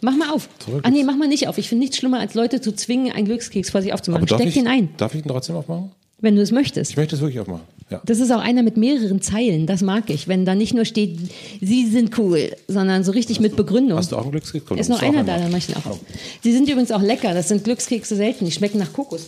[0.06, 0.48] Mach mal auf.
[0.60, 1.58] Teure Ah nee, mach mal nicht auf.
[1.58, 4.28] Ich finde nichts schlimmer, als Leute zu zwingen, einen Glückskeks vor sich aufzumachen.
[4.28, 5.92] Steck ich, den ein, Darf ich ihn trotzdem aufmachen?
[6.20, 6.92] wenn du es möchtest.
[6.92, 7.64] Ich möchte es wirklich aufmachen.
[7.90, 8.02] Ja.
[8.06, 10.28] Das ist auch einer mit mehreren Zeilen, das mag ich.
[10.28, 11.20] Wenn da nicht nur steht,
[11.62, 13.98] sie sind cool, sondern so richtig mit Begründung.
[13.98, 14.66] Hast du auch einen Glückskeks?
[14.66, 16.00] Komm, Ist noch du einer da, dann mach ich ihn auch auf.
[16.44, 17.34] Die sind übrigens auch lecker.
[17.34, 18.46] Das sind Glückskekse selten.
[18.46, 19.28] Die schmecken nach Kokos.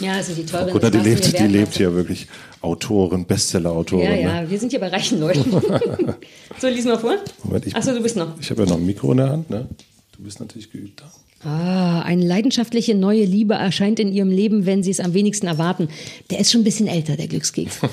[0.00, 0.66] Ja, das sind die teuren.
[0.66, 2.26] Die das darfst du lebt, die lebt hier wirklich
[2.62, 4.04] Autorin, Bestseller-Autorin.
[4.04, 4.22] Ja, Ne?
[4.44, 5.44] ja, wir sind hier bei reichen Leuten.
[6.58, 7.16] so, lies mal vor.
[7.44, 8.38] Moment, ich, Achso, du bist noch.
[8.40, 9.68] Ich habe ja noch ein Mikro in der Hand, ne?
[10.16, 11.02] Du bist natürlich geübt.
[11.44, 15.88] Ah, eine leidenschaftliche neue Liebe erscheint in ihrem Leben, wenn sie es am wenigsten erwarten.
[16.30, 17.80] Der ist schon ein bisschen älter, der Glückskeks.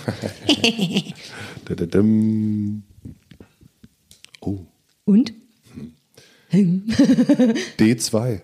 [4.46, 4.60] Oh,
[5.06, 5.34] Und?
[6.52, 8.42] D2.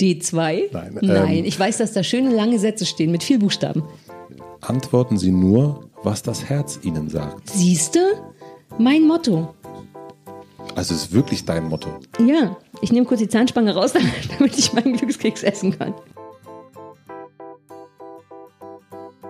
[0.00, 0.62] D2?
[0.72, 3.82] Nein, Nein, ähm, ich weiß, dass da schöne lange Sätze stehen mit viel Buchstaben.
[4.60, 7.48] Antworten Sie nur, was das Herz Ihnen sagt.
[7.50, 8.22] Siehste?
[8.78, 11.88] Mein Also es ist wirklich dein Motto.
[12.24, 13.92] Ja, ich nehme kurz die Zahnspange raus,
[14.38, 15.94] damit ich meinen Glückskeks essen kann.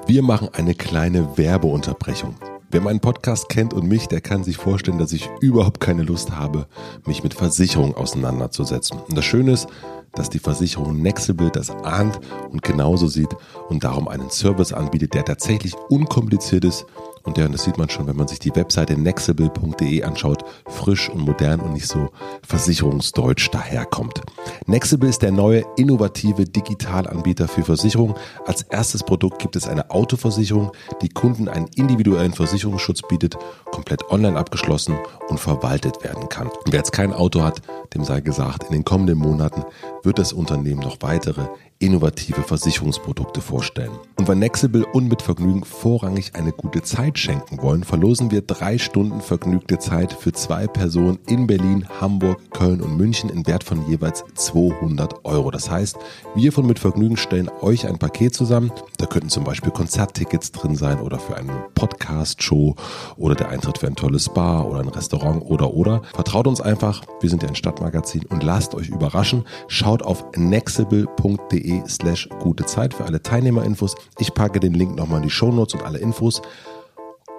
[0.06, 2.34] Wir machen eine kleine Werbeunterbrechung.
[2.72, 6.30] Wer meinen Podcast kennt und mich, der kann sich vorstellen, dass ich überhaupt keine Lust
[6.32, 6.66] habe,
[7.04, 8.98] mich mit Versicherungen auseinanderzusetzen.
[9.08, 9.68] Und das Schöne ist,
[10.12, 13.34] dass die Versicherung Nexable das ahnt und genauso sieht
[13.68, 16.86] und darum einen Service anbietet, der tatsächlich unkompliziert ist
[17.22, 21.10] und der, und das sieht man schon, wenn man sich die Webseite nexable.de anschaut, frisch
[21.10, 22.08] und modern und nicht so
[22.46, 24.22] versicherungsdeutsch daherkommt.
[24.66, 28.14] Nexable ist der neue innovative Digitalanbieter für Versicherungen.
[28.46, 33.36] Als erstes Produkt gibt es eine Autoversicherung, die Kunden einen individuellen Versicherungsschutz bietet,
[33.70, 34.96] komplett online abgeschlossen
[35.28, 36.48] und verwaltet werden kann.
[36.48, 37.60] Und wer jetzt kein Auto hat,
[37.94, 39.64] dem sei gesagt, in den kommenden Monaten
[40.02, 41.46] wird das Unternehmen noch weitere
[41.80, 43.90] innovative Versicherungsprodukte vorstellen.
[44.16, 48.76] Und weil Nexable und mit Vergnügen vorrangig eine gute Zeit schenken wollen, verlosen wir drei
[48.76, 53.88] Stunden vergnügte Zeit für zwei Personen in Berlin, Hamburg, Köln und München in Wert von
[53.88, 55.50] jeweils 200 Euro.
[55.50, 55.96] Das heißt,
[56.34, 58.70] wir von Mit Vergnügen stellen euch ein Paket zusammen.
[58.98, 62.76] Da könnten zum Beispiel Konzerttickets drin sein oder für eine Podcast-Show
[63.16, 66.02] oder der Eintritt für ein tolles Bar oder ein Restaurant oder oder.
[66.12, 69.44] Vertraut uns einfach, wir sind ja ein Stadtmagazin und lasst euch überraschen.
[69.66, 73.96] Schaut auf nexable.de slash gute Zeit für alle Teilnehmerinfos.
[74.18, 76.40] Ich packe den Link nochmal in die Shownotes und alle Infos.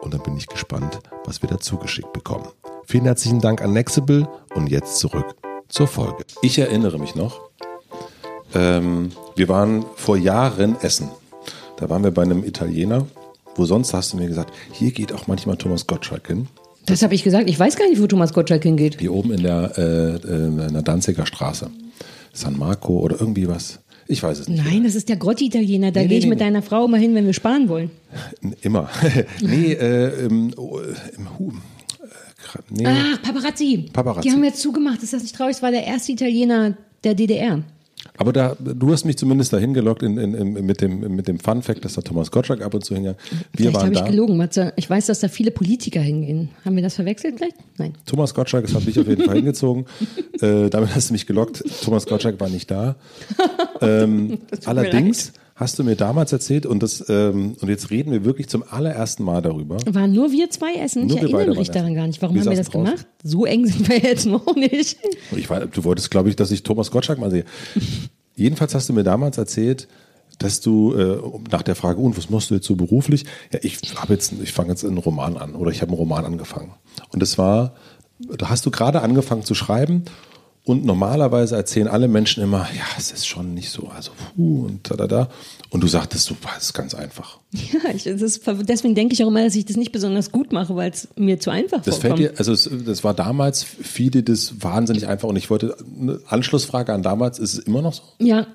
[0.02, 2.48] Und dann bin ich gespannt, was wir dazu geschickt bekommen.
[2.86, 5.36] Vielen herzlichen Dank an Nexable und jetzt zurück
[5.70, 6.26] zur Folge.
[6.42, 7.40] Ich erinnere mich noch,
[8.54, 11.10] ähm, wir waren vor Jahren essen.
[11.78, 13.08] Da waren wir bei einem Italiener,
[13.56, 16.48] wo sonst hast du mir gesagt, hier geht auch manchmal Thomas Gottschalk hin.
[16.86, 17.50] Das habe ich gesagt.
[17.50, 19.00] Ich weiß gar nicht, wo Thomas Gottschalk hingeht.
[19.00, 21.70] Hier oben in der, äh, äh, in der Danziger Straße.
[22.34, 23.80] San Marco oder irgendwie was.
[24.08, 24.64] Ich weiß es nicht.
[24.64, 25.92] Nein, das ist der Grotti-Italiener.
[25.92, 26.46] Da Nee, gehe ich nee, mit nee.
[26.46, 27.92] deiner Frau immer hin, wenn wir sparen wollen.
[28.62, 28.90] Immer.
[29.42, 30.80] nee, äh, im, oh,
[31.18, 31.52] im Hu.
[31.52, 31.54] Äh,
[32.70, 32.86] nee.
[32.86, 33.86] Ah, Paparazzi.
[33.94, 34.28] Paparazzi.
[34.28, 35.02] Die haben jetzt zugemacht.
[35.02, 35.56] Ist das nicht traurig?
[35.56, 37.64] Das war der erste Italiener der DDR.
[38.18, 41.40] Aber da, du hast mich zumindest dahin gelockt in, in, in, mit, dem, mit dem
[41.40, 43.16] Fun Fact, dass da Thomas Gottschalk ab und zu hingeht.
[43.54, 44.08] Wir Vielleicht habe ich da.
[44.08, 44.74] gelogen, Matze.
[44.76, 46.50] Ich weiß, dass da viele Politiker hingehen.
[46.66, 47.58] Haben wir das verwechselt vielleicht?
[47.78, 47.94] Nein.
[48.06, 49.86] Thomas Gottschalk, das hat mich auf jeden Fall hingezogen.
[50.42, 51.64] Äh, damit hast du mich gelockt.
[51.84, 52.96] Thomas Gottschalk war nicht da.
[53.82, 58.50] Ähm, allerdings hast du mir damals erzählt und das ähm, und jetzt reden wir wirklich
[58.50, 59.78] zum allerersten Mal darüber.
[59.86, 61.06] Waren nur wir zwei essen?
[61.08, 61.96] Nur ich erinnere mich daran essen.
[61.96, 62.22] gar nicht.
[62.22, 62.86] Warum Wir haben wir das draußen.
[62.86, 63.08] gemacht?
[63.24, 64.98] So eng sind wir jetzt noch nicht.
[65.36, 67.46] Ich war, du wolltest, glaube ich, dass ich Thomas Gottschalk mal sehe.
[68.36, 69.88] Jedenfalls hast du mir damals erzählt,
[70.40, 71.20] dass du äh,
[71.52, 73.26] nach der Frage, und was machst du jetzt so beruflich?
[73.54, 76.26] Ja, ich habe jetzt, ich fange jetzt einen Roman an oder ich habe einen Roman
[76.26, 76.74] angefangen.
[77.10, 77.76] Und es war,
[78.20, 80.06] da hast du gerade angefangen zu schreiben
[80.64, 84.90] und normalerweise erzählen alle Menschen immer, ja, es ist schon nicht so, also puh und
[84.90, 85.30] da da da.
[85.72, 87.40] Und du sagtest, du, es ist ganz einfach.
[87.52, 90.76] Ja, ich, ist, deswegen denke ich auch immer, dass ich das nicht besonders gut mache,
[90.76, 92.20] weil es mir zu einfach Das fällt vorkommt.
[92.20, 96.94] dir, also es, das war damals viele das wahnsinnig einfach und ich wollte eine Anschlussfrage
[96.94, 98.04] an damals, ist es immer noch so?
[98.20, 98.46] ja,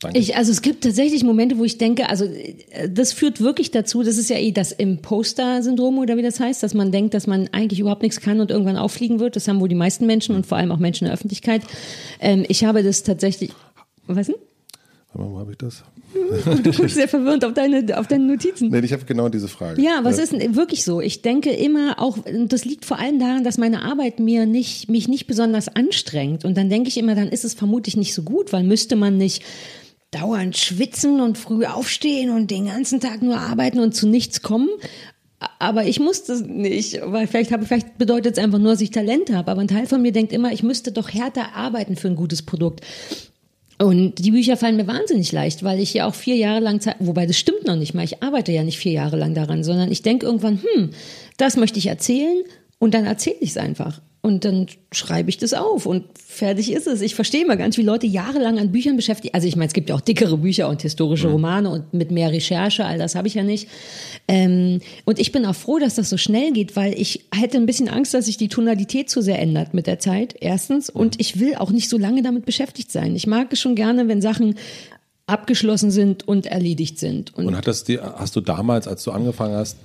[0.00, 0.18] Danke.
[0.18, 4.02] Ich, also es gibt tatsächlich Momente, wo ich denke, also äh, das führt wirklich dazu,
[4.02, 7.48] das ist ja eh das Imposter-Syndrom oder wie das heißt, dass man denkt, dass man
[7.52, 9.36] eigentlich überhaupt nichts kann und irgendwann auffliegen wird.
[9.36, 11.62] Das haben wohl die meisten Menschen und vor allem auch Menschen in der Öffentlichkeit.
[12.20, 13.50] Ähm, ich habe das tatsächlich,
[14.06, 14.36] was denn?
[15.14, 15.84] Wo habe ich das?
[16.62, 18.70] Du guckst sehr verwirrt auf deine, auf deine Notizen.
[18.70, 19.80] Nee, ich habe genau diese Frage.
[19.80, 21.00] Ja, aber es ist wirklich so.
[21.00, 25.06] Ich denke immer auch, das liegt vor allem daran, dass meine Arbeit mir nicht, mich
[25.06, 26.44] nicht besonders anstrengt.
[26.44, 29.16] Und dann denke ich immer, dann ist es vermutlich nicht so gut, weil müsste man
[29.16, 29.44] nicht
[30.14, 34.68] dauernd schwitzen und früh aufstehen und den ganzen Tag nur arbeiten und zu nichts kommen.
[35.58, 39.32] Aber ich muss das nicht, weil vielleicht vielleicht bedeutet es einfach nur, dass ich Talent
[39.32, 39.50] habe.
[39.50, 42.42] Aber ein Teil von mir denkt immer, ich müsste doch härter arbeiten für ein gutes
[42.42, 42.80] Produkt.
[43.78, 46.96] Und die Bücher fallen mir wahnsinnig leicht, weil ich ja auch vier Jahre lang Zeit,
[47.00, 49.90] wobei das stimmt noch nicht mal, ich arbeite ja nicht vier Jahre lang daran, sondern
[49.90, 50.90] ich denke irgendwann, hm,
[51.36, 52.44] das möchte ich erzählen
[52.78, 54.00] und dann erzähle ich es einfach.
[54.24, 57.02] Und dann schreibe ich das auf und fertig ist es.
[57.02, 59.34] Ich verstehe immer ganz, wie Leute jahrelang an Büchern beschäftigt.
[59.34, 61.28] Also ich meine, es gibt ja auch dickere Bücher und historische.
[61.28, 63.68] Romane und mit mehr Recherche, all das habe ich ja nicht.
[64.26, 67.66] Ähm, und ich bin auch froh, dass das so schnell geht, weil ich hätte ein
[67.66, 70.88] bisschen Angst, dass sich die Tonalität zu sehr ändert mit der Zeit, erstens.
[70.88, 73.14] Und ich will auch nicht so lange damit beschäftigt sein.
[73.16, 74.54] Ich mag es schon gerne, wenn Sachen
[75.26, 77.34] abgeschlossen sind und erledigt sind.
[77.34, 79.76] Und, und hat das dir, hast du damals, als du angefangen hast,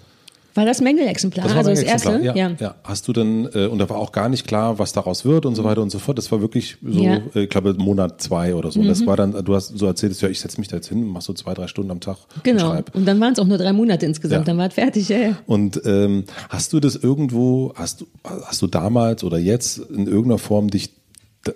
[0.55, 2.19] war das Mängelexemplar, das war also das erste?
[2.23, 2.51] Ja, ja.
[2.59, 2.75] ja.
[2.83, 5.55] Hast du denn, äh, und da war auch gar nicht klar, was daraus wird und
[5.55, 6.17] so weiter und so fort.
[6.17, 7.21] Das war wirklich so, ja.
[7.35, 8.81] äh, ich glaube, Monat zwei oder so.
[8.81, 8.87] Mhm.
[8.87, 11.21] Das war dann, du hast so erzählt, ja, ich setze mich da jetzt hin, mach
[11.21, 12.17] so zwei, drei Stunden am Tag.
[12.43, 12.71] Genau.
[12.71, 15.37] Und, und dann waren es auch nur drei Monate insgesamt, dann war es fertig, ja.
[15.45, 20.39] Und ähm, hast du das irgendwo, hast du, hast du damals oder jetzt in irgendeiner
[20.39, 20.98] Form dich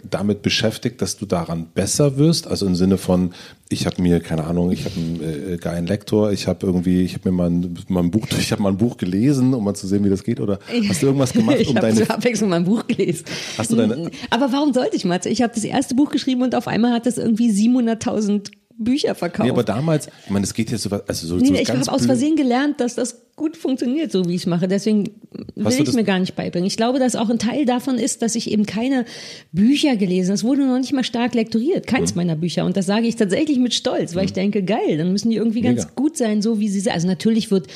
[0.09, 2.47] damit beschäftigt, dass du daran besser wirst?
[2.47, 3.33] Also im Sinne von,
[3.69, 7.15] ich habe mir, keine Ahnung, ich habe einen äh, geilen Lektor, ich habe irgendwie, ich
[7.15, 9.73] habe mir mal ein, mal ein Buch, ich habe mal ein Buch gelesen, um mal
[9.73, 10.39] zu sehen, wie das geht.
[10.39, 11.95] Oder hast du irgendwas gemacht, um ich deine...
[11.95, 13.25] zur Abwechslung mal ein Buch gelesen.
[13.57, 14.09] Hast du deine...
[14.29, 15.29] Aber warum sollte ich, Matze?
[15.29, 19.45] Ich habe das erste Buch geschrieben und auf einmal hat das irgendwie 700.000 Bücher verkauft.
[19.45, 21.91] Nee, aber damals, ich meine, es geht jetzt so also so, nee, so ich habe
[21.91, 24.67] aus Versehen gelernt, dass das gut funktioniert, so wie ich es mache.
[24.67, 25.09] Deswegen
[25.55, 26.67] will ich es mir gar nicht beibringen.
[26.67, 29.05] Ich glaube, dass auch ein Teil davon ist, dass ich eben keine
[29.51, 30.35] Bücher gelesen habe.
[30.35, 32.17] Es wurde noch nicht mal stark lektoriert, keins mhm.
[32.17, 32.65] meiner Bücher.
[32.65, 34.27] Und das sage ich tatsächlich mit Stolz, weil mhm.
[34.27, 35.73] ich denke, geil, dann müssen die irgendwie Mega.
[35.73, 36.93] ganz gut sein, so wie sie sind.
[36.93, 37.67] Also natürlich wird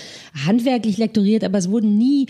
[0.46, 2.28] handwerklich lektoriert, aber es wurden nie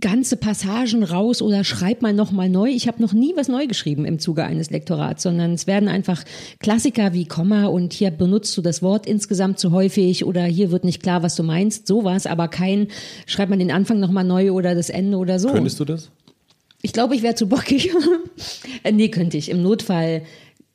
[0.00, 2.70] ganze Passagen raus oder schreib mal nochmal neu.
[2.70, 6.24] Ich habe noch nie was neu geschrieben im Zuge eines Lektorats, sondern es werden einfach
[6.60, 10.84] Klassiker wie Komma und hier benutzt du das Wort insgesamt zu häufig oder hier wird
[10.84, 12.86] nicht klar, was du meinst, sowas, aber kein,
[13.26, 15.50] schreibt man den Anfang nochmal neu oder das Ende oder so.
[15.50, 16.12] Könntest du das?
[16.80, 17.90] Ich glaube, ich wäre zu bockig.
[18.84, 19.50] Äh, nee, könnte ich.
[19.50, 20.22] Im Notfall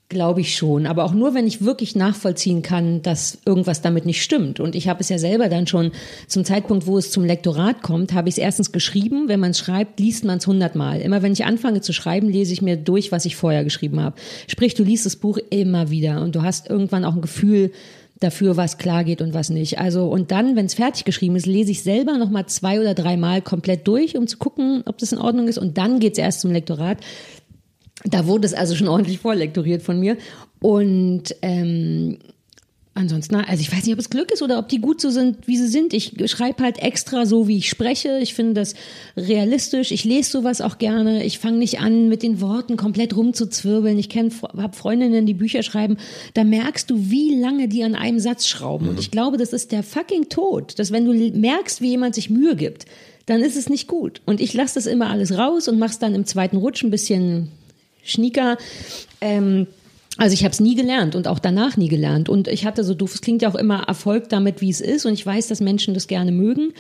[0.10, 0.86] glaube ich schon.
[0.86, 4.60] Aber auch nur, wenn ich wirklich nachvollziehen kann, dass irgendwas damit nicht stimmt.
[4.60, 5.92] Und ich habe es ja selber dann schon
[6.28, 9.28] zum Zeitpunkt, wo es zum Lektorat kommt, habe ich es erstens geschrieben.
[9.28, 11.02] Wenn man es schreibt, liest man es hundertmal.
[11.02, 14.16] Immer wenn ich anfange zu schreiben, lese ich mir durch, was ich vorher geschrieben habe.
[14.48, 17.72] Sprich, du liest das Buch immer wieder und du hast irgendwann auch ein Gefühl,
[18.24, 19.80] dafür, was klar geht und was nicht.
[19.80, 22.94] Also und dann, wenn es fertig geschrieben ist, lese ich selber noch mal zwei oder
[22.94, 25.58] dreimal komplett durch, um zu gucken, ob das in Ordnung ist.
[25.58, 26.98] Und dann geht's erst zum Lektorat.
[28.06, 30.18] Da wurde es also schon ordentlich vorlektoriert von mir.
[30.60, 32.18] Und ähm,
[32.96, 35.48] Ansonsten, also ich weiß nicht, ob es Glück ist oder ob die gut so sind,
[35.48, 35.96] wie sie sind.
[35.96, 38.20] Ich schreibe halt extra so, wie ich spreche.
[38.22, 38.76] Ich finde das
[39.18, 39.92] realistisch.
[39.92, 41.24] Ich lese sowas auch gerne.
[41.24, 43.98] Ich fange nicht an, mit den Worten komplett rumzuzwirbeln.
[43.98, 45.98] Ich kenne, habe Freundinnen, die Bücher schreiben.
[46.36, 48.86] Da merkst du, wie lange die an einem Satz schrauben.
[48.86, 48.92] Mhm.
[48.92, 52.30] Und ich glaube, das ist der fucking Tod, dass wenn du merkst, wie jemand sich
[52.30, 52.86] Mühe gibt,
[53.26, 54.22] dann ist es nicht gut.
[54.26, 57.50] Und ich lasse das immer alles raus und mach's dann im zweiten Rutsch ein bisschen
[58.04, 58.58] schnieker.
[59.20, 59.66] Ähm,
[60.18, 62.30] also ich habe es nie gelernt und auch danach nie gelernt.
[62.30, 65.06] Und ich hatte so, doof, es klingt ja auch immer Erfolg damit, wie es ist.
[65.06, 66.74] Und ich weiß, dass Menschen das gerne mögen,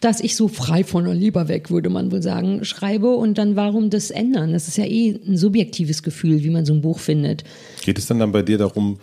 [0.00, 3.16] dass ich so frei von der Leber weg, würde man wohl sagen, schreibe.
[3.16, 4.52] Und dann warum das ändern?
[4.52, 7.44] Das ist ja eh ein subjektives Gefühl, wie man so ein Buch findet.
[7.82, 8.98] Geht es dann dann bei dir darum,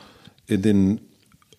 [0.47, 0.99] in den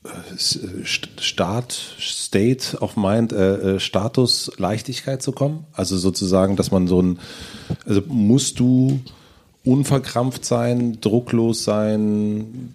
[0.04, 5.66] äh, Start, State of Mind, äh, äh, Status Leichtigkeit zu kommen?
[5.72, 7.20] Also sozusagen, dass man so ein,
[7.86, 9.00] also musst du
[9.64, 12.74] unverkrampft sein, drucklos sein?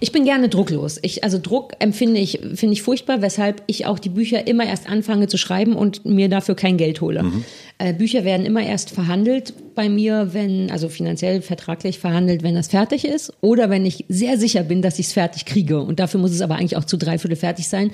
[0.00, 0.98] Ich bin gerne drucklos.
[1.02, 4.88] Ich, also Druck empfinde ich, finde ich furchtbar, weshalb ich auch die Bücher immer erst
[4.88, 7.22] anfange zu schreiben und mir dafür kein Geld hole.
[7.22, 7.44] Mhm.
[7.78, 12.68] Äh, Bücher werden immer erst verhandelt bei mir, wenn, also finanziell vertraglich verhandelt, wenn das
[12.68, 15.80] fertig ist oder wenn ich sehr sicher bin, dass ich es fertig kriege.
[15.80, 17.90] Und dafür muss es aber eigentlich auch zu dreiviertel fertig sein,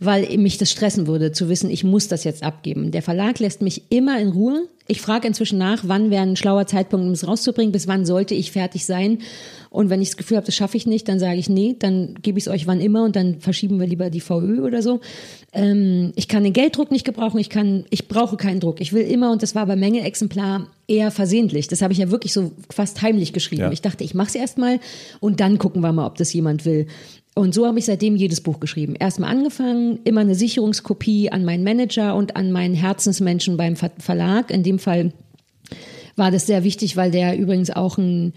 [0.00, 2.90] weil mich das stressen würde, zu wissen, ich muss das jetzt abgeben.
[2.90, 4.68] Der Verlag lässt mich immer in Ruhe.
[4.86, 8.34] Ich frage inzwischen nach, wann wäre ein schlauer Zeitpunkt, um es rauszubringen, bis wann sollte
[8.34, 9.20] ich fertig sein.
[9.72, 12.14] Und wenn ich das Gefühl habe, das schaffe ich nicht, dann sage ich nee, dann
[12.20, 15.00] gebe ich es euch wann immer und dann verschieben wir lieber die VÖ oder so.
[15.54, 18.82] Ähm, ich kann den Gelddruck nicht gebrauchen, ich kann, ich brauche keinen Druck.
[18.82, 21.68] Ich will immer, und das war bei Menge Exemplar eher versehentlich.
[21.68, 23.62] Das habe ich ja wirklich so fast heimlich geschrieben.
[23.62, 23.72] Ja.
[23.72, 24.78] Ich dachte, ich mache es erstmal
[25.20, 26.86] und dann gucken wir mal, ob das jemand will.
[27.34, 28.94] Und so habe ich seitdem jedes Buch geschrieben.
[28.94, 34.50] Erstmal angefangen, immer eine Sicherungskopie an meinen Manager und an meinen Herzensmenschen beim Verlag.
[34.50, 35.14] In dem Fall
[36.14, 38.34] war das sehr wichtig, weil der übrigens auch ein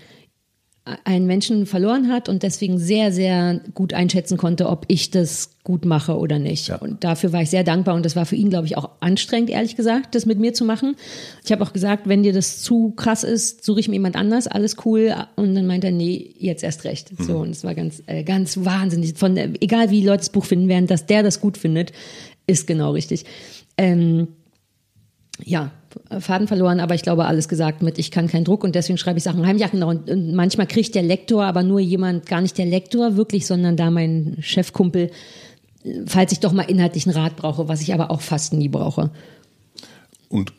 [1.03, 5.83] einen Menschen verloren hat und deswegen sehr, sehr gut einschätzen konnte, ob ich das gut
[5.83, 6.67] mache oder nicht.
[6.67, 6.75] Ja.
[6.75, 9.49] Und dafür war ich sehr dankbar und das war für ihn, glaube ich, auch anstrengend,
[9.49, 10.95] ehrlich gesagt, das mit mir zu machen.
[11.43, 14.45] Ich habe auch gesagt, wenn dir das zu krass ist, suche ich mir jemand anders,
[14.45, 15.15] alles cool.
[15.36, 17.19] Und dann meint er, nee, jetzt erst recht.
[17.19, 17.23] Mhm.
[17.23, 19.17] So, und es war ganz, äh, ganz wahnsinnig.
[19.17, 21.93] Von, egal wie Leute das Buch finden werden, dass der das gut findet,
[22.45, 23.25] ist genau richtig.
[23.75, 24.27] Ähm,
[25.43, 25.71] ja,
[26.20, 29.18] Faden verloren, aber ich glaube, alles gesagt mit, ich kann keinen Druck und deswegen schreibe
[29.18, 29.70] ich Sachen heimlich.
[29.72, 29.89] Genau.
[29.89, 33.91] Und manchmal kriegt der Lektor aber nur jemand, gar nicht der Lektor wirklich, sondern da
[33.91, 35.12] mein Chefkumpel,
[36.06, 39.12] falls ich doch mal inhaltlichen Rat brauche, was ich aber auch fast nie brauche.
[40.30, 40.54] Und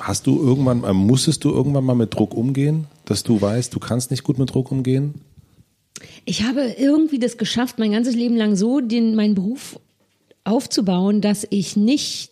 [0.00, 4.10] hast du irgendwann, musstest du irgendwann mal mit Druck umgehen, dass du weißt, du kannst
[4.10, 5.14] nicht gut mit Druck umgehen?
[6.24, 9.78] Ich habe irgendwie das geschafft, mein ganzes Leben lang so den, meinen Beruf
[10.44, 12.30] aufzubauen, dass ich nicht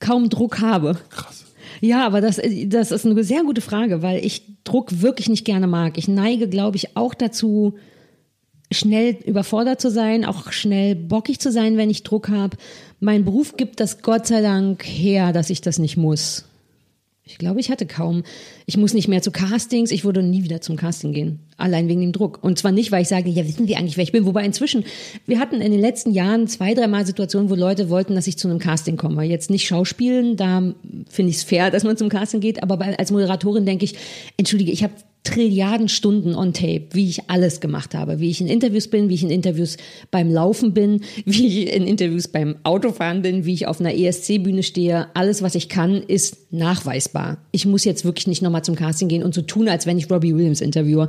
[0.00, 0.98] kaum Druck habe.
[1.10, 1.44] Krass.
[1.80, 5.66] Ja, aber das, das ist eine sehr gute Frage, weil ich Druck wirklich nicht gerne
[5.66, 5.96] mag.
[5.96, 7.78] Ich neige, glaube ich, auch dazu,
[8.72, 12.56] schnell überfordert zu sein, auch schnell bockig zu sein, wenn ich Druck habe.
[13.00, 16.44] Mein Beruf gibt das Gott sei Dank her, dass ich das nicht muss.
[17.24, 18.24] Ich glaube, ich hatte kaum.
[18.70, 19.90] Ich muss nicht mehr zu Castings.
[19.90, 21.40] Ich würde nie wieder zum Casting gehen.
[21.56, 22.38] Allein wegen dem Druck.
[22.40, 24.26] Und zwar nicht, weil ich sage, ja, wissen Sie eigentlich, wer ich bin?
[24.26, 24.84] Wobei inzwischen,
[25.26, 28.46] wir hatten in den letzten Jahren zwei, dreimal Situationen, wo Leute wollten, dass ich zu
[28.46, 29.24] einem Casting komme.
[29.24, 30.72] Jetzt nicht Schauspielen, da
[31.08, 32.62] finde ich es fair, dass man zum Casting geht.
[32.62, 33.96] Aber als Moderatorin denke ich,
[34.36, 34.92] entschuldige, ich habe
[35.22, 39.14] Trilliarden Stunden on Tape, wie ich alles gemacht habe, wie ich in Interviews bin, wie
[39.14, 39.76] ich in Interviews
[40.10, 44.62] beim Laufen bin, wie ich in Interviews beim Autofahren bin, wie ich auf einer ESC-Bühne
[44.62, 45.08] stehe.
[45.12, 47.36] Alles, was ich kann, ist nachweisbar.
[47.52, 50.10] Ich muss jetzt wirklich nicht nochmal zum Casting gehen und so tun, als wenn ich
[50.10, 51.08] Robbie Williams interviewe.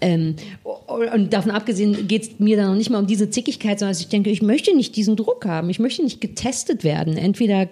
[0.00, 3.96] Ähm, und davon abgesehen geht es mir dann noch nicht mal um diese Zickigkeit, sondern
[3.98, 5.70] ich denke, ich möchte nicht diesen Druck haben.
[5.70, 7.16] Ich möchte nicht getestet werden.
[7.16, 7.68] Entweder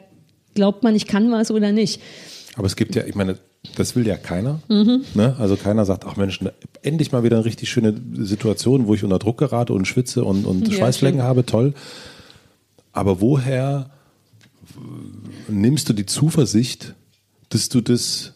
[0.55, 2.01] glaubt man, ich kann was oder nicht.
[2.57, 3.39] Aber es gibt ja, ich meine,
[3.75, 4.61] das will ja keiner.
[4.69, 5.05] Mhm.
[5.15, 5.37] Ne?
[5.39, 6.53] Also keiner sagt, ach Mensch, ne,
[6.83, 10.47] endlich mal wieder eine richtig schöne Situation, wo ich unter Druck gerate und schwitze und,
[10.47, 11.75] und ja, Schweißflecken habe, toll.
[12.93, 13.91] Aber woher
[15.49, 16.95] nimmst du die Zuversicht,
[17.51, 18.35] dass du das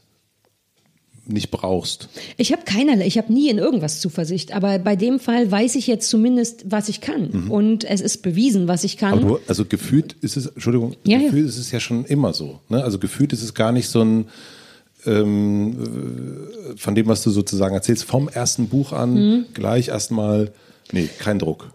[1.33, 2.09] nicht brauchst.
[2.37, 5.87] Ich habe keinerlei, ich habe nie in irgendwas Zuversicht, aber bei dem Fall weiß ich
[5.87, 7.51] jetzt zumindest, was ich kann mhm.
[7.51, 9.21] und es ist bewiesen, was ich kann.
[9.21, 11.49] Du, also gefühlt ist es, Entschuldigung, ja, gefühlt ja.
[11.49, 12.61] ist es ja schon immer so.
[12.69, 12.83] Ne?
[12.83, 14.27] Also gefühlt ist es gar nicht so ein
[15.07, 15.77] ähm,
[16.77, 19.45] von dem, was du sozusagen erzählst, vom ersten Buch an mhm.
[19.55, 20.53] gleich erstmal,
[20.93, 21.71] nee, kein Druck.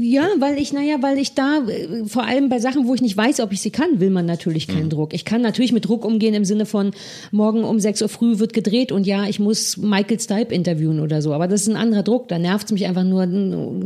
[0.00, 3.16] Ja, weil ich, naja, weil ich da, äh, vor allem bei Sachen, wo ich nicht
[3.16, 4.90] weiß, ob ich sie kann, will man natürlich keinen mhm.
[4.90, 5.14] Druck.
[5.14, 6.92] Ich kann natürlich mit Druck umgehen im Sinne von,
[7.30, 11.22] morgen um 6 Uhr früh wird gedreht und ja, ich muss Michael Stipe interviewen oder
[11.22, 11.32] so.
[11.32, 12.28] Aber das ist ein anderer Druck.
[12.28, 13.26] Da nervt es mich einfach nur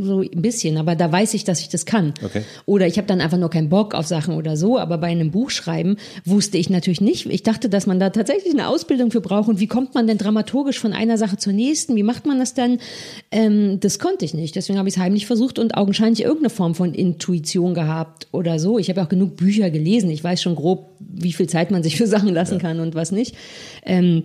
[0.02, 0.76] so ein bisschen.
[0.76, 2.14] Aber da weiß ich, dass ich das kann.
[2.24, 2.42] Okay.
[2.66, 4.78] Oder ich habe dann einfach nur keinen Bock auf Sachen oder so.
[4.78, 7.26] Aber bei einem Buchschreiben wusste ich natürlich nicht.
[7.26, 9.48] Ich dachte, dass man da tatsächlich eine Ausbildung für braucht.
[9.48, 11.96] Und wie kommt man denn dramaturgisch von einer Sache zur nächsten?
[11.96, 12.78] Wie macht man das dann?
[13.30, 14.56] Ähm, das konnte ich nicht.
[14.56, 18.59] Deswegen habe ich es heimlich versucht und augenscheinlich wahrscheinlich irgendeine Form von Intuition gehabt oder
[18.59, 18.78] so.
[18.78, 20.11] Ich habe ja auch genug Bücher gelesen.
[20.11, 22.61] Ich weiß schon grob, wie viel Zeit man sich für Sachen lassen ja.
[22.61, 23.36] kann und was nicht.
[23.86, 24.24] Ähm,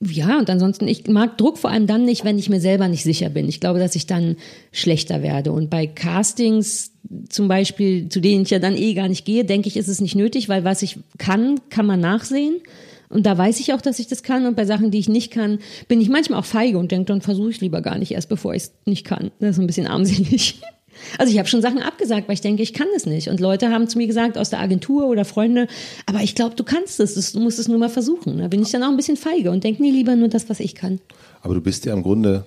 [0.00, 3.02] ja, und ansonsten, ich mag Druck vor allem dann nicht, wenn ich mir selber nicht
[3.02, 3.48] sicher bin.
[3.48, 4.36] Ich glaube, dass ich dann
[4.72, 5.52] schlechter werde.
[5.52, 6.92] Und bei Castings
[7.28, 10.00] zum Beispiel, zu denen ich ja dann eh gar nicht gehe, denke ich, ist es
[10.00, 12.60] nicht nötig, weil was ich kann, kann man nachsehen.
[13.08, 14.46] Und da weiß ich auch, dass ich das kann.
[14.46, 17.22] Und bei Sachen, die ich nicht kann, bin ich manchmal auch feige und denke, dann
[17.22, 19.30] versuche ich lieber gar nicht erst, bevor ich es nicht kann.
[19.40, 20.60] Das ist ein bisschen armselig.
[21.16, 23.28] Also ich habe schon Sachen abgesagt, weil ich denke, ich kann das nicht.
[23.28, 25.68] Und Leute haben zu mir gesagt aus der Agentur oder Freunde,
[26.06, 28.38] aber ich glaube, du kannst es, du musst es nur mal versuchen.
[28.38, 30.58] Da bin ich dann auch ein bisschen feige und denke, nee, lieber nur das, was
[30.58, 30.98] ich kann.
[31.40, 32.44] Aber du bist ja im Grunde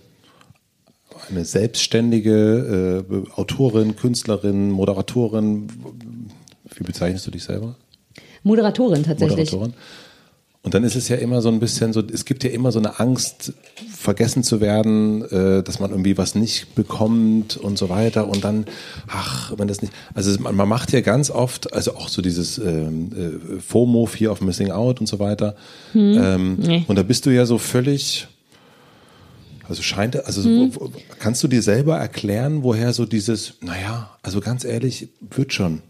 [1.29, 5.67] eine selbstständige äh, Autorin, Künstlerin, Moderatorin.
[6.75, 7.75] Wie bezeichnest du dich selber?
[8.43, 9.51] Moderatorin tatsächlich.
[9.51, 9.73] Moderatorin.
[10.63, 12.77] Und dann ist es ja immer so ein bisschen so, es gibt ja immer so
[12.77, 13.53] eine Angst,
[14.01, 18.27] vergessen zu werden, äh, dass man irgendwie was nicht bekommt und so weiter.
[18.27, 18.65] Und dann,
[19.07, 19.91] ach, wenn das nicht.
[20.13, 23.11] Also man, man macht ja ganz oft, also auch so dieses ähm,
[23.57, 25.55] äh, FOMO, Fear of Missing Out und so weiter.
[25.93, 26.19] Hm.
[26.21, 26.85] Ähm, nee.
[26.87, 28.27] Und da bist du ja so völlig.
[29.67, 30.71] Also scheint, also hm.
[31.19, 35.81] kannst du dir selber erklären, woher so dieses, naja, also ganz ehrlich, wird schon.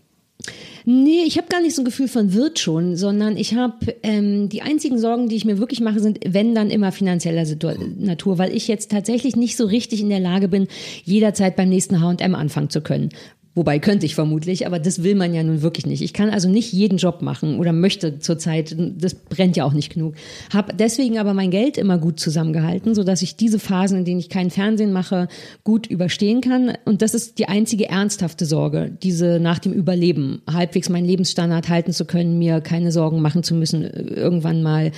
[0.86, 4.50] Nee, ich habe gar nicht so ein Gefühl von wird schon, sondern ich habe ähm,
[4.50, 8.38] die einzigen Sorgen, die ich mir wirklich mache, sind, wenn dann immer finanzieller Situ Natur,
[8.38, 10.68] weil ich jetzt tatsächlich nicht so richtig in der Lage bin,
[11.04, 13.10] jederzeit beim nächsten H&M anfangen zu können.
[13.54, 16.02] Wobei könnte ich vermutlich, aber das will man ja nun wirklich nicht.
[16.02, 19.94] Ich kann also nicht jeden Job machen oder möchte zurzeit, das brennt ja auch nicht
[19.94, 20.16] genug.
[20.54, 24.22] Hab deswegen aber mein Geld immer gut zusammengehalten, so dass ich diese Phasen, in denen
[24.22, 25.28] ich keinen Fernsehen mache,
[25.66, 26.78] gut überstehen kann.
[26.86, 31.92] Und das ist die einzige ernsthafte Sorge, diese nach dem Überleben, halbwegs meinen Lebensstandard halten
[31.92, 34.92] zu können, mir keine Sorgen machen zu müssen, irgendwann mal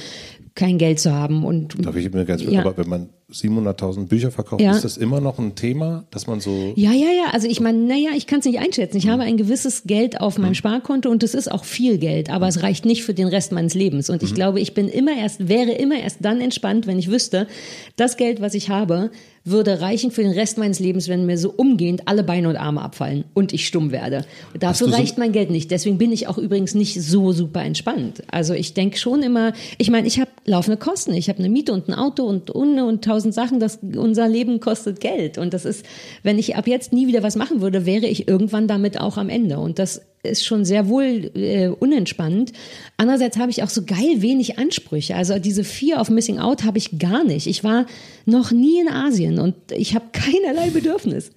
[0.54, 1.44] kein Geld zu haben.
[1.44, 2.62] Und, Darf ich mir ganz ja.
[2.62, 4.72] aber wenn man 700.000 Bücher verkauft, Ja.
[4.72, 6.74] ist das immer noch ein Thema, dass man so.
[6.76, 7.32] Ja, ja, ja.
[7.32, 8.98] Also ich meine, naja, ich kann es nicht einschätzen.
[8.98, 12.48] Ich habe ein gewisses Geld auf meinem Sparkonto und das ist auch viel Geld, aber
[12.48, 14.10] es reicht nicht für den Rest meines Lebens.
[14.10, 17.48] Und ich glaube, ich bin immer erst, wäre immer erst dann entspannt, wenn ich wüsste,
[17.96, 19.12] das Geld, was ich habe,
[19.46, 22.82] würde reichen für den Rest meines Lebens, wenn mir so umgehend alle Beine und Arme
[22.82, 24.26] abfallen und ich stumm werde.
[24.54, 25.70] Und dafür so- reicht mein Geld nicht.
[25.70, 28.24] Deswegen bin ich auch übrigens nicht so super entspannt.
[28.32, 31.14] Also ich denke schon immer, ich meine, ich habe laufende Kosten.
[31.14, 33.60] Ich habe eine Miete und ein Auto und und, und tausend Sachen.
[33.60, 35.38] Das, unser Leben kostet Geld.
[35.38, 35.86] Und das ist,
[36.24, 39.30] wenn ich ab jetzt nie wieder was machen würde, wäre ich irgendwann damit auch am
[39.30, 39.60] Ende.
[39.60, 42.54] Und das ist schon sehr wohl äh, unentspannt.
[42.98, 45.16] Andererseits habe ich auch so geil wenig Ansprüche.
[45.16, 47.46] Also diese Fear of Missing Out habe ich gar nicht.
[47.46, 47.86] Ich war
[48.26, 51.32] noch nie in Asien und ich habe keinerlei Bedürfnis.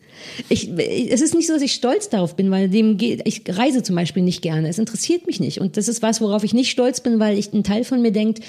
[0.49, 3.83] Ich, es ist nicht so, dass ich stolz darauf bin, weil dem geht, ich reise
[3.83, 4.69] zum Beispiel nicht gerne.
[4.69, 5.61] Es interessiert mich nicht.
[5.61, 8.13] Und das ist was, worauf ich nicht stolz bin, weil ich ein Teil von mir
[8.13, 8.41] denkt,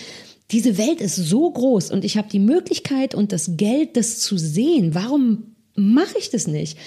[0.52, 4.38] diese Welt ist so groß und ich habe die Möglichkeit und das Geld, das zu
[4.38, 4.96] sehen.
[4.96, 6.78] Warum mache ich das nicht?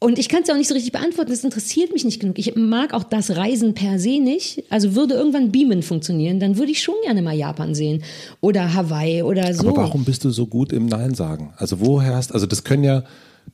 [0.00, 2.38] Und ich kann es ja auch nicht so richtig beantworten, das interessiert mich nicht genug.
[2.38, 4.64] Ich mag auch das Reisen per se nicht.
[4.68, 8.02] Also würde irgendwann Beamen funktionieren, dann würde ich schon gerne mal Japan sehen
[8.42, 9.68] oder Hawaii oder so.
[9.68, 11.54] Aber warum bist du so gut im Nein sagen?
[11.56, 13.04] Also woher hast, also das können ja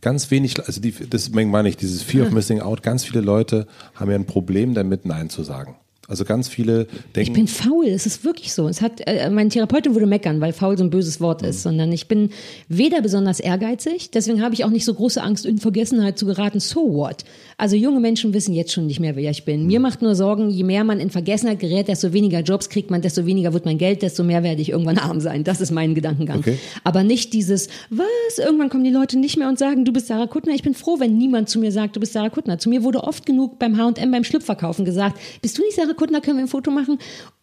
[0.01, 3.67] ganz wenig, also die, deswegen meine ich, dieses Fear of Missing Out, ganz viele Leute
[3.95, 5.77] haben ja ein Problem damit, Nein zu sagen.
[6.11, 8.69] Also ganz viele Ich denken, bin faul, es ist wirklich so.
[8.69, 11.49] Es hat, äh, meine Therapeutin würde meckern, weil faul so ein böses Wort Mhm.
[11.49, 12.31] ist, sondern ich bin
[12.69, 16.61] weder besonders ehrgeizig, deswegen habe ich auch nicht so große Angst, in Vergessenheit zu geraten.
[16.61, 17.25] So what?
[17.57, 19.67] Also junge Menschen wissen jetzt schon nicht mehr, wer ich bin.
[19.67, 19.83] Mir Mhm.
[19.85, 23.25] macht nur Sorgen, je mehr man in Vergessenheit gerät, desto weniger Jobs kriegt man, desto
[23.25, 25.45] weniger wird mein Geld, desto mehr werde ich irgendwann arm sein.
[25.45, 26.41] Das ist mein Gedankengang.
[26.41, 26.59] Okay.
[26.83, 30.27] Aber nicht dieses, was, irgendwann kommen die Leute nicht mehr und sagen, du bist Sarah
[30.27, 30.55] Kuttner.
[30.55, 32.59] Ich bin froh, wenn niemand zu mir sagt, du bist Sarah Kuttner.
[32.59, 36.23] Zu mir wurde oft genug beim H&M, beim Schlüpferkaufen gesagt, bist du nicht Sarah Kuttner,
[36.23, 36.99] können wir ein Foto machen?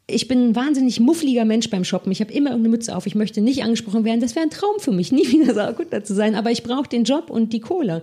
[0.08, 2.12] Ich bin ein wahnsinnig muffliger Mensch beim Shoppen.
[2.12, 3.06] Ich habe immer irgendeine Mütze auf.
[3.06, 4.20] Ich möchte nicht angesprochen werden.
[4.20, 6.34] Das wäre ein Traum für mich, nie wieder Sarah Kuttner zu sein.
[6.34, 8.02] Aber ich brauche den Job und die Kohle.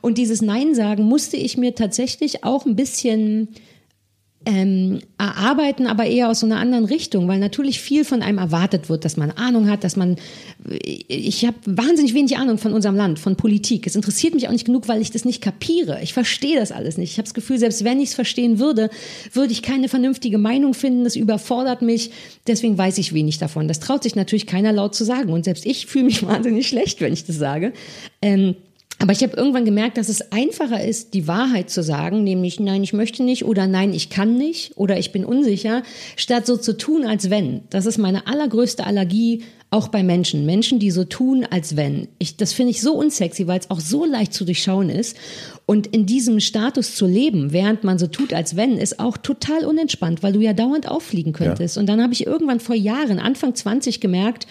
[0.00, 3.48] Und dieses Nein sagen musste ich mir tatsächlich auch ein bisschen
[4.46, 8.88] ähm, erarbeiten, aber eher aus so einer anderen Richtung, weil natürlich viel von einem erwartet
[8.88, 10.16] wird, dass man Ahnung hat, dass man,
[10.68, 13.86] ich habe wahnsinnig wenig Ahnung von unserem Land, von Politik.
[13.86, 16.00] Es interessiert mich auch nicht genug, weil ich das nicht kapiere.
[16.02, 17.12] Ich verstehe das alles nicht.
[17.12, 18.90] Ich habe das Gefühl, selbst wenn ich es verstehen würde,
[19.32, 21.04] würde ich keine vernünftige Meinung finden.
[21.04, 22.10] Das überfordert mich.
[22.46, 23.68] Deswegen weiß ich wenig davon.
[23.68, 25.32] Das traut sich natürlich keiner laut zu sagen.
[25.32, 27.72] Und selbst ich fühle mich wahnsinnig schlecht, wenn ich das sage.
[28.20, 28.56] Ähm,
[29.02, 32.84] aber ich habe irgendwann gemerkt, dass es einfacher ist, die Wahrheit zu sagen, nämlich nein,
[32.84, 35.82] ich möchte nicht oder nein, ich kann nicht oder ich bin unsicher,
[36.16, 37.62] statt so zu tun, als wenn.
[37.68, 40.46] Das ist meine allergrößte Allergie auch bei Menschen.
[40.46, 42.08] Menschen, die so tun, als wenn.
[42.18, 45.16] Ich, das finde ich so unsexy, weil es auch so leicht zu durchschauen ist.
[45.66, 49.64] Und in diesem Status zu leben, während man so tut, als wenn, ist auch total
[49.64, 51.76] unentspannt, weil du ja dauernd auffliegen könntest.
[51.76, 54.46] Und dann habe ich irgendwann vor Jahren, Anfang 20, gemerkt,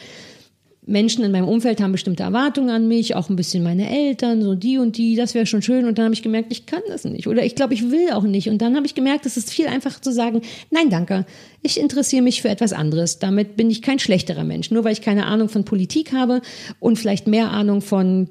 [0.84, 4.56] Menschen in meinem Umfeld haben bestimmte Erwartungen an mich, auch ein bisschen meine Eltern, so
[4.56, 5.86] die und die, das wäre schon schön.
[5.86, 7.28] Und dann habe ich gemerkt, ich kann das nicht.
[7.28, 8.49] Oder ich glaube, ich will auch nicht.
[8.49, 10.41] Und dann habe ich gemerkt, es ist viel einfacher zu sagen,
[10.72, 11.26] nein, danke,
[11.62, 13.20] ich interessiere mich für etwas anderes.
[13.20, 14.72] Damit bin ich kein schlechterer Mensch.
[14.72, 16.41] Nur weil ich keine Ahnung von Politik habe
[16.80, 18.30] und vielleicht mehr Ahnung von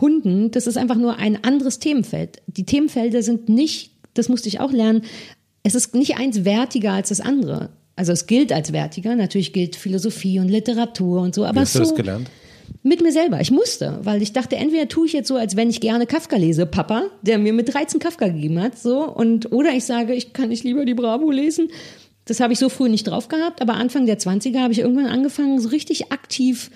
[0.00, 2.40] Hunden, das ist einfach nur ein anderes Themenfeld.
[2.46, 5.02] Die Themenfelder sind nicht, das musste ich auch lernen,
[5.62, 7.68] es ist nicht eins wertiger als das andere.
[8.00, 11.74] Also es gilt als wertiger, natürlich gilt Philosophie und Literatur und so, aber wie hast
[11.74, 12.30] so du das gelernt?
[12.82, 13.42] mit mir selber.
[13.42, 16.36] Ich musste, weil ich dachte, entweder tue ich jetzt so, als wenn ich gerne Kafka
[16.36, 20.32] lese, Papa, der mir mit 13 Kafka gegeben hat, so und oder ich sage, ich
[20.32, 21.68] kann nicht lieber die Bravo lesen.
[22.24, 25.04] Das habe ich so früh nicht drauf gehabt, aber Anfang der 20er habe ich irgendwann
[25.04, 26.70] angefangen, so richtig aktiv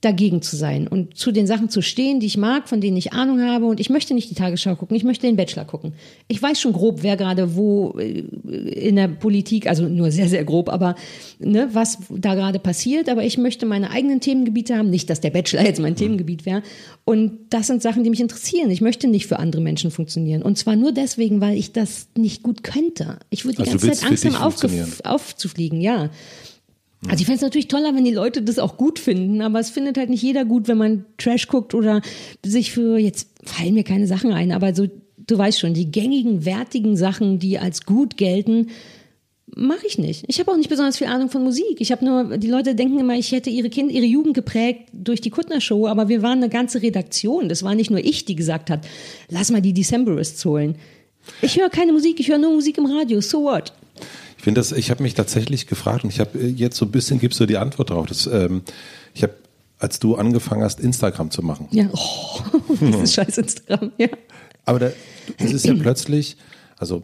[0.00, 3.12] dagegen zu sein und zu den Sachen zu stehen, die ich mag, von denen ich
[3.12, 3.66] Ahnung habe.
[3.66, 5.92] Und ich möchte nicht die Tagesschau gucken, ich möchte den Bachelor gucken.
[6.28, 10.44] Ich weiß schon grob, wer gerade wo äh, in der Politik, also nur sehr, sehr
[10.44, 10.94] grob, aber
[11.40, 13.08] ne, was da gerade passiert.
[13.08, 14.88] Aber ich möchte meine eigenen Themengebiete haben.
[14.88, 16.62] Nicht, dass der Bachelor jetzt mein Themengebiet wäre.
[17.04, 18.70] Und das sind Sachen, die mich interessieren.
[18.70, 20.42] Ich möchte nicht für andere Menschen funktionieren.
[20.42, 23.18] Und zwar nur deswegen, weil ich das nicht gut könnte.
[23.30, 26.10] Ich würde die Also ganze Zeit Angst haben, aufzufliegen, ja.
[27.06, 29.70] Also ich fände es natürlich toller, wenn die Leute das auch gut finden, aber es
[29.70, 32.02] findet halt nicht jeder gut, wenn man Trash guckt oder
[32.44, 36.44] sich für, jetzt fallen mir keine Sachen ein, aber so, du weißt schon, die gängigen,
[36.44, 38.68] wertigen Sachen, die als gut gelten,
[39.54, 40.24] mache ich nicht.
[40.26, 41.80] Ich habe auch nicht besonders viel Ahnung von Musik.
[41.80, 45.20] Ich habe nur, die Leute denken immer, ich hätte ihre Kind, ihre Jugend geprägt durch
[45.20, 47.48] die Kuttner Show, aber wir waren eine ganze Redaktion.
[47.48, 48.86] Das war nicht nur ich, die gesagt hat,
[49.28, 50.76] lass mal die Decemberists holen.
[51.42, 53.20] Ich höre keine Musik, ich höre nur Musik im Radio.
[53.20, 53.72] So what?
[54.38, 57.18] Ich finde das, ich habe mich tatsächlich gefragt und ich habe jetzt so ein bisschen
[57.18, 58.06] gibst du die Antwort drauf.
[58.06, 58.62] Das, ähm,
[59.14, 59.34] ich habe,
[59.78, 62.40] als du angefangen hast, Instagram zu machen, Ja, oh,
[62.80, 64.08] dieses scheiß Instagram, ja.
[64.64, 64.90] aber da,
[65.38, 66.36] es ist ja plötzlich,
[66.78, 67.02] also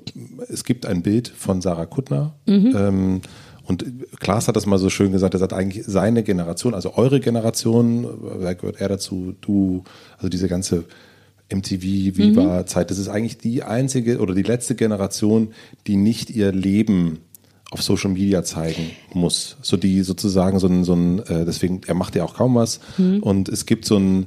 [0.48, 2.72] es gibt ein Bild von Sarah Kuttner Mhm.
[2.76, 3.20] ähm,
[3.66, 3.84] Und
[4.20, 8.06] Klaas hat das mal so schön gesagt, er sagt eigentlich seine Generation, also eure Generation,
[8.38, 9.82] wer gehört er dazu, du,
[10.18, 10.84] also diese ganze
[11.54, 15.52] MTV, Viva-Zeit, das ist eigentlich die einzige oder die letzte Generation,
[15.86, 17.20] die nicht ihr Leben
[17.70, 19.56] auf Social Media zeigen muss.
[19.62, 22.80] So die sozusagen so ein, so ein äh, deswegen, er macht ja auch kaum was.
[22.98, 23.22] Mhm.
[23.22, 24.26] Und es gibt so ein,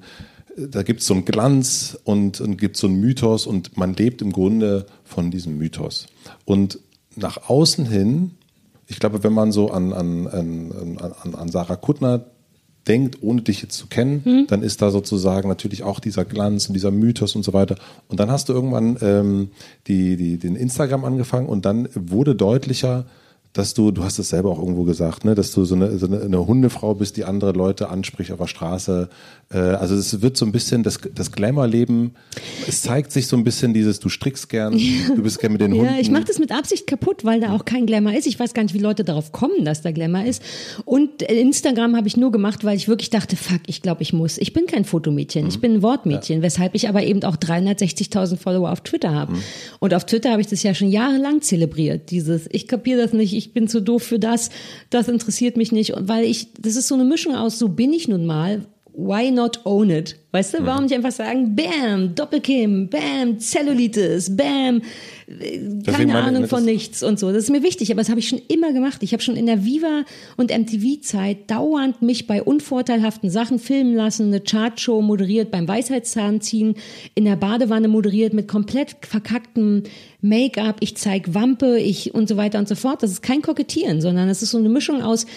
[0.57, 4.21] da gibt es so einen Glanz und, und gibt so einen Mythos und man lebt
[4.21, 6.07] im Grunde von diesem Mythos.
[6.45, 6.79] Und
[7.15, 8.31] nach außen hin,
[8.87, 12.25] ich glaube, wenn man so an, an, an, an, an Sarah Kuttner
[12.87, 14.47] denkt, ohne dich jetzt zu kennen, hm.
[14.47, 17.75] dann ist da sozusagen natürlich auch dieser Glanz und dieser Mythos und so weiter.
[18.07, 19.49] Und dann hast du irgendwann ähm,
[19.87, 23.05] die, die, den Instagram angefangen und dann wurde deutlicher,
[23.57, 26.05] dass du, du hast es selber auch irgendwo gesagt, ne, dass du so eine, so
[26.05, 29.09] eine, Hundefrau bist, die andere Leute anspricht auf der Straße.
[29.51, 32.11] Äh, also es wird so ein bisschen das, das Glamour-Leben,
[32.67, 34.79] es zeigt sich so ein bisschen dieses, du strickst gern,
[35.15, 35.85] du bist gern mit den Hunden.
[35.85, 38.27] Ja, ich mache das mit Absicht kaputt, weil da auch kein Glamour ist.
[38.27, 40.43] Ich weiß gar nicht, wie Leute darauf kommen, dass da Glamour ist.
[40.85, 44.37] Und Instagram habe ich nur gemacht, weil ich wirklich dachte, fuck, ich glaube, ich muss.
[44.37, 45.49] Ich bin kein Fotomädchen, mhm.
[45.49, 46.43] ich bin ein Wortmädchen, ja.
[46.43, 49.33] weshalb ich aber eben auch 360.000 Follower auf Twitter habe.
[49.33, 49.43] Mhm.
[49.79, 53.33] Und auf Twitter habe ich das ja schon jahrelang zelebriert, dieses, ich kapiere das nicht,
[53.33, 54.49] ich ich bin zu doof für das,
[54.89, 55.93] das interessiert mich nicht.
[55.97, 58.65] weil ich, das ist so eine Mischung aus, so bin ich nun mal,
[58.97, 60.15] why not own it?
[60.31, 64.81] Weißt du, warum nicht einfach sagen, bam, Doppelkim, bam, Zellulitis, bam,
[65.85, 67.31] keine Ahnung von nichts und so.
[67.31, 69.03] Das ist mir wichtig, aber das habe ich schon immer gemacht.
[69.03, 70.03] Ich habe schon in der Viva
[70.35, 76.75] und MTV-Zeit dauernd mich bei unvorteilhaften Sachen filmen lassen, eine Chartshow moderiert, beim Weisheitszahnziehen,
[77.15, 79.83] in der Badewanne moderiert mit komplett verkacktem
[80.21, 83.03] Make-up, ich zeig Wampe, ich und so weiter und so fort.
[83.03, 85.27] Das ist kein Kokettieren, sondern es ist so eine Mischung aus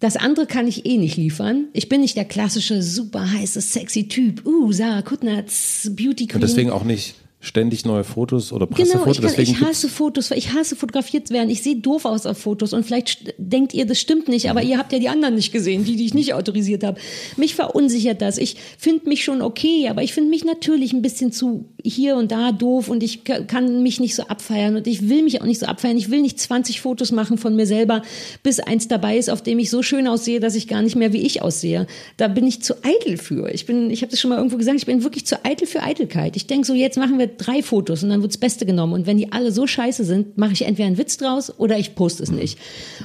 [0.00, 1.68] das andere kann ich eh nicht liefern.
[1.74, 4.46] Ich bin nicht der klassische, super heiße, sexy Typ.
[4.46, 6.36] Uh, Sarah Kuttnerz, Beauty Queen.
[6.36, 9.16] Und deswegen auch nicht ständig neue Fotos oder Pressefotos.
[9.16, 11.48] Genau, ich, kann, ich hasse Fotos, ich hasse fotografiert zu werden.
[11.48, 14.76] Ich sehe doof aus auf Fotos und vielleicht denkt ihr, das stimmt nicht, aber ihr
[14.76, 17.00] habt ja die anderen nicht gesehen, die, die ich nicht autorisiert habe.
[17.38, 18.36] Mich verunsichert das.
[18.36, 22.30] Ich finde mich schon okay, aber ich finde mich natürlich ein bisschen zu hier und
[22.30, 25.60] da doof und ich kann mich nicht so abfeiern und ich will mich auch nicht
[25.60, 25.96] so abfeiern.
[25.96, 28.02] Ich will nicht 20 Fotos machen von mir selber,
[28.42, 31.14] bis eins dabei ist, auf dem ich so schön aussehe, dass ich gar nicht mehr
[31.14, 31.86] wie ich aussehe.
[32.18, 33.48] Da bin ich zu eitel für.
[33.54, 35.82] Ich bin, ich habe das schon mal irgendwo gesagt, ich bin wirklich zu eitel für
[35.82, 36.36] Eitelkeit.
[36.36, 38.92] Ich denke so, jetzt machen wir drei Fotos und dann wird das Beste genommen.
[38.92, 41.94] Und wenn die alle so scheiße sind, mache ich entweder einen Witz draus oder ich
[41.94, 42.58] poste es nicht.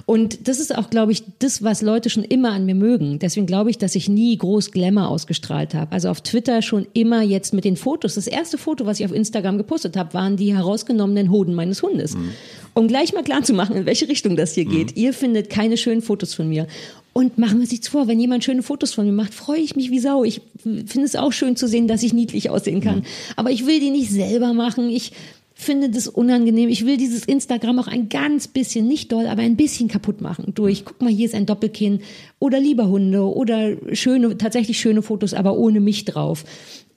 [0.06, 3.20] Und das ist auch, glaube ich, das, was Leute schon immer an mir mögen.
[3.20, 5.92] Deswegen glaube ich, dass ich nie groß Glamour ausgestrahlt habe.
[5.92, 8.16] Also auf Twitter schon immer jetzt mit den Fotos.
[8.16, 12.16] Das erste Foto, was ich auf Instagram gepostet habe, waren die herausgenommenen Hoden meines Hundes.
[12.16, 12.32] Mhm.
[12.74, 14.96] Um gleich mal klar zu machen, in welche Richtung das hier geht.
[14.96, 15.02] Mhm.
[15.02, 16.68] Ihr findet keine schönen Fotos von mir.
[17.18, 19.78] Und machen wir uns nichts vor, wenn jemand schöne Fotos von mir macht, freue ich
[19.78, 20.26] mich wie Sau.
[20.26, 22.98] Ich finde es auch schön zu sehen, dass ich niedlich aussehen kann.
[22.98, 23.04] Mhm.
[23.38, 24.90] Aber ich will die nicht selber machen.
[24.90, 25.14] Ich
[25.54, 26.68] finde das unangenehm.
[26.68, 30.52] Ich will dieses Instagram auch ein ganz bisschen, nicht doll, aber ein bisschen kaputt machen.
[30.54, 32.02] Durch, guck mal, hier ist ein Doppelkinn
[32.40, 36.44] oder lieber Hunde oder schöne, tatsächlich schöne Fotos, aber ohne mich drauf.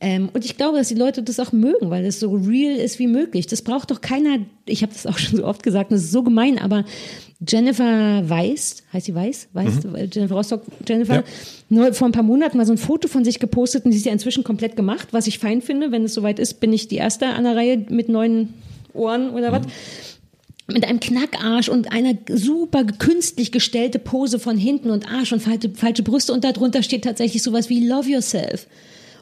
[0.00, 2.98] Ähm, und ich glaube, dass die Leute das auch mögen, weil es so real ist
[2.98, 3.46] wie möglich.
[3.46, 6.24] Das braucht doch keiner, ich habe das auch schon so oft gesagt, das ist so
[6.24, 6.84] gemein, aber
[7.46, 9.48] Jennifer Weiß, heißt sie Weiß?
[9.52, 9.96] Weiß, mhm.
[10.12, 11.24] Jennifer Rostock, Jennifer, ja.
[11.68, 14.06] nur vor ein paar Monaten mal so ein Foto von sich gepostet und die ist
[14.06, 15.92] ja inzwischen komplett gemacht, was ich fein finde.
[15.92, 18.54] Wenn es soweit ist, bin ich die Erste an der Reihe mit neuen
[18.92, 19.54] Ohren oder mhm.
[19.54, 19.62] was
[20.70, 25.70] mit einem Knackarsch und einer super künstlich gestellte Pose von hinten und Arsch und falsche,
[25.70, 28.66] falsche Brüste und darunter steht tatsächlich sowas wie Love Yourself.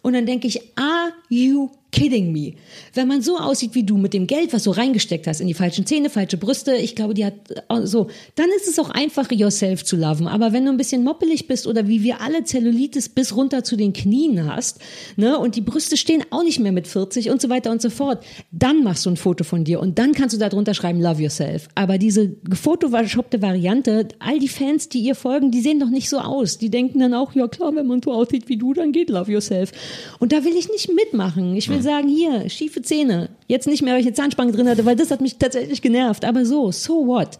[0.02, 2.54] Und dann denke ich, are you kidding me?
[2.94, 5.54] Wenn man so aussieht wie du mit dem Geld, was du reingesteckt hast in die
[5.54, 9.30] falschen Zähne, falsche Brüste, ich glaube, die hat äh, so, dann ist es auch einfach,
[9.30, 10.26] yourself zu loven.
[10.28, 13.76] Aber wenn du ein bisschen moppelig bist oder wie wir alle Zellulitis bis runter zu
[13.76, 14.78] den Knien hast,
[15.16, 17.90] ne, und die Brüste stehen auch nicht mehr mit 40 und so weiter und so
[17.90, 21.00] fort, dann machst du ein Foto von dir und dann kannst du da drunter schreiben,
[21.00, 21.68] love yourself.
[21.74, 26.18] Aber diese gefotoshoppte Variante, all die Fans, die ihr folgen, die sehen doch nicht so
[26.18, 26.58] aus.
[26.58, 29.30] Die denken dann auch, ja klar, wenn man so aussieht wie du, dann geht love
[29.30, 29.72] yourself.
[30.18, 31.56] Und da will ich nicht mitmachen.
[31.56, 33.30] Ich will sagen, hier, schiefe Zähne.
[33.46, 36.24] Jetzt nicht mehr, weil ich eine Zahnspange drin hatte, weil das hat mich tatsächlich genervt.
[36.24, 37.38] Aber so, so what?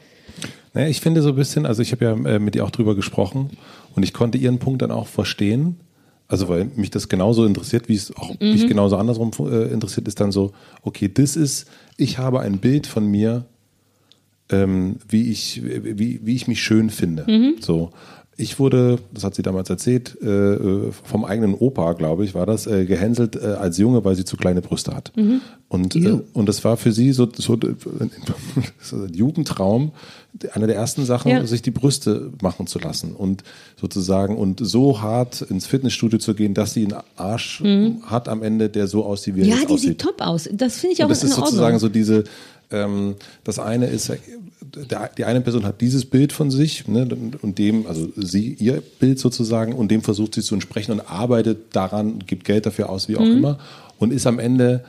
[0.75, 2.95] Naja, ich finde so ein bisschen, also ich habe ja äh, mit ihr auch drüber
[2.95, 3.51] gesprochen
[3.95, 5.77] und ich konnte ihren Punkt dann auch verstehen.
[6.29, 8.53] Also weil mich das genauso interessiert, wie es auch mhm.
[8.53, 10.53] mich genauso andersrum äh, interessiert, ist dann so,
[10.83, 13.47] okay, das ist, ich habe ein Bild von mir,
[14.51, 17.25] ähm, wie ich, wie, wie ich mich schön finde.
[17.29, 17.55] Mhm.
[17.61, 17.91] So.
[18.39, 22.67] Ich wurde, das hat sie damals erzählt, äh, vom eigenen Opa, glaube ich, war das,
[22.67, 25.13] äh, gehänselt äh, als Junge, weil sie zu kleine Brüste hat.
[25.17, 25.41] Mhm.
[25.69, 27.59] Und, äh, und das war für sie so, so,
[28.81, 29.93] so ein Jugendtraum,
[30.53, 31.47] eine der ersten Sachen, ja.
[31.47, 33.43] sich die Brüste machen zu lassen und
[33.81, 38.03] sozusagen und so hart ins Fitnessstudio zu gehen, dass sie einen Arsch mhm.
[38.05, 39.71] hat am Ende, der so aussieht, wie er ja, jetzt aussieht.
[39.71, 40.49] Ja, die sieht top aus.
[40.53, 42.25] Das finde ich auch und das ist sozusagen so diese
[42.71, 43.15] ähm,
[43.45, 44.13] das eine ist,
[44.61, 47.09] der, die eine Person hat dieses Bild von sich ne,
[47.43, 51.75] und dem, also sie, ihr Bild sozusagen, und dem versucht sie zu entsprechen und arbeitet
[51.75, 53.39] daran, gibt Geld dafür aus, wie auch mhm.
[53.39, 53.59] immer,
[53.99, 54.85] und ist am Ende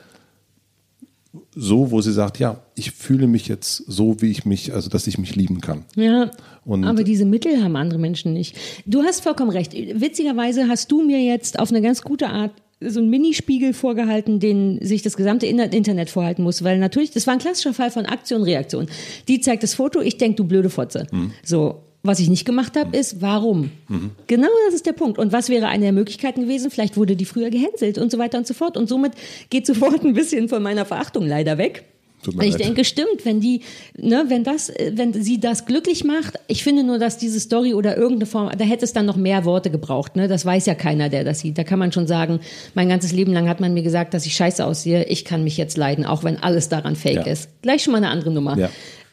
[1.55, 5.07] so, wo sie sagt, ja, ich fühle mich jetzt so, wie ich mich, also dass
[5.07, 5.85] ich mich lieben kann.
[5.95, 6.31] Ja.
[6.65, 8.55] Und aber diese Mittel haben andere Menschen nicht.
[8.85, 9.73] Du hast vollkommen recht.
[9.73, 14.79] Witzigerweise hast du mir jetzt auf eine ganz gute Art so einen Minispiegel vorgehalten, den
[14.85, 18.43] sich das gesamte Internet vorhalten muss, weil natürlich, das war ein klassischer Fall von Aktion,
[18.43, 18.87] Reaktion.
[19.27, 21.07] Die zeigt das Foto, ich denke, du blöde Fotze.
[21.11, 21.31] Mhm.
[21.43, 23.71] So, was ich nicht gemacht habe, ist, warum?
[23.87, 24.11] Mhm.
[24.27, 25.17] Genau das ist der Punkt.
[25.17, 26.69] Und was wäre eine der Möglichkeiten gewesen?
[26.69, 28.77] Vielleicht wurde die früher gehänselt und so weiter und so fort.
[28.77, 29.13] Und somit
[29.49, 31.83] geht sofort ein bisschen von meiner Verachtung leider weg.
[32.25, 32.59] Ich leid.
[32.59, 33.61] denke, stimmt, wenn die,
[33.97, 37.95] ne, wenn das, wenn sie das glücklich macht, ich finde nur, dass diese Story oder
[37.95, 40.27] irgendeine Form, da hätte es dann noch mehr Worte gebraucht, ne?
[40.27, 41.57] Das weiß ja keiner, der das sieht.
[41.57, 42.39] Da kann man schon sagen,
[42.73, 45.57] mein ganzes Leben lang hat man mir gesagt, dass ich scheiße aussehe, ich kann mich
[45.57, 47.31] jetzt leiden, auch wenn alles daran fake ja.
[47.31, 47.49] ist.
[47.61, 48.57] Gleich schon mal eine andere Nummer.
[48.57, 48.69] Ja.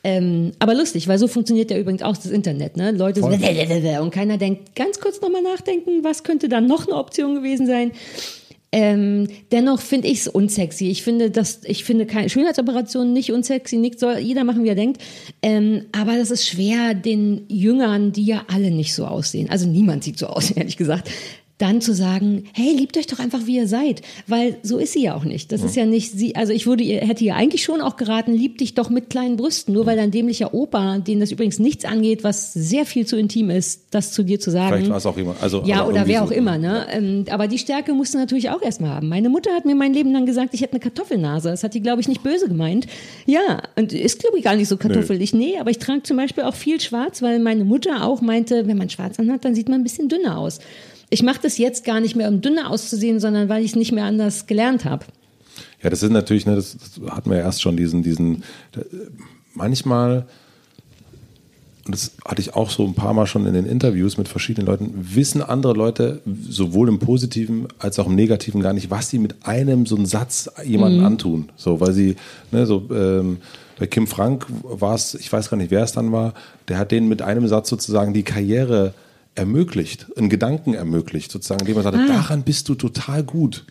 [0.07, 2.77] Ähm, aber lustig, weil so funktioniert ja übrigens auch das Internet.
[2.77, 2.91] Ne?
[2.91, 3.27] Leute so
[4.03, 7.93] und keiner denkt, ganz kurz nochmal nachdenken, was könnte da noch eine Option gewesen sein.
[8.77, 10.89] Ähm, dennoch finde ich es unsexy.
[10.91, 13.77] Ich finde, dass ich finde keine Schönheitsoperationen nicht unsexy.
[13.77, 15.01] Nicht soll jeder machen, wie er denkt.
[15.43, 19.49] Ähm, aber das ist schwer, den Jüngern, die ja alle nicht so aussehen.
[19.49, 21.09] Also niemand sieht so aus, ehrlich gesagt
[21.59, 25.05] dann zu sagen, hey, liebt euch doch einfach, wie ihr seid, weil so ist sie
[25.05, 25.53] ja auch nicht.
[25.53, 25.67] Das ja.
[25.67, 28.59] ist ja nicht sie, also ich würde ihr, hätte ihr eigentlich schon auch geraten, lieb
[28.59, 32.25] dich doch mit kleinen Brüsten, nur weil dein dämlicher Opa, den das übrigens nichts angeht,
[32.25, 34.75] was sehr viel zu intim ist, das zu dir zu sagen.
[34.75, 35.63] Vielleicht war es auch immer, also.
[35.65, 36.87] Ja, oder wer auch so, immer, ne?
[36.91, 39.09] Ähm, aber die Stärke musst du natürlich auch erstmal haben.
[39.09, 41.51] Meine Mutter hat mir mein Leben lang gesagt, ich hätte eine Kartoffelnase.
[41.51, 42.89] Das hat die, glaube ich, nicht böse gemeint.
[43.27, 45.33] Ja, und ist, glaube ich, gar nicht so kartoffelig.
[45.33, 45.53] Nee.
[45.53, 48.77] nee, aber ich trage zum Beispiel auch viel schwarz, weil meine Mutter auch meinte, wenn
[48.77, 50.59] man schwarz anhat, dann sieht man ein bisschen dünner aus.
[51.11, 53.93] Ich mache das jetzt gar nicht mehr, um dünner auszusehen, sondern weil ich es nicht
[53.93, 55.07] mehr anders gelernt habe.
[55.83, 58.43] Ja, das ist natürlich, ne, das, das hatten wir ja erst schon, diesen, diesen,
[59.53, 60.27] manchmal,
[61.85, 64.67] und das hatte ich auch so ein paar Mal schon in den Interviews mit verschiedenen
[64.67, 69.19] Leuten, wissen andere Leute sowohl im Positiven als auch im Negativen gar nicht, was sie
[69.19, 71.07] mit einem so einen Satz jemanden mhm.
[71.07, 71.49] antun.
[71.57, 72.17] So, weil sie,
[72.51, 73.39] ne, so, ähm,
[73.79, 76.33] bei Kim Frank war es, ich weiß gar nicht, wer es dann war,
[76.69, 78.95] der hat denen mit einem Satz sozusagen die Karriere
[79.35, 82.07] ermöglicht, einen Gedanken ermöglicht, sozusagen, indem er sagt, ah.
[82.07, 83.65] daran bist du total gut.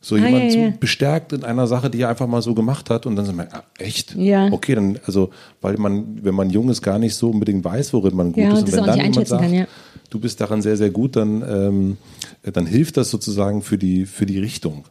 [0.00, 0.72] So ah, jemand ja, ja.
[0.78, 3.48] bestärkt in einer Sache, die er einfach mal so gemacht hat und dann sagt man,
[3.50, 4.14] ah, echt?
[4.14, 4.52] Ja.
[4.52, 5.30] Okay, dann, also,
[5.60, 8.52] weil man, wenn man jung ist, gar nicht so unbedingt weiß, worin man gut ja,
[8.52, 8.60] ist.
[8.60, 9.66] Und wenn dann jemand sagt, kann, ja.
[10.10, 11.96] du bist daran sehr, sehr gut, dann, ähm,
[12.42, 14.84] dann hilft das sozusagen für die, für die Richtung.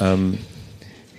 [0.00, 0.38] Ähm,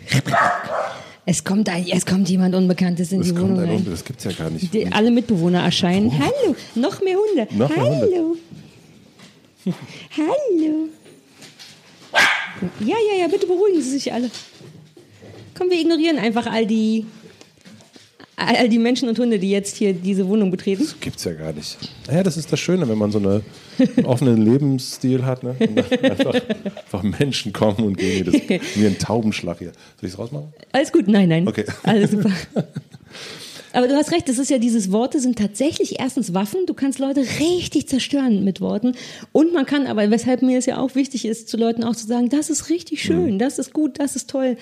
[1.25, 3.85] es kommt, ein, es kommt jemand Unbekanntes in es die Wohnung rein.
[3.89, 4.73] Das gibt's ja gar nicht.
[4.73, 6.09] Die, alle Mitbewohner erscheinen.
[6.09, 6.19] Oh.
[6.19, 7.47] Hallo, noch mehr Hunde.
[7.55, 8.37] Noch mehr Hallo.
[9.65, 9.77] Hunde.
[10.17, 10.89] Hallo.
[12.79, 14.29] Ja, ja, ja, bitte beruhigen Sie sich alle.
[15.57, 17.05] Komm, wir ignorieren einfach all die
[18.37, 20.83] all die Menschen und Hunde, die jetzt hier diese Wohnung betreten.
[20.83, 21.77] Das gibt's ja gar nicht.
[22.07, 23.41] Naja, das ist das Schöne, wenn man so eine,
[23.79, 25.55] einen offenen Lebensstil hat, ne?
[26.01, 28.25] Einfach, einfach, Menschen kommen und gehen.
[28.25, 28.35] Das,
[28.75, 29.71] wie ein Taubenschlag hier.
[29.99, 30.53] Soll ich es rausmachen?
[30.71, 31.47] Alles gut, nein, nein.
[31.47, 31.65] Okay.
[31.83, 32.31] Alles super.
[33.75, 36.65] Aber du hast recht, das ist ja dieses Worte sind tatsächlich erstens Waffen.
[36.65, 38.95] Du kannst Leute richtig zerstören mit Worten.
[39.33, 42.07] Und man kann, aber weshalb mir es ja auch wichtig ist, zu Leuten auch zu
[42.07, 43.39] sagen, das ist richtig schön, mhm.
[43.39, 44.55] das ist gut, das ist toll.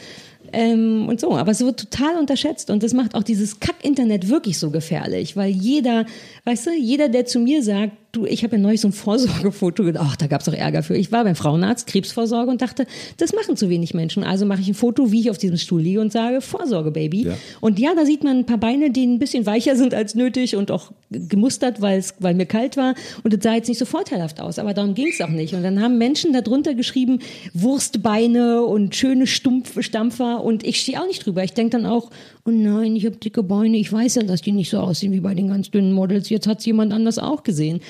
[0.51, 1.35] Ähm, und so.
[1.35, 5.51] Aber es wird total unterschätzt und das macht auch dieses Kack-Internet wirklich so gefährlich, weil
[5.51, 6.05] jeder,
[6.45, 9.83] weißt du, jeder, der zu mir sagt, du, ich habe ja neulich so ein Vorsorgefoto
[9.83, 10.95] gedacht, ach, da gab es auch Ärger für.
[10.95, 12.85] Ich war beim Frauenarzt, Krebsvorsorge und dachte,
[13.17, 14.23] das machen zu wenig Menschen.
[14.23, 17.25] Also mache ich ein Foto, wie ich auf diesem Stuhl liege und sage, Vorsorge, Baby.
[17.25, 17.37] Ja.
[17.59, 20.55] Und ja, da sieht man ein paar Beine, die ein bisschen weicher sind als nötig
[20.55, 22.93] und auch gemustert, weil weil mir kalt war.
[23.23, 24.59] Und das sah jetzt nicht so vorteilhaft aus.
[24.59, 25.55] Aber darum ging es auch nicht.
[25.55, 27.19] Und dann haben Menschen darunter geschrieben,
[27.53, 30.32] Wurstbeine und schöne Stumpf, Stampfer.
[30.35, 31.43] Und ich stehe auch nicht drüber.
[31.43, 32.09] Ich denke dann auch,
[32.45, 33.77] oh nein, ich habe dicke Beine.
[33.77, 36.29] Ich weiß ja, dass die nicht so aussehen wie bei den ganz dünnen Models.
[36.29, 37.81] Jetzt hat es jemand anders auch gesehen.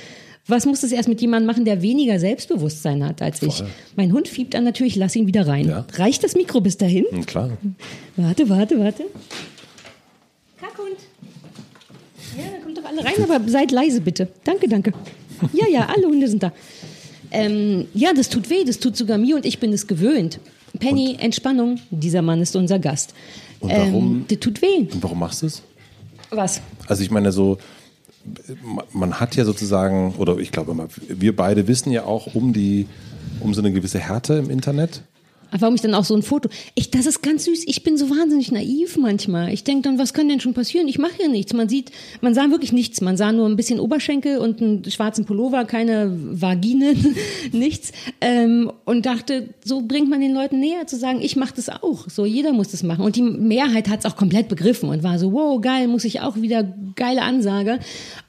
[0.45, 3.55] Was muss es erst mit jemandem machen, der weniger Selbstbewusstsein hat als ich?
[3.55, 3.67] Voll.
[3.95, 5.69] Mein Hund fiebt an natürlich, lass ihn wieder rein.
[5.69, 5.85] Ja.
[5.93, 7.05] Reicht das Mikro bis dahin?
[7.09, 7.51] Hm, klar.
[8.17, 9.03] Warte, warte, warte.
[10.59, 10.97] Kackhund.
[12.37, 14.27] Ja, dann kommt doch alle rein, aber seid leise bitte.
[14.43, 14.91] Danke, danke.
[15.53, 16.51] Ja, ja, alle Hunde sind da.
[17.31, 20.39] Ähm, ja, das tut weh, das tut sogar mir und ich bin es gewöhnt.
[20.79, 21.21] Penny, und?
[21.21, 23.13] Entspannung, dieser Mann ist unser Gast.
[23.59, 24.15] Und warum?
[24.15, 24.87] Ähm, das tut weh.
[24.91, 25.61] Und warum machst du es?
[26.29, 26.61] Was?
[26.87, 27.57] Also ich meine so,
[28.91, 32.87] man hat ja sozusagen, oder ich glaube, wir beide wissen ja auch um die,
[33.39, 35.03] um so eine gewisse Härte im Internet.
[35.59, 36.49] Warum ich dann auch so ein Foto.
[36.75, 37.63] Ich, das ist ganz süß.
[37.65, 39.53] Ich bin so wahnsinnig naiv manchmal.
[39.53, 40.87] Ich denke dann, was kann denn schon passieren?
[40.87, 41.53] Ich mache ja nichts.
[41.53, 43.01] Man sieht, man sah wirklich nichts.
[43.01, 47.15] Man sah nur ein bisschen Oberschenkel und einen schwarzen Pullover, keine Vaginen,
[47.51, 47.91] nichts.
[48.21, 52.09] Ähm, und dachte, so bringt man den Leuten näher zu sagen, ich mache das auch.
[52.09, 53.03] So, jeder muss das machen.
[53.03, 56.21] Und die Mehrheit hat es auch komplett begriffen und war so, wow, geil, muss ich
[56.21, 56.63] auch wieder
[56.95, 57.79] geile Ansage.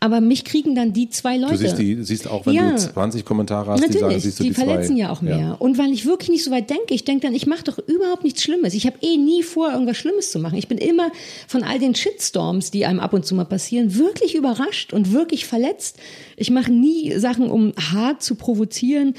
[0.01, 1.55] Aber mich kriegen dann die zwei Leute.
[1.55, 4.39] Du siehst, die, siehst auch, wenn ja, du 20 Kommentare hast, natürlich, die sagen, siehst
[4.41, 5.01] du die, die verletzen zwei.
[5.01, 5.39] ja auch mehr.
[5.39, 5.53] Ja.
[5.53, 8.25] Und weil ich wirklich nicht so weit denke, ich denke dann, ich mache doch überhaupt
[8.25, 8.75] nichts Schlimmes.
[8.75, 10.57] Ich habe eh nie vor, irgendwas Schlimmes zu machen.
[10.57, 11.11] Ich bin immer
[11.47, 15.47] von all den Shitstorms, die einem ab und zu mal passieren, wirklich überrascht und wirklich
[15.47, 15.99] verletzt.
[16.37, 19.15] Ich mache nie Sachen, um hart zu provozieren.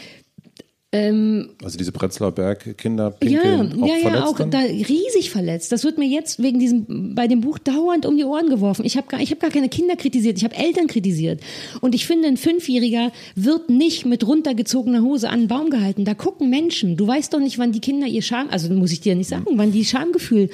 [0.92, 4.52] Ähm, also diese Prenzlauer Berg Kinder pinkeln ja, auch ja, ja, auch dann?
[4.52, 5.72] da riesig verletzt.
[5.72, 8.86] Das wird mir jetzt wegen diesem bei dem Buch dauernd um die Ohren geworfen.
[8.86, 11.42] Ich habe gar, ich habe gar keine Kinder kritisiert, ich habe Eltern kritisiert.
[11.82, 16.06] Und ich finde, ein Fünfjähriger wird nicht mit runtergezogener Hose an den Baum gehalten.
[16.06, 16.96] Da gucken Menschen.
[16.96, 19.46] Du weißt doch nicht, wann die Kinder ihr Scham, also muss ich dir nicht sagen,
[19.52, 20.50] wann die Schamgefühl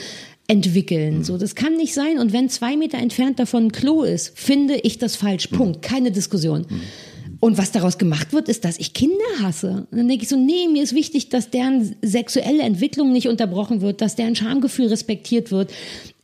[0.47, 1.23] entwickeln.
[1.23, 2.17] So, das kann nicht sein.
[2.17, 5.47] Und wenn zwei Meter entfernt davon ein Klo ist, finde ich das falsch.
[5.47, 5.81] Punkt.
[5.81, 6.65] Keine Diskussion.
[7.41, 9.87] Und was daraus gemacht wird, ist, dass ich Kinder hasse.
[9.89, 13.81] Und dann denke ich so, nee, mir ist wichtig, dass deren sexuelle Entwicklung nicht unterbrochen
[13.81, 15.71] wird, dass deren Schamgefühl respektiert wird.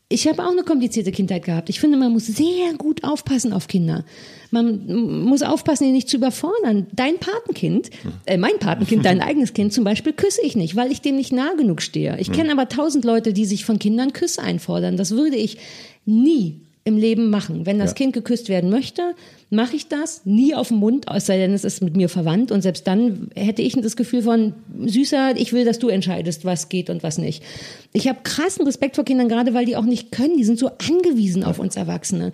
[0.10, 1.70] Ich habe auch eine komplizierte Kindheit gehabt.
[1.70, 4.06] Ich finde, man muss sehr gut aufpassen auf Kinder.
[4.52, 6.86] Man muss aufpassen, ihn nicht zu überfordern.
[6.94, 7.90] Dein Patenkind,
[8.28, 11.34] äh, mein Patenkind, dein eigenes Kind zum Beispiel, küsse ich nicht, weil ich dem nicht
[11.34, 12.16] nah genug stehe.
[12.20, 14.98] Ich kenne aber tausend Leute, die sich von Kindern Küsse einfordern.
[14.98, 15.58] Das würde ich
[16.06, 17.66] nie im Leben machen.
[17.66, 17.96] Wenn das ja.
[17.96, 19.14] Kind geküsst werden möchte,
[19.50, 20.22] mache ich das.
[20.26, 22.52] Nie auf den Mund, es sei denn, es ist mit mir verwandt.
[22.52, 24.54] Und selbst dann hätte ich das Gefühl von,
[24.86, 27.44] süßer, ich will, dass du entscheidest, was geht und was nicht.
[27.92, 30.38] Ich habe krassen Respekt vor Kindern, gerade weil die auch nicht können.
[30.38, 32.32] Die sind so angewiesen auf uns Erwachsene.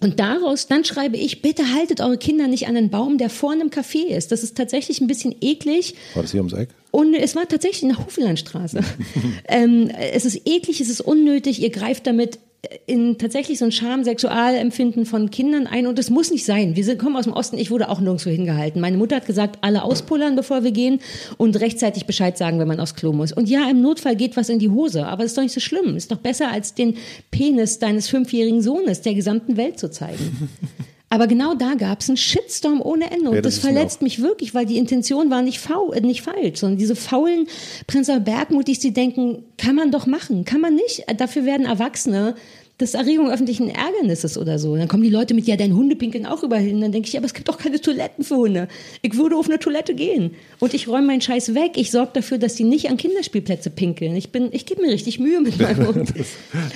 [0.00, 3.62] Und daraus, dann schreibe ich, bitte haltet eure Kinder nicht an einen Baum, der vorne
[3.62, 4.32] im Café ist.
[4.32, 5.94] Das ist tatsächlich ein bisschen eklig.
[6.14, 6.70] War das hier ums Eck?
[6.90, 8.80] Und es war tatsächlich in der Hoflandstraße.
[9.48, 12.38] ähm, es ist eklig, es ist unnötig, ihr greift damit
[12.86, 16.76] in tatsächlich so ein Scham-Sexualempfinden von Kindern ein und es muss nicht sein.
[16.76, 18.80] Wir sind, kommen aus dem Osten, ich wurde auch nirgendwo hingehalten.
[18.80, 21.00] Meine Mutter hat gesagt, alle auspullern, bevor wir gehen
[21.38, 23.32] und rechtzeitig Bescheid sagen, wenn man aufs Klo muss.
[23.32, 25.60] Und ja, im Notfall geht was in die Hose, aber es ist doch nicht so
[25.60, 25.96] schlimm.
[25.96, 26.96] Ist doch besser, als den
[27.32, 30.48] Penis deines fünfjährigen Sohnes der gesamten Welt zu zeigen.
[31.12, 33.28] Aber genau da gab es einen Shitstorm ohne Ende.
[33.28, 36.22] Und ja, das, das verletzt mich wirklich, weil die Intention war nicht, faul, äh, nicht
[36.22, 37.48] falsch, sondern diese faulen
[37.86, 41.04] Prinzer Bergmutig, die denken, kann man doch machen, kann man nicht.
[41.18, 42.34] Dafür werden Erwachsene
[42.82, 44.76] das ist Erregung öffentlichen Ärgernisses oder so.
[44.76, 46.80] Dann kommen die Leute mit, ja, dein Hunde pinkeln auch überall hin.
[46.80, 48.66] Dann denke ich, ja, aber es gibt doch keine Toiletten für Hunde.
[49.02, 50.32] Ich würde auf eine Toilette gehen.
[50.58, 51.72] Und ich räume meinen Scheiß weg.
[51.76, 54.16] Ich sorge dafür, dass die nicht an Kinderspielplätze pinkeln.
[54.16, 56.10] Ich bin, ich gebe mir richtig Mühe mit meinem Hund.
[56.10, 56.26] das,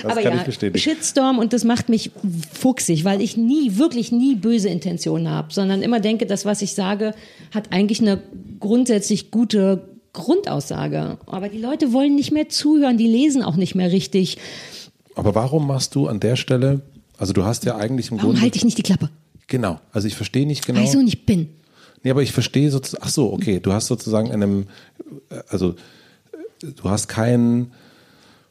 [0.01, 2.11] das aber ja, Shitstorm und das macht mich
[2.53, 6.73] fuchsig, weil ich nie, wirklich nie böse Intentionen habe, sondern immer denke, das, was ich
[6.73, 7.15] sage,
[7.53, 8.21] hat eigentlich eine
[8.61, 9.81] grundsätzlich gute
[10.13, 11.17] Grundaussage.
[11.25, 14.37] Aber die Leute wollen nicht mehr zuhören, die lesen auch nicht mehr richtig.
[15.17, 16.81] Aber warum machst du an der Stelle,
[17.17, 18.41] also du hast ja eigentlich im warum Grunde.
[18.41, 19.09] halte ich nicht die Klappe?
[19.47, 20.79] Genau, also ich verstehe nicht genau.
[20.79, 21.49] Weil ich so nicht bin.
[22.03, 24.67] Nee, aber ich verstehe sozusagen, ach so, okay, du hast sozusagen in einem,
[25.49, 25.75] also
[26.61, 27.71] du hast kein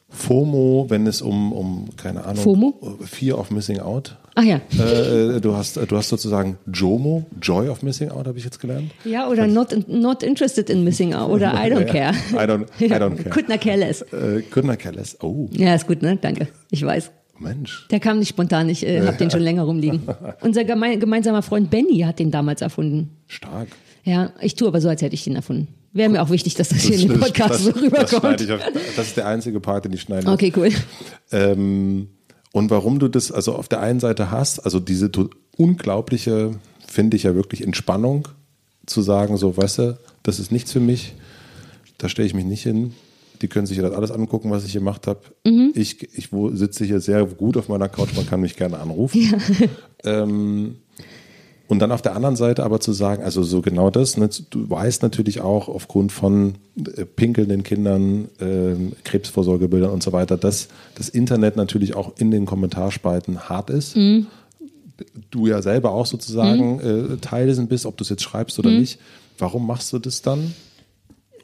[0.09, 2.97] FOMO, wenn es um, um keine Ahnung, FOMO?
[3.05, 4.61] Fear of Missing Out Ach ja.
[4.77, 8.91] Äh, du, hast, du hast sozusagen JOMO, Joy of Missing Out, habe ich jetzt gelernt.
[9.03, 12.13] Ja, oder not, not interested in missing out oder I don't care.
[12.33, 13.31] I don't, I don't care.
[13.31, 14.03] Could not care less.
[14.13, 15.17] Äh, could not care less.
[15.23, 15.49] Oh.
[15.53, 16.19] Ja, ist gut, ne?
[16.21, 16.49] Danke.
[16.69, 17.09] Ich weiß.
[17.39, 17.87] Mensch.
[17.89, 20.03] Der kam nicht spontan, ich äh, habe den schon länger rumliegen.
[20.41, 23.17] Unser geme gemeinsamer Freund Benny hat den damals erfunden.
[23.25, 23.69] Stark.
[24.03, 25.67] Ja, ich tue aber so, als hätte ich den erfunden.
[25.93, 28.39] Wäre mir auch wichtig, dass das, das hier in dem Podcast das, so rüberkommt.
[28.39, 28.61] Das, auf,
[28.95, 30.29] das, ist der einzige Part, den ich schneide.
[30.29, 30.69] Okay, cool.
[31.31, 32.09] Ähm,
[32.57, 35.11] und warum du das also auf der einen Seite hast, also diese
[35.57, 36.51] unglaubliche,
[36.87, 38.27] finde ich ja wirklich Entspannung,
[38.87, 41.13] zu sagen, so, weißt du, das ist nichts für mich,
[41.99, 42.93] da stelle ich mich nicht hin.
[43.43, 45.19] Die können sich das alles angucken, was ich gemacht habe.
[45.45, 45.71] Mhm.
[45.75, 49.19] Ich, ich sitze hier sehr gut auf meiner Couch, man kann mich gerne anrufen.
[50.03, 50.23] Ja.
[50.23, 50.77] Ähm,
[51.67, 54.69] und dann auf der anderen Seite aber zu sagen, also so genau das, ne, du
[54.69, 61.09] weißt natürlich auch aufgrund von äh, pinkelnden Kindern, äh, Krebsvorsorgebildern und so weiter, dass das
[61.09, 63.97] Internet natürlich auch in den Kommentarspalten hart ist.
[63.97, 64.27] Mhm.
[65.29, 67.13] Du ja selber auch sozusagen mhm.
[67.13, 68.79] äh, Teil dessen bist, ob du es jetzt schreibst oder mhm.
[68.79, 68.99] nicht.
[69.37, 70.53] Warum machst du das dann?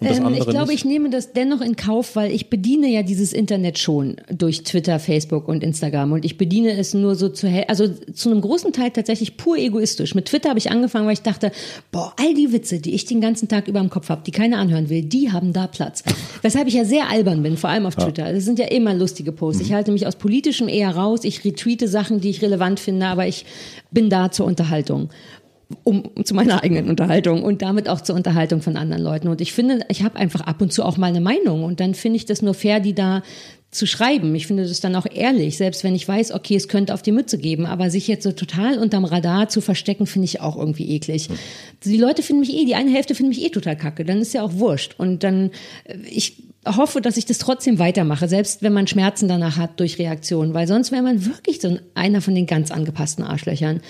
[0.01, 3.77] Ähm, ich glaube, ich nehme das dennoch in Kauf, weil ich bediene ja dieses Internet
[3.77, 8.29] schon durch Twitter, Facebook und Instagram und ich bediene es nur so zu, also zu
[8.29, 10.15] einem großen Teil tatsächlich pur egoistisch.
[10.15, 11.51] Mit Twitter habe ich angefangen, weil ich dachte,
[11.91, 14.57] boah, all die Witze, die ich den ganzen Tag über im Kopf habe, die keiner
[14.57, 16.03] anhören will, die haben da Platz.
[16.41, 18.31] Weshalb ich ja sehr albern bin, vor allem auf Twitter.
[18.33, 19.61] Das sind ja immer lustige Posts.
[19.61, 19.75] Ich mhm.
[19.75, 21.21] halte mich aus politischem eher raus.
[21.23, 23.45] Ich retweete Sachen, die ich relevant finde, aber ich
[23.91, 25.09] bin da zur Unterhaltung.
[25.83, 29.27] Um zu meiner eigenen Unterhaltung und damit auch zur Unterhaltung von anderen Leuten.
[29.27, 31.95] Und ich finde, ich habe einfach ab und zu auch mal eine Meinung und dann
[31.95, 33.23] finde ich das nur fair, die da
[33.73, 34.33] zu schreiben.
[34.35, 37.11] Ich finde das dann auch ehrlich, selbst wenn ich weiß, okay, es könnte auf die
[37.11, 40.89] Mütze geben, aber sich jetzt so total unterm Radar zu verstecken, finde ich auch irgendwie
[40.91, 41.29] eklig.
[41.83, 44.33] Die Leute finden mich eh, die eine Hälfte findet mich eh total kacke, dann ist
[44.33, 44.95] ja auch wurscht.
[44.97, 45.49] Und dann,
[45.85, 49.99] äh, ich hoffe, dass ich das trotzdem weitermache, selbst wenn man Schmerzen danach hat durch
[49.99, 53.81] Reaktionen, weil sonst wäre man wirklich so einer von den ganz angepassten Arschlöchern.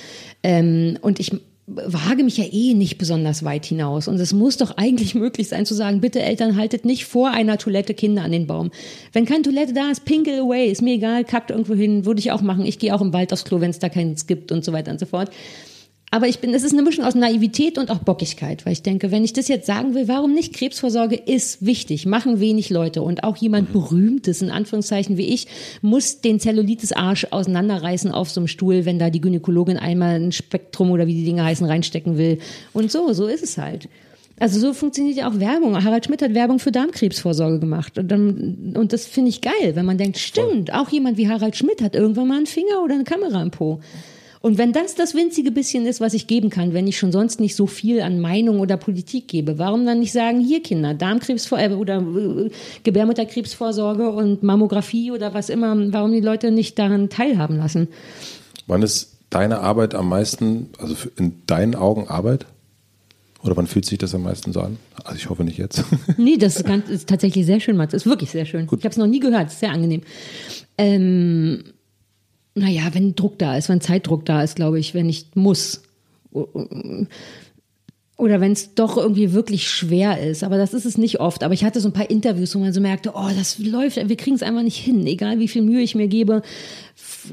[0.43, 1.33] Ähm, und ich
[1.65, 4.07] wage mich ja eh nicht besonders weit hinaus.
[4.07, 7.57] Und es muss doch eigentlich möglich sein zu sagen, bitte Eltern, haltet nicht vor einer
[7.57, 8.71] Toilette Kinder an den Baum.
[9.13, 12.31] Wenn keine Toilette da ist, pinkel away, ist mir egal, kackt irgendwo hin, würde ich
[12.31, 12.65] auch machen.
[12.65, 14.91] Ich gehe auch im Wald aufs Klo, wenn es da keins gibt und so weiter
[14.91, 15.29] und so fort.
[16.13, 19.09] Aber ich bin, es ist eine Mischung aus Naivität und auch Bockigkeit, weil ich denke,
[19.09, 20.53] wenn ich das jetzt sagen will, warum nicht?
[20.53, 23.73] Krebsvorsorge ist wichtig, machen wenig Leute und auch jemand mhm.
[23.73, 25.47] Berühmtes, in Anführungszeichen wie ich,
[25.81, 30.91] muss den Zellulitis-Arsch auseinanderreißen auf so einem Stuhl, wenn da die Gynäkologin einmal ein Spektrum
[30.91, 32.37] oder wie die Dinge heißen reinstecken will.
[32.73, 33.89] Und so, so ist es halt.
[34.37, 35.83] Also so funktioniert ja auch Werbung.
[35.83, 37.97] Harald Schmidt hat Werbung für Darmkrebsvorsorge gemacht.
[37.97, 41.55] Und, dann, und das finde ich geil, wenn man denkt, stimmt, auch jemand wie Harald
[41.55, 43.79] Schmidt hat irgendwann mal einen Finger oder eine Kamera im Po.
[44.45, 47.39] Und wenn das das winzige bisschen ist, was ich geben kann, wenn ich schon sonst
[47.39, 51.77] nicht so viel an Meinung oder Politik gebe, warum dann nicht sagen, hier Kinder, Darmkrebsvorsorge
[51.77, 52.49] oder äh,
[52.83, 57.87] Gebärmutterkrebsvorsorge und Mammographie oder was immer, warum die Leute nicht daran teilhaben lassen?
[58.67, 62.45] Wann ist deine Arbeit am meisten, also in deinen Augen Arbeit?
[63.43, 64.77] Oder wann fühlt sich das am meisten so an?
[65.05, 65.85] Also ich hoffe nicht jetzt.
[66.17, 67.93] nee, das ist, ganz, ist tatsächlich sehr schön, Mats.
[67.93, 68.67] Ist wirklich sehr schön.
[68.67, 68.79] Gut.
[68.79, 70.01] Ich habe es noch nie gehört, ist sehr angenehm.
[70.77, 71.63] Ähm,
[72.55, 75.83] naja, wenn Druck da ist, wenn Zeitdruck da ist, glaube ich, wenn ich muss.
[78.15, 80.43] Oder wenn es doch irgendwie wirklich schwer ist.
[80.43, 81.43] Aber das ist es nicht oft.
[81.43, 84.15] Aber ich hatte so ein paar Interviews, wo man so merkte, oh, das läuft, wir
[84.15, 85.05] kriegen es einfach nicht hin.
[85.07, 86.43] Egal wie viel Mühe ich mir gebe,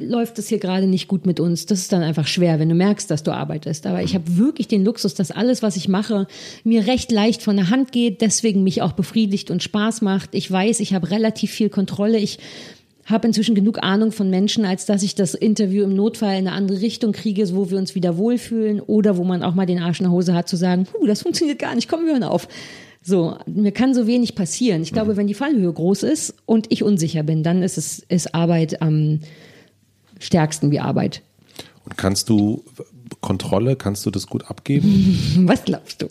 [0.01, 1.67] läuft es hier gerade nicht gut mit uns.
[1.67, 3.87] Das ist dann einfach schwer, wenn du merkst, dass du arbeitest.
[3.87, 6.27] Aber ich habe wirklich den Luxus, dass alles, was ich mache,
[6.65, 10.35] mir recht leicht von der Hand geht, deswegen mich auch befriedigt und Spaß macht.
[10.35, 12.19] Ich weiß, ich habe relativ viel Kontrolle.
[12.19, 12.39] Ich
[13.06, 16.52] habe inzwischen genug Ahnung von Menschen, als dass ich das Interview im Notfall in eine
[16.52, 20.01] andere Richtung kriege, wo wir uns wieder wohlfühlen oder wo man auch mal den Arsch
[20.01, 22.48] in der Hose hat zu sagen, huh, das funktioniert gar nicht, komm, wir hören auf.
[23.02, 24.82] So, mir kann so wenig passieren.
[24.82, 25.16] Ich glaube, mhm.
[25.16, 29.20] wenn die Fallhöhe groß ist und ich unsicher bin, dann ist es ist Arbeit am
[30.18, 31.22] stärksten wie Arbeit.
[31.85, 32.62] Und kannst du
[33.20, 35.16] Kontrolle, kannst du das gut abgeben?
[35.48, 36.09] Was glaubst du?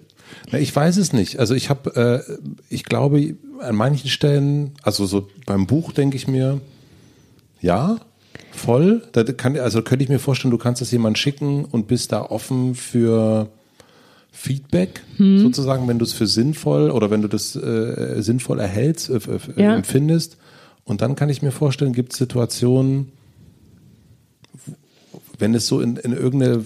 [0.51, 1.39] Na, ich weiß es nicht.
[1.39, 6.27] Also ich habe, äh, ich glaube, an manchen Stellen, also so beim Buch denke ich
[6.27, 6.59] mir,
[7.61, 7.98] ja,
[8.52, 9.02] voll.
[9.11, 12.22] Da kann, also könnte ich mir vorstellen, du kannst es jemand schicken und bist da
[12.22, 13.49] offen für
[14.31, 15.40] Feedback hm.
[15.40, 19.19] sozusagen, wenn du es für sinnvoll oder wenn du das äh, sinnvoll erhältst, äh,
[19.56, 19.76] ja.
[19.76, 20.38] empfindest.
[20.86, 23.11] Und dann kann ich mir vorstellen, gibt es Situationen,
[25.39, 26.63] wenn es so in, in irgendeine,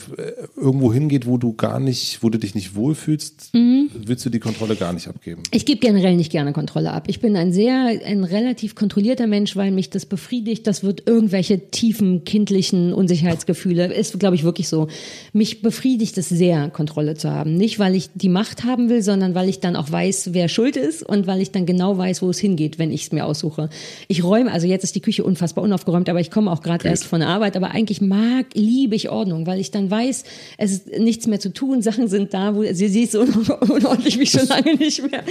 [0.58, 3.90] irgendwo hingeht, wo du gar nicht, wo du dich nicht wohlfühlst, mhm.
[3.94, 5.44] willst du die Kontrolle gar nicht abgeben?
[5.52, 7.06] Ich gebe generell nicht gerne Kontrolle ab.
[7.08, 10.66] Ich bin ein sehr, ein relativ kontrollierter Mensch, weil mich das befriedigt.
[10.68, 13.94] Das wird irgendwelche tiefen kindlichen Unsicherheitsgefühle.
[13.94, 14.88] Ist, glaube ich, wirklich so.
[15.32, 17.56] Mich befriedigt es sehr, Kontrolle zu haben.
[17.56, 20.76] Nicht, weil ich die Macht haben will, sondern weil ich dann auch weiß, wer schuld
[20.76, 23.70] ist und weil ich dann genau weiß, wo es hingeht, wenn ich es mir aussuche.
[24.08, 27.06] Ich räume, also jetzt ist die Küche unfassbar unaufgeräumt, aber ich komme auch gerade erst
[27.06, 30.24] von der Arbeit, aber eigentlich mag liebe ich Ordnung, weil ich dann weiß,
[30.58, 33.22] es ist nichts mehr zu tun, Sachen sind da, wo sie, sie ist so
[33.62, 35.24] unordentlich wie schon lange nicht mehr.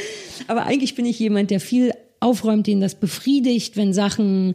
[0.47, 4.55] Aber eigentlich bin ich jemand, der viel aufräumt, den das befriedigt, wenn Sachen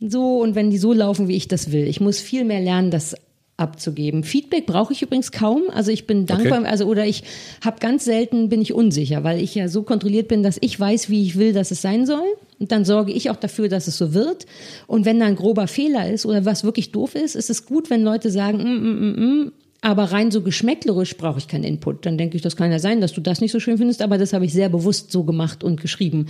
[0.00, 1.88] so und wenn die so laufen, wie ich das will.
[1.88, 3.16] Ich muss viel mehr lernen, das
[3.56, 4.22] abzugeben.
[4.22, 5.64] Feedback brauche ich übrigens kaum.
[5.74, 6.68] Also ich bin dankbar, okay.
[6.68, 7.24] also oder ich
[7.60, 11.10] habe ganz selten bin ich unsicher, weil ich ja so kontrolliert bin, dass ich weiß,
[11.10, 12.26] wie ich will, dass es sein soll.
[12.58, 14.46] Und dann sorge ich auch dafür, dass es so wird.
[14.86, 17.90] Und wenn da ein grober Fehler ist oder was wirklich doof ist, ist es gut,
[17.90, 22.04] wenn Leute sagen, mm, mm, mm, mm aber rein so geschmäcklerisch brauche ich keinen Input.
[22.04, 24.18] Dann denke ich, das kann ja sein, dass du das nicht so schön findest, aber
[24.18, 26.26] das habe ich sehr bewusst so gemacht und geschrieben.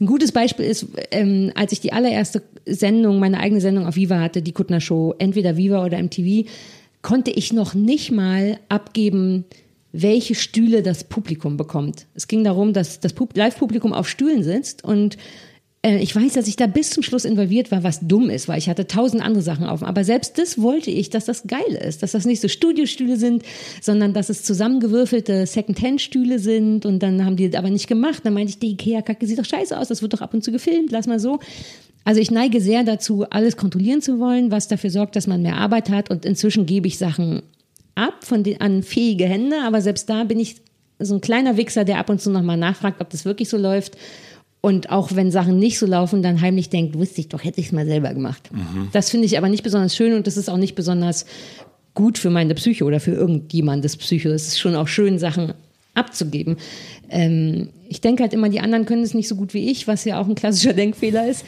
[0.00, 4.18] Ein gutes Beispiel ist, ähm, als ich die allererste Sendung, meine eigene Sendung auf Viva
[4.18, 6.48] hatte, die Kuttner Show, entweder Viva oder MTV,
[7.02, 9.44] konnte ich noch nicht mal abgeben,
[9.94, 12.06] welche Stühle das Publikum bekommt.
[12.14, 15.16] Es ging darum, dass das Live-Publikum auf Stühlen sitzt und
[15.82, 18.58] äh, ich weiß, dass ich da bis zum Schluss involviert war, was dumm ist, weil
[18.58, 19.84] ich hatte tausend andere Sachen auf.
[19.84, 23.44] Aber selbst das wollte ich, dass das geil ist, dass das nicht so Studiostühle sind,
[23.80, 26.86] sondern dass es zusammengewürfelte Second-Hand-Stühle sind.
[26.86, 28.22] Und dann haben die das aber nicht gemacht.
[28.24, 30.50] Dann meinte ich, die Ikea-Kacke sieht doch scheiße aus, das wird doch ab und zu
[30.50, 31.38] gefilmt, lass mal so.
[32.02, 35.56] Also ich neige sehr dazu, alles kontrollieren zu wollen, was dafür sorgt, dass man mehr
[35.56, 36.10] Arbeit hat.
[36.10, 37.42] Und inzwischen gebe ich Sachen
[37.94, 39.56] ab von den, an fähige Hände.
[39.64, 40.56] Aber selbst da bin ich
[40.98, 43.96] so ein kleiner Wichser, der ab und zu nochmal nachfragt, ob das wirklich so läuft.
[44.60, 47.66] Und auch wenn Sachen nicht so laufen, dann heimlich denkt, wusste ich doch, hätte ich
[47.66, 48.50] es mal selber gemacht.
[48.50, 48.88] Mhm.
[48.92, 51.26] Das finde ich aber nicht besonders schön und das ist auch nicht besonders
[51.92, 54.30] gut für meine Psyche oder für irgendjemandes Psyche.
[54.30, 55.52] Es ist schon auch schön, Sachen
[55.92, 56.56] abzugeben.
[57.10, 60.04] Ähm, ich denke halt immer, die anderen können es nicht so gut wie ich, was
[60.04, 61.44] ja auch ein klassischer Denkfehler ist.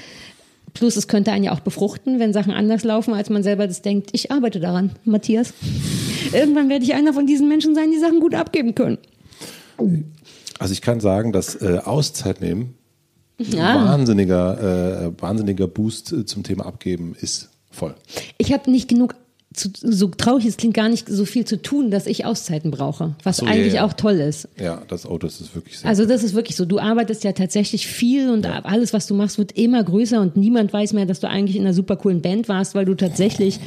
[0.75, 3.81] Plus, es könnte einen ja auch befruchten, wenn Sachen anders laufen, als man selber das
[3.81, 4.11] denkt.
[4.13, 5.55] Ich arbeite daran, Matthias.
[6.33, 8.99] Irgendwann werde ich einer von diesen Menschen sein, die Sachen gut abgeben können.
[10.59, 12.75] Also ich kann sagen, dass äh, Auszeit nehmen
[13.39, 13.87] ja.
[13.87, 17.95] wahnsinniger, äh, wahnsinniger Boost äh, zum Thema Abgeben ist voll.
[18.39, 19.15] Ich habe nicht genug
[19.53, 23.15] zu, so traurig es klingt, gar nicht so viel zu tun, dass ich Auszeiten brauche,
[23.23, 23.87] was so, eigentlich ja, ja.
[23.87, 24.49] auch toll ist.
[24.59, 25.89] Ja, das Auto ist wirklich sehr.
[25.89, 26.67] Also das ist wirklich so.
[26.67, 28.61] Du arbeitest ja tatsächlich viel und ja.
[28.65, 31.63] alles, was du machst, wird immer größer und niemand weiß mehr, dass du eigentlich in
[31.63, 33.59] einer super coolen Band warst, weil du tatsächlich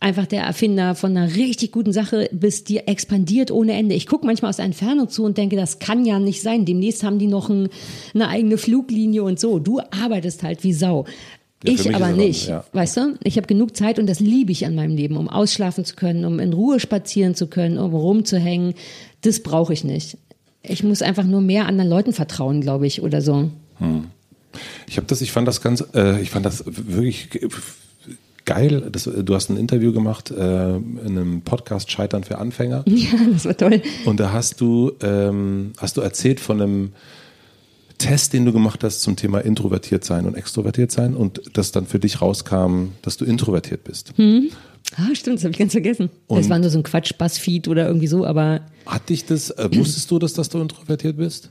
[0.00, 3.94] einfach der Erfinder von einer richtig guten Sache bist, die expandiert ohne Ende.
[3.94, 6.64] Ich gucke manchmal aus der Entfernung zu und denke, das kann ja nicht sein.
[6.64, 7.68] Demnächst haben die noch ein,
[8.14, 9.58] eine eigene Fluglinie und so.
[9.58, 11.06] Du arbeitest halt wie Sau.
[11.64, 12.62] Ja, ich aber nicht, ja.
[12.72, 13.18] weißt du?
[13.24, 16.26] Ich habe genug Zeit und das liebe ich an meinem Leben, um ausschlafen zu können,
[16.26, 18.74] um in Ruhe spazieren zu können, um rumzuhängen.
[19.22, 20.18] Das brauche ich nicht.
[20.62, 23.50] Ich muss einfach nur mehr anderen Leuten vertrauen, glaube ich, oder so.
[23.78, 24.04] Hm.
[24.86, 27.30] Ich habe das, ich fand das ganz, äh, ich fand das wirklich
[28.44, 28.88] geil.
[28.90, 32.84] Das, du hast ein Interview gemacht äh, in einem Podcast Scheitern für Anfänger.
[32.94, 33.82] Ja, das war toll.
[34.04, 36.92] Und da hast du, ähm, hast du erzählt von einem
[37.98, 41.86] Test, den du gemacht hast zum Thema introvertiert sein und extrovertiert sein und das dann
[41.86, 44.12] für dich rauskam, dass du introvertiert bist.
[44.16, 44.50] Hm.
[44.96, 46.10] Ah, stimmt, das habe ich ganz vergessen.
[46.26, 48.60] Und das war nur so ein Quatsch-Bass-Feed oder irgendwie so, aber.
[48.86, 51.50] Hat dich das, äh, wusstest du, dass, dass du introvertiert bist?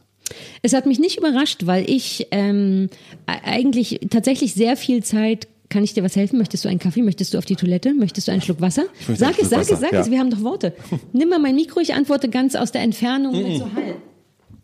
[0.61, 2.89] Es hat mich nicht überrascht, weil ich ähm,
[3.25, 6.37] eigentlich tatsächlich sehr viel Zeit kann ich dir was helfen?
[6.37, 7.01] Möchtest du einen Kaffee?
[7.01, 7.95] Möchtest du auf die Toilette?
[7.95, 8.83] Möchtest du einen Schluck Wasser?
[9.17, 10.11] Sag es, sag es, sag es.
[10.11, 10.73] Wir haben doch Worte.
[11.13, 13.95] Nimm mal mein Mikro, ich antworte ganz aus der Entfernung mit so Hall.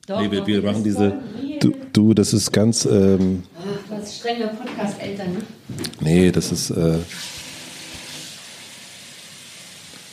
[0.06, 1.19] Doch, nee, wir, wir machen diese.
[1.60, 2.86] Du, du, das ist ganz.
[2.86, 5.40] Ähm, Ach, was strenge Podcast-Eltern, ne?
[5.99, 6.69] Nee, das ist.
[6.69, 6.98] Äh,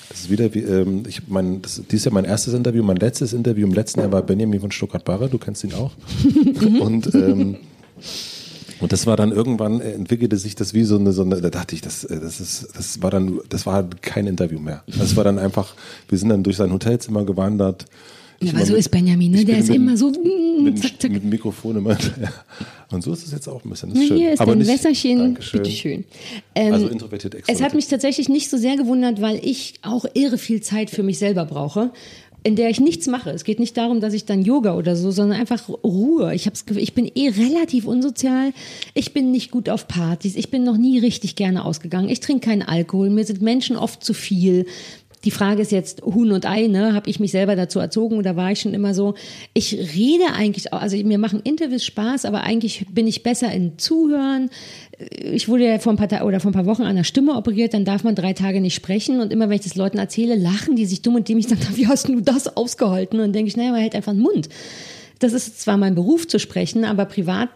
[0.08, 0.60] das ist wieder wie.
[0.60, 2.82] Ähm, ich mein, das, dies ist ja mein erstes Interview.
[2.82, 5.28] Mein letztes Interview im letzten Jahr war Benjamin von Stuttgart-Barre.
[5.28, 5.92] Du kennst ihn auch.
[6.80, 7.14] Und.
[7.14, 7.56] Ähm,
[8.80, 11.50] und das war dann irgendwann äh, entwickelte sich das wie so eine, so eine da
[11.50, 14.82] dachte ich, das, äh, das ist, das war dann, das war kein Interview mehr.
[14.86, 15.74] Das war dann einfach,
[16.08, 17.86] wir sind dann durch sein Hotelzimmer gewandert.
[18.42, 19.44] Ja, aber so ist Benjamin, ne?
[19.46, 21.10] Der ist mit, immer so mm, mit, zack, zack.
[21.10, 21.96] mit Mikrofon immer.
[22.90, 23.90] Und so ist es jetzt auch ein bisschen.
[23.90, 24.16] Das ist schön.
[24.18, 25.18] Hier ist aber ein nicht, Wässerchen.
[25.18, 25.62] Dankeschön.
[25.62, 26.04] Bitteschön.
[26.54, 27.58] Ähm, also introvertiert, extrovertiert.
[27.58, 31.02] Es hat mich tatsächlich nicht so sehr gewundert, weil ich auch irre viel Zeit für
[31.02, 31.90] mich selber brauche
[32.46, 33.30] in der ich nichts mache.
[33.30, 36.32] Es geht nicht darum, dass ich dann Yoga oder so, sondern einfach Ruhe.
[36.32, 38.52] Ich, hab's, ich bin eh relativ unsozial.
[38.94, 40.36] Ich bin nicht gut auf Partys.
[40.36, 42.08] Ich bin noch nie richtig gerne ausgegangen.
[42.08, 43.10] Ich trinke keinen Alkohol.
[43.10, 44.66] Mir sind Menschen oft zu viel.
[45.26, 46.94] Die Frage ist jetzt Huhn und Ei, ne?
[46.94, 49.14] Habe ich mich selber dazu erzogen oder war ich schon immer so?
[49.54, 54.50] Ich rede eigentlich also mir machen Interviews Spaß, aber eigentlich bin ich besser in Zuhören.
[55.20, 57.74] Ich wurde ja vor ein paar oder vor ein paar Wochen an der Stimme operiert,
[57.74, 60.76] dann darf man drei Tage nicht sprechen und immer wenn ich das Leuten erzähle, lachen
[60.76, 63.18] die sich dumm und dämlich dann, wie hast du das ausgehalten?
[63.18, 64.48] Und denke ich, naja, man hält einfach den Mund.
[65.18, 67.48] Das ist zwar mein Beruf zu sprechen, aber privat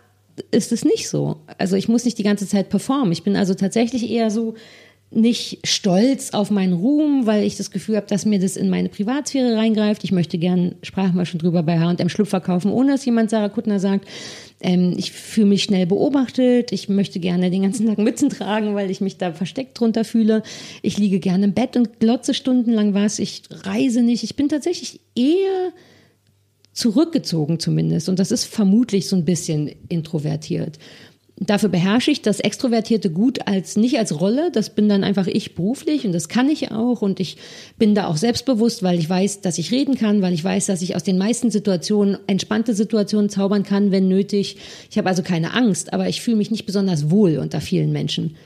[0.51, 1.37] ist es nicht so.
[1.57, 3.13] Also ich muss nicht die ganze Zeit performen.
[3.13, 4.55] Ich bin also tatsächlich eher so
[5.13, 8.89] nicht stolz auf meinen Ruhm, weil ich das Gefühl habe, dass mir das in meine
[8.89, 10.05] Privatsphäre reingreift.
[10.05, 13.49] Ich möchte gern, sprachen wir schon drüber, bei H&M Schlupf kaufen, ohne dass jemand Sarah
[13.49, 14.07] Kuttner sagt.
[14.61, 16.71] Ähm, ich fühle mich schnell beobachtet.
[16.71, 20.45] Ich möchte gerne den ganzen Tag Mützen tragen, weil ich mich da versteckt drunter fühle.
[20.83, 23.19] Ich liege gerne im Bett und glotze stundenlang was.
[23.19, 24.23] Ich reise nicht.
[24.23, 25.73] Ich bin tatsächlich eher
[26.73, 28.09] zurückgezogen zumindest.
[28.09, 30.79] Und das ist vermutlich so ein bisschen introvertiert.
[31.43, 34.51] Dafür beherrsche ich das Extrovertierte gut als nicht als Rolle.
[34.53, 37.01] Das bin dann einfach ich beruflich und das kann ich auch.
[37.01, 37.39] Und ich
[37.79, 40.83] bin da auch selbstbewusst, weil ich weiß, dass ich reden kann, weil ich weiß, dass
[40.83, 44.59] ich aus den meisten Situationen entspannte Situationen zaubern kann, wenn nötig.
[44.91, 48.37] Ich habe also keine Angst, aber ich fühle mich nicht besonders wohl unter vielen Menschen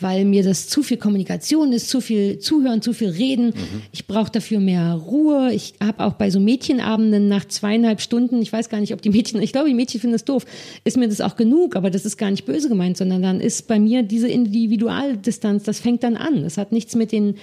[0.00, 3.46] weil mir das zu viel Kommunikation ist, zu viel Zuhören, zu viel Reden.
[3.46, 3.82] Mhm.
[3.92, 5.52] Ich brauche dafür mehr Ruhe.
[5.52, 9.10] Ich habe auch bei so Mädchenabenden nach zweieinhalb Stunden, ich weiß gar nicht, ob die
[9.10, 10.44] Mädchen, ich glaube, die Mädchen finden das doof,
[10.84, 13.68] ist mir das auch genug, aber das ist gar nicht böse gemeint, sondern dann ist
[13.68, 16.42] bei mir diese Individualdistanz, das fängt dann an.
[16.42, 17.36] Das hat nichts mit den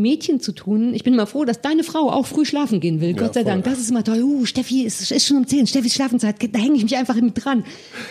[0.00, 0.94] Mädchen zu tun.
[0.94, 3.10] Ich bin mal froh, dass deine Frau auch früh schlafen gehen will.
[3.10, 3.52] Ja, Gott sei voll.
[3.52, 3.64] Dank.
[3.64, 4.22] Das ist immer toll.
[4.22, 5.66] Uh, Steffi ist, ist schon um 10.
[5.66, 6.36] Steffis Schlafenszeit.
[6.52, 7.64] Da hänge ich mich einfach mit dran.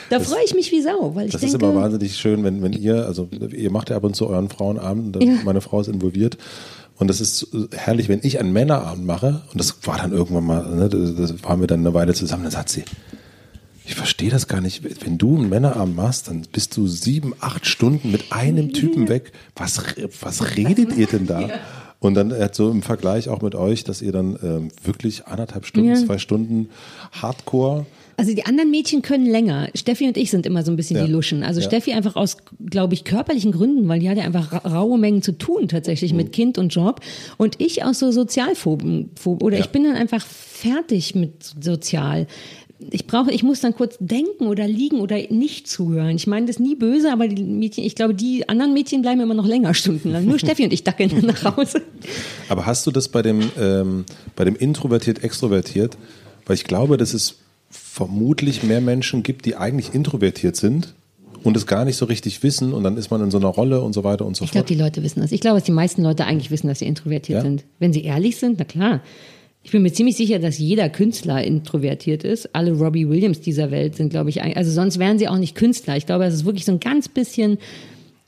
[0.09, 1.15] Da freue ich mich wie Sau.
[1.15, 3.97] Weil ich das denke, ist immer wahnsinnig schön, wenn, wenn ihr, also ihr macht ja
[3.97, 5.35] ab und zu euren Frauenabend und ja.
[5.43, 6.37] meine Frau ist involviert.
[6.97, 10.75] Und das ist herrlich, wenn ich einen Männerabend mache, und das war dann irgendwann mal,
[10.75, 12.83] ne, das waren wir dann eine Weile zusammen, dann sagt sie,
[13.87, 14.83] ich verstehe das gar nicht.
[15.05, 19.31] Wenn du einen Männerabend machst, dann bist du sieben, acht Stunden mit einem Typen weg.
[19.55, 19.81] Was,
[20.21, 21.49] was redet ihr denn da?
[21.99, 25.65] Und dann äh, so im Vergleich auch mit euch, dass ihr dann ähm, wirklich anderthalb
[25.65, 25.95] Stunden, Ja.
[25.95, 26.69] zwei Stunden
[27.11, 27.87] Hardcore.
[28.17, 29.69] Also die anderen Mädchen können länger.
[29.75, 31.05] Steffi und ich sind immer so ein bisschen Ja.
[31.05, 31.41] die Luschen.
[31.43, 31.67] Also Ja.
[31.67, 35.21] Steffi einfach aus, glaube ich, körperlichen Gründen, weil die hat ja einfach ra raue Mengen
[35.23, 36.17] zu tun tatsächlich Mhm.
[36.17, 36.99] mit Kind und Job.
[37.37, 39.11] Und ich aus so Sozialphoben.
[39.19, 42.27] Phob- Oder ich bin dann einfach fertig mit sozial.
[42.91, 46.15] Ich brauche, ich muss dann kurz denken oder liegen oder nicht zuhören.
[46.15, 49.33] Ich meine das nie böse, aber die Mädchen, ich glaube, die anderen Mädchen bleiben immer
[49.33, 50.25] noch länger stundenlang.
[50.25, 51.81] Nur Steffi und ich dackeln dann nach Hause.
[52.49, 54.05] Aber hast du das bei dem, ähm,
[54.35, 55.97] bei dem introvertiert, extrovertiert?
[56.45, 57.35] Weil ich glaube, dass es
[57.69, 60.93] vermutlich mehr Menschen gibt, die eigentlich introvertiert sind
[61.43, 63.81] und es gar nicht so richtig wissen und dann ist man in so einer Rolle
[63.81, 64.69] und so weiter und so Ich glaube, fort.
[64.77, 65.31] die Leute wissen das.
[65.31, 67.41] Ich glaube, dass die meisten Leute eigentlich wissen, dass sie introvertiert Ja?
[67.41, 67.63] sind.
[67.79, 69.01] Wenn sie ehrlich sind, na klar.
[69.67, 72.55] Ich bin mir ziemlich sicher, dass jeder Künstler introvertiert ist.
[72.55, 75.97] Alle Robbie Williams dieser Welt sind, glaube ich, also sonst wären sie auch nicht Künstler.
[75.97, 77.57] Ich glaube, dass es wirklich so ein ganz bisschen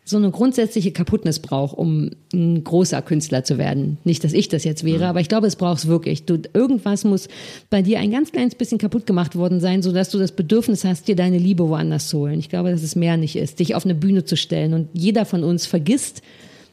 [0.03, 3.99] so eine grundsätzliche Kaputtnis braucht, um ein großer Künstler zu werden.
[4.03, 6.25] Nicht, dass ich das jetzt wäre, aber ich glaube, es braucht es wirklich.
[6.25, 7.29] Du, irgendwas muss
[7.69, 11.07] bei dir ein ganz kleines bisschen kaputt gemacht worden sein, sodass du das Bedürfnis hast,
[11.07, 12.39] dir deine Liebe woanders zu holen.
[12.39, 14.73] Ich glaube, dass es mehr nicht ist, dich auf eine Bühne zu stellen.
[14.73, 16.21] Und jeder von uns vergisst,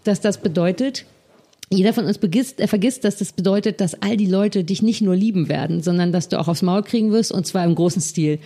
[0.03, 1.05] dass das bedeutet,
[1.69, 5.03] jeder von uns begisst, er vergisst, dass das bedeutet, dass all die Leute dich nicht
[5.03, 8.01] nur lieben werden, sondern dass du auch aufs Maul kriegen wirst und zwar im großen
[8.01, 8.39] Stil.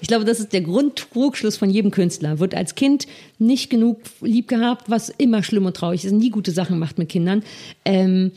[0.00, 2.38] Ich glaube, das ist der Grundtrugschluss von jedem Künstler.
[2.38, 3.08] Wird als Kind
[3.40, 7.08] nicht genug lieb gehabt, was immer schlimm und traurig ist, nie gute Sachen macht mit
[7.08, 7.42] Kindern.
[7.84, 8.30] Ähm,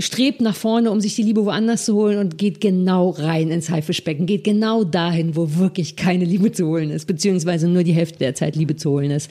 [0.00, 3.70] strebt nach vorne, um sich die Liebe woanders zu holen und geht genau rein ins
[3.70, 8.18] Haifischbecken, geht genau dahin, wo wirklich keine Liebe zu holen ist, beziehungsweise nur die Hälfte
[8.18, 9.30] der Zeit Liebe zu holen ist.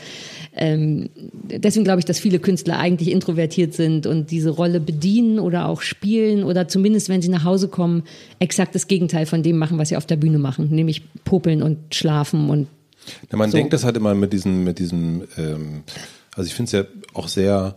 [0.56, 1.10] Ähm,
[1.44, 5.82] deswegen glaube ich, dass viele Künstler eigentlich introvertiert sind und diese Rolle bedienen oder auch
[5.82, 8.04] spielen oder zumindest, wenn sie nach Hause kommen,
[8.40, 11.94] exakt das Gegenteil von dem machen, was sie auf der Bühne machen, nämlich popeln und
[11.94, 12.68] schlafen und
[13.30, 13.58] Ja, man So.
[13.58, 15.84] denkt das halt immer mit diesem, mit diesem, ähm,
[16.34, 16.84] also ich finde es ja
[17.14, 17.76] auch sehr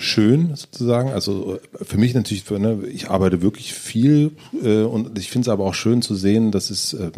[0.00, 1.10] schön sozusagen.
[1.10, 4.32] Also äh, für mich natürlich, für, ne, ich arbeite wirklich viel
[4.62, 7.10] äh, und ich finde es aber auch schön zu sehen, dass es äh,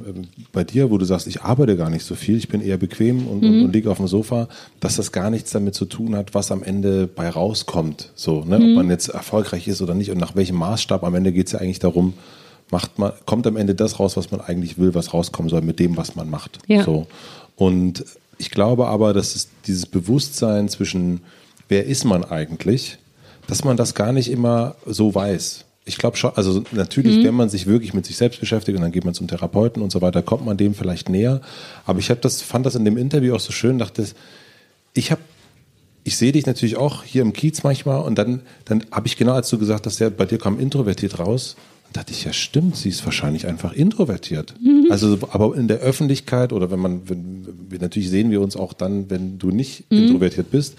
[0.53, 3.27] bei dir, wo du sagst, ich arbeite gar nicht so viel, ich bin eher bequem
[3.27, 4.49] und, und, und liege auf dem Sofa,
[4.81, 8.11] dass das gar nichts damit zu tun hat, was am Ende bei rauskommt.
[8.15, 11.05] So, ne, ob man jetzt erfolgreich ist oder nicht und nach welchem Maßstab.
[11.05, 12.15] Am Ende geht es ja eigentlich darum,
[12.71, 15.79] macht man, kommt am Ende das raus, was man eigentlich will, was rauskommen soll mit
[15.79, 16.59] dem, was man macht.
[16.67, 16.83] Ja.
[16.83, 17.07] So.
[17.55, 18.05] Und
[18.39, 21.21] ich glaube aber, dass es dieses Bewusstsein zwischen,
[21.73, 22.99] wer ist man eigentlich,
[23.47, 25.65] dass man das gar nicht immer so weiß.
[25.87, 28.93] Ich glaube schon, also natürlich, wenn man sich wirklich mit sich selbst beschäftigt und dann
[28.93, 31.41] geht man zum Therapeuten und so weiter, kommt man dem vielleicht näher.
[31.87, 34.07] Aber ich das, fand das in dem Interview auch so schön, dachte,
[34.93, 35.23] ich habe
[36.05, 39.33] ich sehe dich natürlich auch hier im Kiez manchmal und dann, dann habe ich genau,
[39.33, 42.77] als du gesagt hast, ja, bei dir kam introvertiert raus, und dachte ich, ja stimmt,
[42.77, 44.55] sie ist wahrscheinlich einfach introvertiert.
[44.91, 47.47] Also, aber in der Öffentlichkeit oder wenn man, wenn,
[47.81, 50.77] natürlich sehen wir uns auch dann, wenn du nicht introvertiert bist,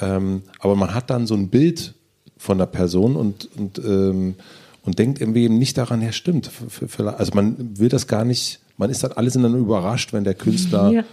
[0.00, 1.94] ähm, aber man hat dann so ein Bild
[2.38, 4.34] von der Person und, und, ähm,
[4.84, 6.50] und denkt irgendwie eben nicht daran, ja stimmt,
[7.18, 10.90] also man will das gar nicht, man ist dann alles dann überrascht, wenn der Künstler
[10.92, 11.04] Ja.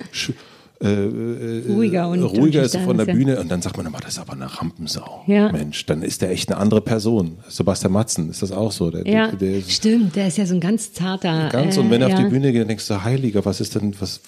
[0.82, 3.14] äh, äh, Ruhiger und- ruhiger und ist von der schüchtern ist, ja.
[3.14, 5.24] Bühne und dann sagt man immer, das ist aber eine Rampensau.
[5.28, 5.50] Ja.
[5.52, 7.38] Mensch, dann ist der echt eine andere Person.
[7.48, 8.92] Sebastian Matzen, ist das auch so?
[8.92, 11.48] Der, ja, der, der ist stimmt, der ist ja so ein ganz zarter.
[11.50, 12.16] ganz äh, und wenn er ja.
[12.18, 14.20] auf die Bühne geht, dann denkst du, Heiliger, was ist denn, was,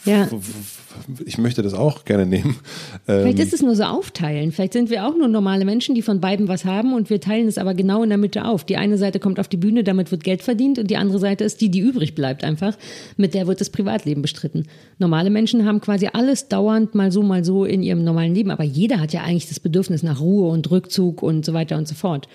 [1.25, 2.57] ich möchte das auch gerne nehmen.
[3.05, 4.51] Vielleicht Ähm, ist es nur so aufteilen.
[4.51, 7.47] Vielleicht sind wir auch nur normale Menschen, die von beiden was haben und wir teilen
[7.47, 8.63] es aber genau in der Mitte auf.
[8.63, 11.43] Die eine Seite kommt auf die Bühne, damit wird Geld verdient und die andere Seite
[11.43, 12.77] ist die, die übrig bleibt einfach.
[13.17, 14.67] Mit der wird das Privatleben bestritten.
[14.99, 18.63] Normale Menschen haben quasi alles dauernd mal so, mal so in ihrem normalen Leben, aber
[18.63, 21.95] jeder hat ja eigentlich das Bedürfnis nach Ruhe und Rückzug und so weiter und so
[21.95, 22.27] fort.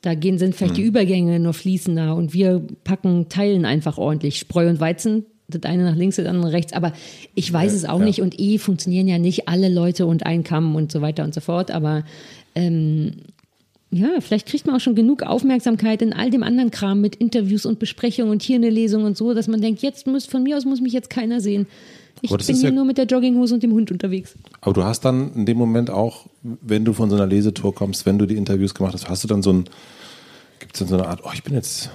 [0.00, 4.68] Da gehen sind vielleicht die Übergänge nur fließender und wir packen, teilen einfach ordentlich Spreu
[4.68, 5.26] und Weizen.
[5.50, 6.74] Das eine nach links, das andere nach rechts.
[6.74, 6.92] Aber
[7.34, 8.04] ich weiß es auch ja.
[8.04, 11.32] nicht und eh funktionieren ja nicht alle Leute und ein Kamm und so weiter und
[11.32, 11.70] so fort.
[11.70, 12.04] Aber
[12.54, 13.12] ähm,
[13.90, 17.64] ja, vielleicht kriegt man auch schon genug Aufmerksamkeit in all dem anderen Kram mit Interviews
[17.64, 20.58] und Besprechungen und hier eine Lesung und so, dass man denkt, jetzt muss von mir
[20.58, 21.66] aus muss mich jetzt keiner sehen.
[22.20, 24.34] Ich bin hier ja- nur mit der Jogginghose und dem Hund unterwegs.
[24.60, 28.04] Aber du hast dann in dem Moment auch, wenn du von so einer Lesetour kommst,
[28.04, 29.64] wenn du die Interviews gemacht hast, hast du dann so ein,
[30.58, 31.90] gibt es dann so eine Art, oh, ich bin jetzt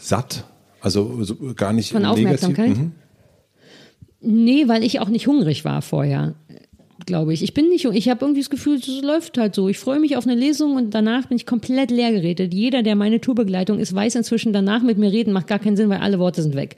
[0.00, 0.44] satt?
[0.80, 2.24] Also so gar nicht Von negativ.
[2.24, 2.76] Aufmerksamkeit?
[2.76, 2.92] Mhm.
[4.20, 6.34] Nee, weil ich auch nicht hungrig war vorher,
[7.06, 7.42] glaube ich.
[7.42, 9.68] Ich bin nicht, ich habe irgendwie das Gefühl, es läuft halt so.
[9.68, 12.54] Ich freue mich auf eine Lesung und danach bin ich komplett leer geredet.
[12.54, 15.88] Jeder, der meine Tourbegleitung ist, weiß inzwischen, danach mit mir reden macht gar keinen Sinn,
[15.88, 16.76] weil alle Worte sind weg.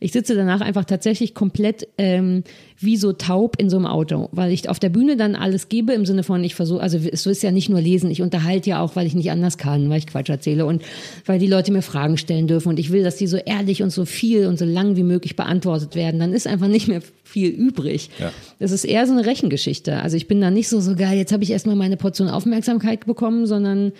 [0.00, 2.44] Ich sitze danach einfach tatsächlich komplett ähm,
[2.78, 5.92] wie so taub in so einem Auto, weil ich auf der Bühne dann alles gebe
[5.92, 8.82] im Sinne von, ich versuche, also es ist ja nicht nur lesen, ich unterhalte ja
[8.82, 10.82] auch, weil ich nicht anders kann, weil ich Quatsch erzähle und
[11.24, 13.90] weil die Leute mir Fragen stellen dürfen und ich will, dass die so ehrlich und
[13.90, 16.20] so viel und so lang wie möglich beantwortet werden.
[16.20, 18.10] Dann ist einfach nicht mehr viel übrig.
[18.20, 18.32] Ja.
[18.58, 19.63] Das ist eher so eine Rechengeschichte.
[19.64, 20.02] Geschichte.
[20.02, 23.06] Also ich bin da nicht so, so geil, jetzt habe ich erstmal meine Portion Aufmerksamkeit
[23.06, 23.92] bekommen, sondern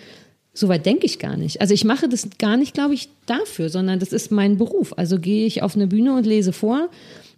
[0.53, 1.59] so weit denke ich gar nicht.
[1.59, 4.93] Also ich mache das gar nicht, glaube ich, dafür, sondern das ist mein Beruf.
[4.95, 6.89] Also gehe ich auf eine Bühne und lese vor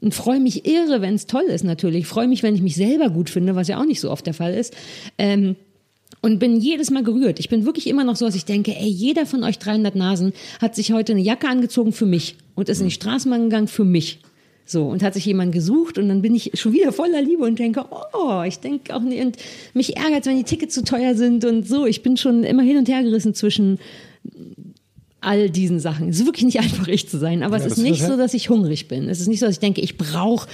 [0.01, 2.05] und freue mich irre, wenn es toll ist natürlich.
[2.05, 4.33] Freue mich, wenn ich mich selber gut finde, was ja auch nicht so oft der
[4.33, 4.75] Fall ist.
[5.17, 5.55] Ähm,
[6.21, 7.39] und bin jedes Mal gerührt.
[7.39, 10.33] Ich bin wirklich immer noch so, dass ich denke, ey, jeder von euch 300 Nasen
[10.59, 13.85] hat sich heute eine Jacke angezogen für mich und ist in die Straßenbahn gegangen für
[13.85, 14.19] mich.
[14.69, 17.57] So, und hat sich jemand gesucht und dann bin ich schon wieder voller Liebe und
[17.57, 19.37] denke, oh, ich denke auch nicht, und
[19.73, 21.85] mich ärgert wenn die Tickets zu teuer sind und so.
[21.85, 23.79] Ich bin schon immer hin und her gerissen zwischen
[25.19, 26.09] all diesen Sachen.
[26.09, 28.33] Es ist wirklich nicht einfach, ich zu sein, aber ja, es ist nicht so, dass
[28.33, 29.09] ich hungrig bin.
[29.09, 30.47] Es ist nicht so, dass ich denke, ich brauche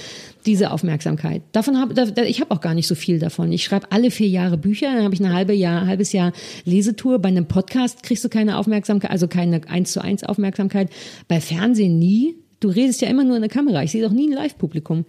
[0.46, 1.42] diese Aufmerksamkeit.
[1.52, 3.52] Davon habe da, ich habe auch gar nicht so viel davon.
[3.52, 6.32] Ich schreibe alle vier Jahre Bücher, dann habe ich ein halbe Jahr, halbes Jahr
[6.64, 7.18] Lesetour.
[7.18, 10.90] Bei einem Podcast kriegst du keine Aufmerksamkeit, also keine eins zu eins Aufmerksamkeit.
[11.28, 12.36] Bei Fernsehen nie.
[12.64, 13.82] Du redest ja immer nur in der Kamera.
[13.82, 15.04] Ich sehe doch nie ein Live-Publikum.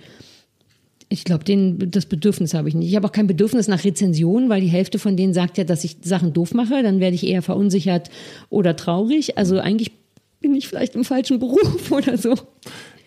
[1.08, 1.46] Ich glaube,
[1.88, 2.90] das Bedürfnis habe ich nicht.
[2.90, 5.86] Ich habe auch kein Bedürfnis nach Rezensionen, weil die Hälfte von denen sagt ja, dass
[5.86, 6.84] ich Sachen doof mache.
[6.84, 8.10] Dann werde ich eher verunsichert
[8.50, 9.38] oder traurig.
[9.38, 9.94] Also eigentlich
[10.42, 12.36] bin ich vielleicht im falschen Beruf oder so.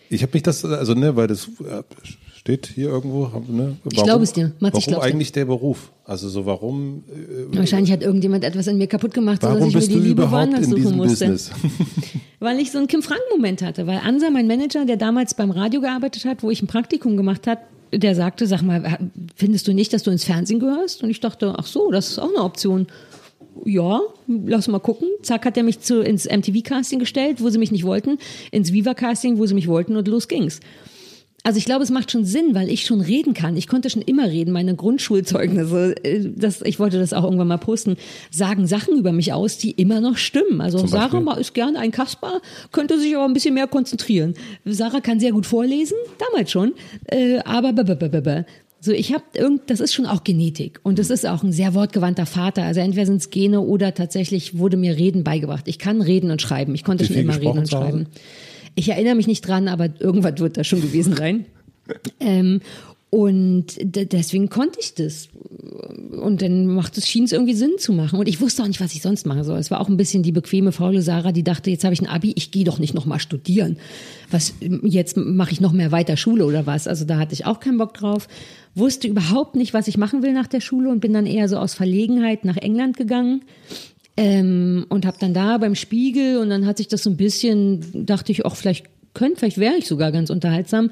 [0.09, 1.83] Ich habe mich das, also ne, weil das äh,
[2.49, 3.25] steht hier irgendwo.
[3.47, 5.91] Ne, warum, ich glaube es dir, Mats, Warum eigentlich der Beruf?
[6.05, 7.03] Also so warum?
[7.07, 10.31] Äh, Wahrscheinlich hat irgendjemand etwas in mir kaputt gemacht, so dass ich mir die Liebe
[10.31, 11.37] woanders suchen musste.
[12.39, 13.85] weil ich so einen Kim Frank-Moment hatte.
[13.85, 17.45] Weil Ansa, mein Manager, der damals beim Radio gearbeitet hat, wo ich ein Praktikum gemacht
[17.45, 17.61] habe,
[17.91, 18.99] der sagte, sag mal,
[19.35, 21.03] findest du nicht, dass du ins Fernsehen gehörst?
[21.03, 22.87] Und ich dachte, ach so, das ist auch eine Option.
[23.65, 25.09] Ja, lass mal gucken.
[25.21, 28.17] Zack, hat er mich zu, ins MTV-Casting gestellt, wo sie mich nicht wollten,
[28.51, 30.59] ins Viva-Casting, wo sie mich wollten und los ging's.
[31.43, 33.55] Also ich glaube, es macht schon Sinn, weil ich schon reden kann.
[33.55, 34.51] Ich konnte schon immer reden.
[34.51, 37.97] Meine Grundschulzeugnisse, äh, das, ich wollte das auch irgendwann mal posten,
[38.29, 40.61] sagen Sachen über mich aus, die immer noch stimmen.
[40.61, 42.41] Also Sarah ist gerne ein Kasper,
[42.71, 44.33] könnte sich aber ein bisschen mehr konzentrieren.
[44.65, 46.73] Sarah kann sehr gut vorlesen, damals schon,
[47.05, 47.73] äh, aber
[48.81, 51.73] so, ich habe irgend, das ist schon auch Genetik und das ist auch ein sehr
[51.73, 52.63] wortgewandter Vater.
[52.63, 55.67] Also entweder sind es Gene oder tatsächlich wurde mir Reden beigebracht.
[55.67, 56.75] Ich kann reden und schreiben.
[56.75, 58.07] Ich konnte schon immer reden und schreiben.
[58.75, 61.45] Ich erinnere mich nicht dran, aber irgendwas wird da schon gewesen sein.
[62.19, 62.61] ähm,
[63.11, 65.29] und deswegen konnte ich das.
[66.21, 68.19] Und dann macht es, schien es irgendwie Sinn zu machen.
[68.19, 69.57] Und ich wusste auch nicht, was ich sonst machen soll.
[69.57, 72.07] Es war auch ein bisschen die bequeme, faule Sarah, die dachte, jetzt habe ich ein
[72.07, 73.77] Abi, ich gehe doch nicht nochmal studieren.
[74.29, 76.87] Was, jetzt mache ich noch mehr weiter Schule oder was.
[76.87, 78.27] Also da hatte ich auch keinen Bock drauf.
[78.75, 81.57] Wusste überhaupt nicht, was ich machen will nach der Schule und bin dann eher so
[81.57, 83.41] aus Verlegenheit nach England gegangen.
[84.19, 88.05] Ähm, und habe dann da beim Spiegel und dann hat sich das so ein bisschen,
[88.05, 90.91] dachte ich, auch vielleicht könnte, vielleicht wäre ich sogar ganz unterhaltsam.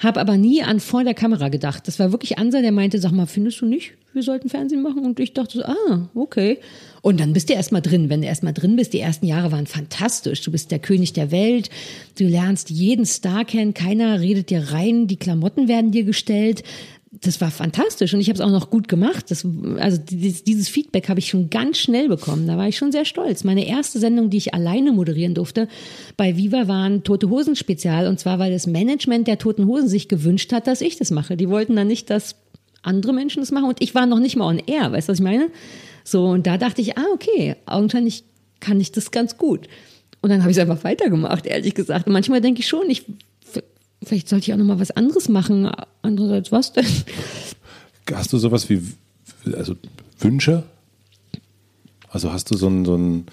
[0.00, 1.88] Habe aber nie an vor der Kamera gedacht.
[1.88, 5.06] Das war wirklich Ansa, der meinte, sag mal, findest du nicht, wir sollten Fernsehen machen?
[5.06, 6.58] Und ich dachte so, ah, okay.
[7.00, 8.10] Und dann bist du erstmal drin.
[8.10, 10.42] Wenn du erstmal drin bist, die ersten Jahre waren fantastisch.
[10.42, 11.70] Du bist der König der Welt.
[12.18, 13.72] Du lernst jeden Star kennen.
[13.72, 15.06] Keiner redet dir rein.
[15.06, 16.64] Die Klamotten werden dir gestellt
[17.10, 19.30] das war fantastisch und ich habe es auch noch gut gemacht.
[19.30, 19.46] Das,
[19.78, 22.46] also dieses, Feedback habe ich schon ganz schnell bekommen.
[22.46, 23.44] Da war ich schon sehr stolz.
[23.44, 25.68] Meine erste Sendung, die ich alleine moderieren durfte,
[26.16, 29.88] bei Viva war ein Tote Hosen Spezial und zwar, weil das Management der Toten Hosen
[29.88, 31.36] sich gewünscht hat, dass ich das mache.
[31.36, 32.36] Die wollten dann nicht, dass
[32.82, 34.92] andere Menschen das machen und ich war noch nicht mal on air.
[34.92, 35.50] Weißt du, was ich meine?
[36.04, 38.24] So und da dachte ich, ah okay, augenscheinlich
[38.60, 39.66] kann ich das ganz gut.
[40.20, 42.06] Und dann habe ich es einfach weitergemacht, ehrlich gesagt.
[42.06, 43.04] Und manchmal denke ich schon, ich
[44.02, 45.70] Vielleicht sollte ich auch noch mal was anderes machen.
[46.02, 46.86] Andererseits was denn?
[48.12, 48.82] Hast du sowas wie
[49.56, 49.74] also
[50.18, 50.64] Wünsche?
[52.10, 53.26] Also hast du so ein, so ein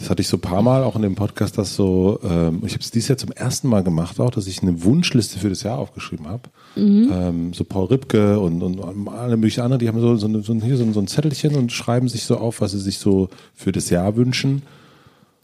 [0.00, 2.72] das hatte ich so ein paar Mal auch in dem Podcast, dass so, ähm, ich
[2.72, 5.62] habe es dieses Jahr zum ersten Mal gemacht auch, dass ich eine Wunschliste für das
[5.62, 6.44] Jahr aufgeschrieben habe.
[6.74, 7.10] Mhm.
[7.12, 10.54] Ähm, so Paul Ripke und, und alle möglichen anderen, die haben so, so, eine, so,
[10.54, 13.72] hier so, so ein Zettelchen und schreiben sich so auf, was sie sich so für
[13.72, 14.62] das Jahr wünschen.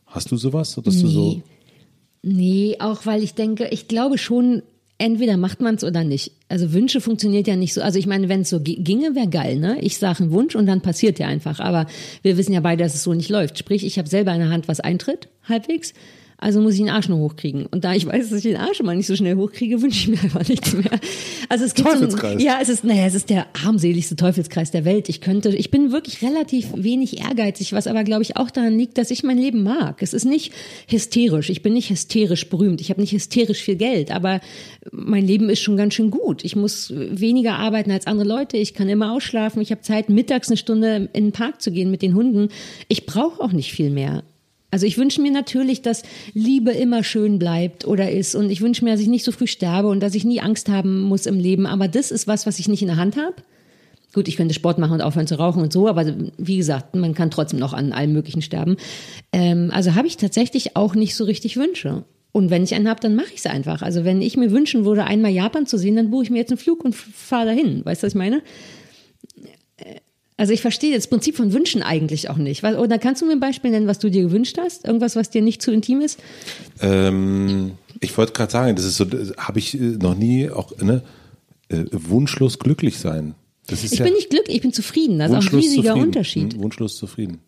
[0.06, 0.80] Hast du sowas?
[0.82, 1.02] Dass nee.
[1.02, 1.42] du so
[2.28, 4.62] Nee, auch weil ich denke, ich glaube schon,
[4.98, 6.32] entweder macht man es oder nicht.
[6.48, 7.82] Also Wünsche funktioniert ja nicht so.
[7.82, 9.78] Also ich meine, wenn es so ginge, wäre geil, ne?
[9.80, 11.60] Ich sage einen Wunsch und dann passiert der einfach.
[11.60, 11.86] Aber
[12.22, 13.58] wir wissen ja beide, dass es so nicht läuft.
[13.58, 15.94] Sprich, ich habe selber in der Hand, was eintritt, halbwegs.
[16.38, 17.64] Also muss ich den Arsch nur hochkriegen.
[17.66, 20.08] Und da ich weiß, dass ich den Arsch immer nicht so schnell hochkriege, wünsche ich
[20.08, 21.00] mir einfach nichts mehr.
[21.48, 22.32] Also es gibt Teufelskreis.
[22.32, 25.08] So ein, ja, es ist, naja, es ist der armseligste Teufelskreis der Welt.
[25.08, 28.98] Ich könnte, ich bin wirklich relativ wenig ehrgeizig, was aber glaube ich auch daran liegt,
[28.98, 30.02] dass ich mein Leben mag.
[30.02, 30.52] Es ist nicht
[30.88, 31.48] hysterisch.
[31.48, 32.80] Ich bin nicht hysterisch berühmt.
[32.82, 34.40] Ich habe nicht hysterisch viel Geld, aber
[34.92, 36.44] mein Leben ist schon ganz schön gut.
[36.44, 38.58] Ich muss weniger arbeiten als andere Leute.
[38.58, 39.62] Ich kann immer ausschlafen.
[39.62, 42.48] Ich habe Zeit, mittags eine Stunde in den Park zu gehen mit den Hunden.
[42.88, 44.22] Ich brauche auch nicht viel mehr.
[44.76, 46.02] Also ich wünsche mir natürlich, dass
[46.34, 48.34] Liebe immer schön bleibt oder ist.
[48.34, 50.68] Und ich wünsche mir, dass ich nicht so früh sterbe und dass ich nie Angst
[50.68, 51.64] haben muss im Leben.
[51.64, 53.36] Aber das ist was, was ich nicht in der Hand habe.
[54.12, 57.14] Gut, ich könnte Sport machen und aufhören zu rauchen und so, aber wie gesagt, man
[57.14, 58.76] kann trotzdem noch an allem Möglichen sterben.
[59.32, 62.04] Ähm, also habe ich tatsächlich auch nicht so richtig Wünsche.
[62.32, 63.80] Und wenn ich einen habe, dann mache ich es einfach.
[63.80, 66.50] Also wenn ich mir wünschen würde, einmal Japan zu sehen, dann buche ich mir jetzt
[66.50, 67.82] einen Flug und fahre dahin.
[67.82, 68.42] Weißt du, was ich meine?
[70.38, 72.62] Also ich verstehe das Prinzip von Wünschen eigentlich auch nicht.
[72.62, 74.84] Oder kannst du mir ein Beispiel nennen, was du dir gewünscht hast?
[74.84, 76.18] Irgendwas, was dir nicht zu intim ist?
[76.80, 79.06] Ähm, ich wollte gerade sagen, das ist so,
[79.38, 81.02] habe ich äh, noch nie auch ne,
[81.68, 83.34] äh, wunschlos glücklich sein.
[83.68, 85.18] Ich ja bin nicht glücklich, ich bin zufrieden.
[85.18, 86.06] Das ist auch ein riesiger zufrieden.
[86.06, 86.52] Unterschied.
[86.54, 87.40] Hm, Wunschlos zufrieden.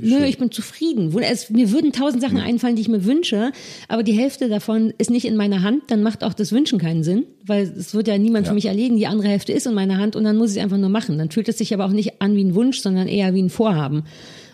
[0.00, 1.16] Nö, ich bin zufrieden.
[1.20, 3.52] Es, mir würden tausend Sachen einfallen, die ich mir wünsche,
[3.88, 7.02] aber die Hälfte davon ist nicht in meiner Hand, dann macht auch das Wünschen keinen
[7.04, 8.50] Sinn, weil es wird ja niemand Ja.
[8.50, 10.62] für mich erledigen, die andere Hälfte ist in meiner Hand und dann muss ich es
[10.62, 11.18] einfach nur machen.
[11.18, 13.50] Dann fühlt es sich aber auch nicht an wie ein Wunsch, sondern eher wie ein
[13.50, 14.04] Vorhaben.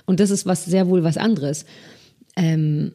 [0.07, 1.65] Und das ist was sehr wohl was anderes.
[2.37, 2.93] Ähm,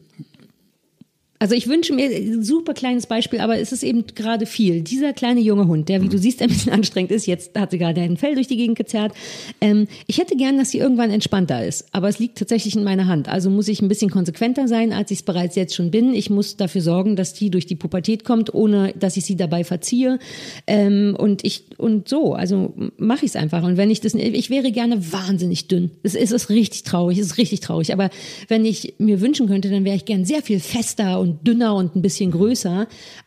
[1.38, 4.82] also ich wünsche mir ein super kleines Beispiel, aber es ist eben gerade viel.
[4.82, 7.78] Dieser kleine junge Hund, der, wie du siehst, ein bisschen anstrengend ist, jetzt hat sie
[7.78, 9.12] gerade ein Fell durch die Gegend gezerrt.
[9.60, 13.06] Ähm, ich hätte gern, dass sie irgendwann entspannter ist, aber es liegt tatsächlich in meiner
[13.06, 13.28] Hand.
[13.28, 16.12] Also muss ich ein bisschen konsequenter sein, als ich es bereits jetzt schon bin.
[16.12, 19.62] Ich muss dafür sorgen, dass die durch die Pubertät kommt, ohne dass ich sie dabei
[19.62, 20.18] verziehe.
[20.66, 23.62] Ähm, und ich und so, also mache ich es einfach.
[23.62, 25.92] Und wenn ich das, ich wäre gerne wahnsinnig dünn.
[26.02, 27.92] Es ist, es ist richtig traurig, es ist richtig traurig.
[27.92, 28.10] Aber
[28.48, 31.96] wenn ich mir wünschen könnte, dann wäre ich gern sehr viel fester und dünner und
[31.96, 32.86] ein bisschen größer.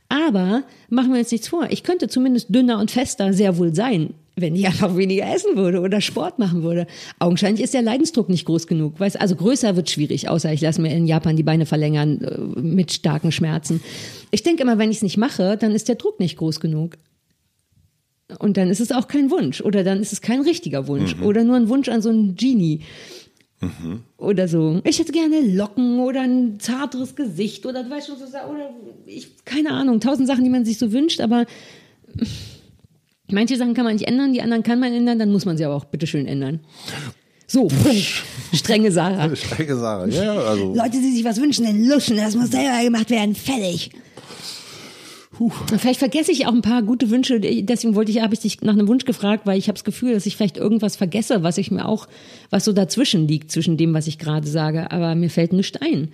[0.10, 1.68] Aber machen wir uns nichts vor.
[1.70, 5.80] Ich könnte zumindest dünner und fester sehr wohl sein, wenn ich einfach weniger essen würde
[5.82, 6.88] oder Sport machen würde.
[7.20, 9.00] Augenscheinlich ist der Leidensdruck nicht groß genug.
[9.00, 12.60] Weißt, also größer wird schwierig, außer ich lasse mir in Japan die Beine verlängern äh,
[12.60, 13.82] mit starken Schmerzen.
[14.32, 16.98] Ich denke immer, wenn ich es nicht mache, dann ist der Druck nicht groß genug.
[18.40, 21.44] Und dann ist es auch kein Wunsch oder dann ist es kein richtiger Wunsch oder
[21.44, 22.82] nur ein Wunsch an so einen Genie.
[24.18, 24.82] Oder so.
[24.84, 28.72] Ich hätte gerne Locken oder ein zarteres Gesicht oder du weißt schon, so, oder
[29.06, 31.46] ich, keine Ahnung, tausend Sachen, die man sich so wünscht, aber
[33.30, 35.66] manche Sachen kann man nicht ändern, die anderen kann man ändern, dann muss man sie
[35.66, 36.60] aber auch bitteschön ändern.
[37.46, 37.68] So.
[38.54, 39.36] Strenge Sarah.
[39.36, 40.10] Strenge Sache.
[40.10, 43.36] Ja, ja, also Leute, die sich was wünschen, dann luschen, das muss selber gemacht werden,
[43.36, 43.92] fertig.
[45.40, 47.40] Und Vielleicht vergesse ich auch ein paar gute Wünsche.
[47.40, 50.14] Deswegen wollte ich, habe ich dich nach einem Wunsch gefragt, weil ich habe das Gefühl,
[50.14, 52.08] dass ich vielleicht irgendwas vergesse, was ich mir auch,
[52.50, 54.92] was so dazwischen liegt, zwischen dem, was ich gerade sage.
[54.92, 56.10] Aber mir fällt nichts ein.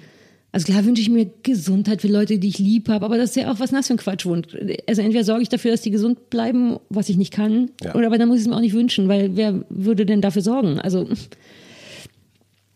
[0.51, 3.35] Also klar wünsche ich mir Gesundheit für Leute, die ich lieb habe, aber das ist
[3.35, 4.47] ja auch was nass für ein Quatschwunsch.
[4.87, 7.95] Also entweder sorge ich dafür, dass die gesund bleiben, was ich nicht kann, Ja.
[7.95, 10.41] oder aber dann muss ich es mir auch nicht wünschen, weil wer würde denn dafür
[10.41, 10.79] sorgen?
[10.79, 11.05] Also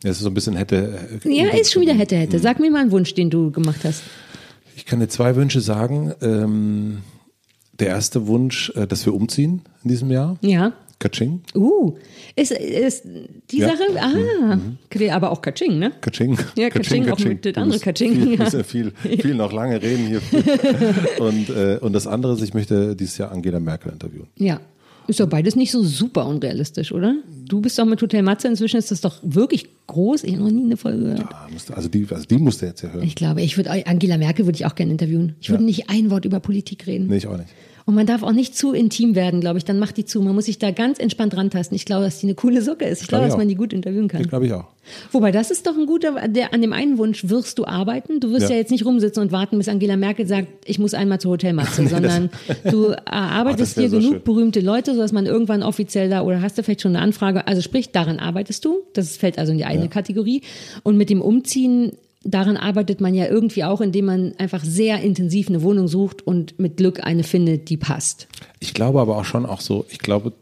[0.03, 0.99] es ist so ein bisschen hätte.
[1.23, 2.39] ja, ist schon wieder hätte hätte.
[2.39, 4.03] Sag mir mal einen Wunsch, den du gemacht hast.
[4.75, 6.13] Ich kann dir zwei Wünsche sagen.
[6.21, 6.99] Ähm,
[7.79, 10.37] der erste Wunsch, äh, dass wir umziehen in diesem Jahr.
[10.41, 10.73] Ja.
[11.01, 11.41] Kaching.
[11.55, 11.97] Uh,
[12.35, 13.05] ist, ist
[13.49, 13.69] die Ja.
[13.69, 15.91] Sache, ah, aber auch Kaching, ne?
[15.99, 16.37] Kaching.
[16.55, 20.05] Ja, Kaching, auch mit das andere Kaching, Wir müssen ja viel, viel noch lange reden
[20.05, 20.21] hier.
[21.19, 24.27] und, äh, und das andere ist, ich möchte dieses Jahr Angela Merkel interviewen.
[24.37, 24.61] Ja.
[25.11, 27.15] Ist doch beides nicht so super unrealistisch, oder?
[27.47, 30.23] Du bist doch mit Hotel Matze, inzwischen ist das doch wirklich groß.
[30.23, 31.25] Ich habe noch nie eine Folge gehört.
[31.51, 33.03] Musste- Also die, also die musst du jetzt ja hören.
[33.05, 35.35] Ich glaube, ich würde Angela Merkel würde ich auch gerne interviewen.
[35.41, 35.67] Ich würde Ja.
[35.67, 37.07] nicht ein Wort über Politik reden.
[37.07, 37.49] Nee, ich auch nicht.
[37.91, 39.65] Und man darf auch nicht zu intim werden, glaube ich.
[39.65, 40.21] Dann macht die zu.
[40.21, 41.75] Man muss sich da ganz entspannt rantasten.
[41.75, 43.01] Ich glaube, dass die eine coole Socke ist.
[43.01, 44.23] Ich glaube, ich dass man die gut interviewen kann.
[44.23, 44.63] Glaube ich auch.
[45.11, 48.21] Wobei, das ist doch ein guter, der, an dem einen Wunsch wirst du arbeiten.
[48.21, 48.55] Du wirst ja, Ja.
[48.55, 52.29] jetzt nicht rumsitzen und warten, bis Angela Merkel sagt, ich muss einmal zur Hotelmatze, sondern
[52.63, 54.21] du das wär dir so genug schön.
[54.23, 57.61] berühmte Leute, sodass man irgendwann offiziell da, oder hast du vielleicht schon eine Anfrage, also
[57.61, 58.83] sprich, daran arbeitest du.
[58.93, 60.43] Das fällt also in die eine Kategorie.
[60.83, 61.91] Und mit dem Umziehen,
[62.23, 66.59] daran arbeitet man ja irgendwie auch, indem man einfach sehr intensiv eine Wohnung sucht und
[66.59, 68.27] mit Glück eine findet, die passt.
[68.59, 70.33] Ich glaube aber auch schon auch so, ich glaube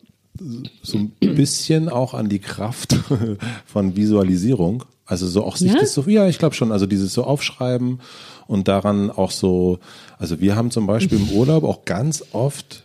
[0.83, 2.95] so ein bisschen auch an die Kraft
[3.65, 4.83] von Visualisierung.
[5.05, 5.79] Also so auch sich Ja?
[5.79, 7.99] das so, ja, ich glaube schon, also dieses so aufschreiben
[8.47, 9.79] und daran auch so,
[10.19, 12.83] also wir haben zum Beispiel im Urlaub auch ganz oft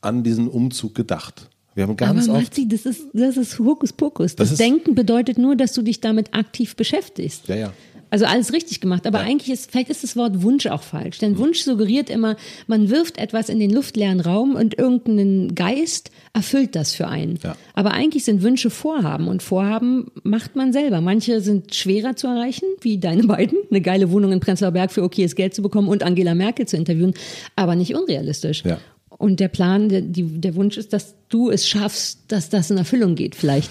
[0.00, 1.48] an diesen Umzug gedacht.
[1.76, 4.34] Wir haben ganz Aber oft, das ist, das ist Hokuspokus.
[4.34, 7.46] Das, Das ist- Denken bedeutet nur, dass du dich damit aktiv beschäftigst.
[7.48, 7.72] ja, ja.
[8.10, 9.24] Also alles richtig gemacht, aber Ja.
[9.26, 11.18] eigentlich ist, vielleicht ist das Wort Wunsch auch falsch.
[11.18, 16.74] Denn Wunsch suggeriert immer, man wirft etwas in den luftleeren Raum und irgendein Geist erfüllt
[16.76, 17.38] das für einen.
[17.42, 17.56] Ja.
[17.74, 21.00] Aber eigentlich sind Wünsche Vorhaben und Vorhaben macht man selber.
[21.00, 25.02] Manche sind schwerer zu erreichen, wie deine beiden, eine geile Wohnung in Prenzlauer Berg für
[25.02, 27.14] okayes Geld zu bekommen und Angela Merkel zu interviewen,
[27.56, 28.64] aber nicht unrealistisch.
[28.64, 28.78] Ja.
[29.18, 32.78] Und der Plan, der, die, der Wunsch ist, dass du es schaffst, dass das in
[32.78, 33.70] Erfüllung geht, vielleicht.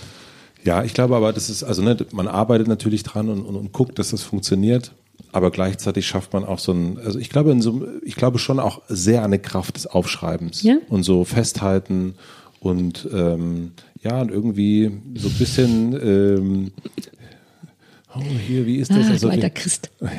[0.63, 3.71] Ja, ich glaube aber, das ist, also ne, man arbeitet natürlich dran und, und, und
[3.71, 4.91] guckt, dass das funktioniert.
[5.31, 8.59] Aber gleichzeitig schafft man auch so ein, also ich glaube, in so, ich glaube schon
[8.59, 10.77] auch sehr an eine Kraft des Aufschreibens Ja?
[10.89, 12.15] und so festhalten
[12.59, 13.71] und ähm,
[14.01, 16.71] ja, und irgendwie so ein bisschen ähm,
[18.15, 19.05] Oh, hier, wie ist das?
[19.05, 19.91] Ah, also, du alter Christ.
[20.01, 20.09] ja,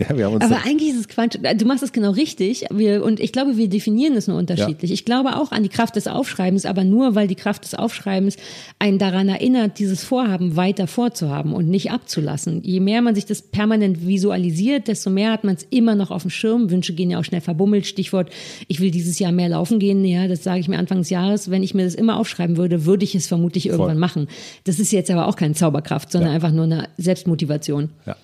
[0.00, 1.36] ja, wir haben uns Aber da, eigentlich ist es Quatsch.
[1.56, 2.64] Du machst es genau richtig.
[2.72, 4.90] Wir, und ich glaube, wir definieren es nur unterschiedlich.
[4.90, 8.36] Ich glaube auch an die Kraft des Aufschreibens, aber nur, weil die Kraft des Aufschreibens
[8.80, 12.62] einen daran erinnert, dieses Vorhaben weiter vorzuhaben und nicht abzulassen.
[12.64, 16.22] Je mehr man sich das permanent visualisiert, desto mehr hat man es immer noch auf
[16.22, 16.70] dem Schirm.
[16.72, 17.86] Wünsche gehen ja auch schnell verbummelt.
[17.86, 18.30] Stichwort,
[18.66, 20.04] ich will dieses Jahr mehr laufen gehen.
[20.04, 21.48] Ja, das sage ich mir Anfang des Jahres.
[21.48, 24.26] Wenn ich mir das immer aufschreiben würde, würde ich es vermutlich irgendwann machen.
[24.64, 26.34] Das ist jetzt aber auch keine Zauberkraft, sondern Ja.
[26.34, 26.88] einfach nur eine
[27.20, 27.90] Selbstmotivation.
[28.06, 28.16] ja.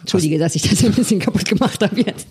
[0.00, 2.26] Entschuldige, dass ich das ein bisschen kaputt gemacht habe jetzt.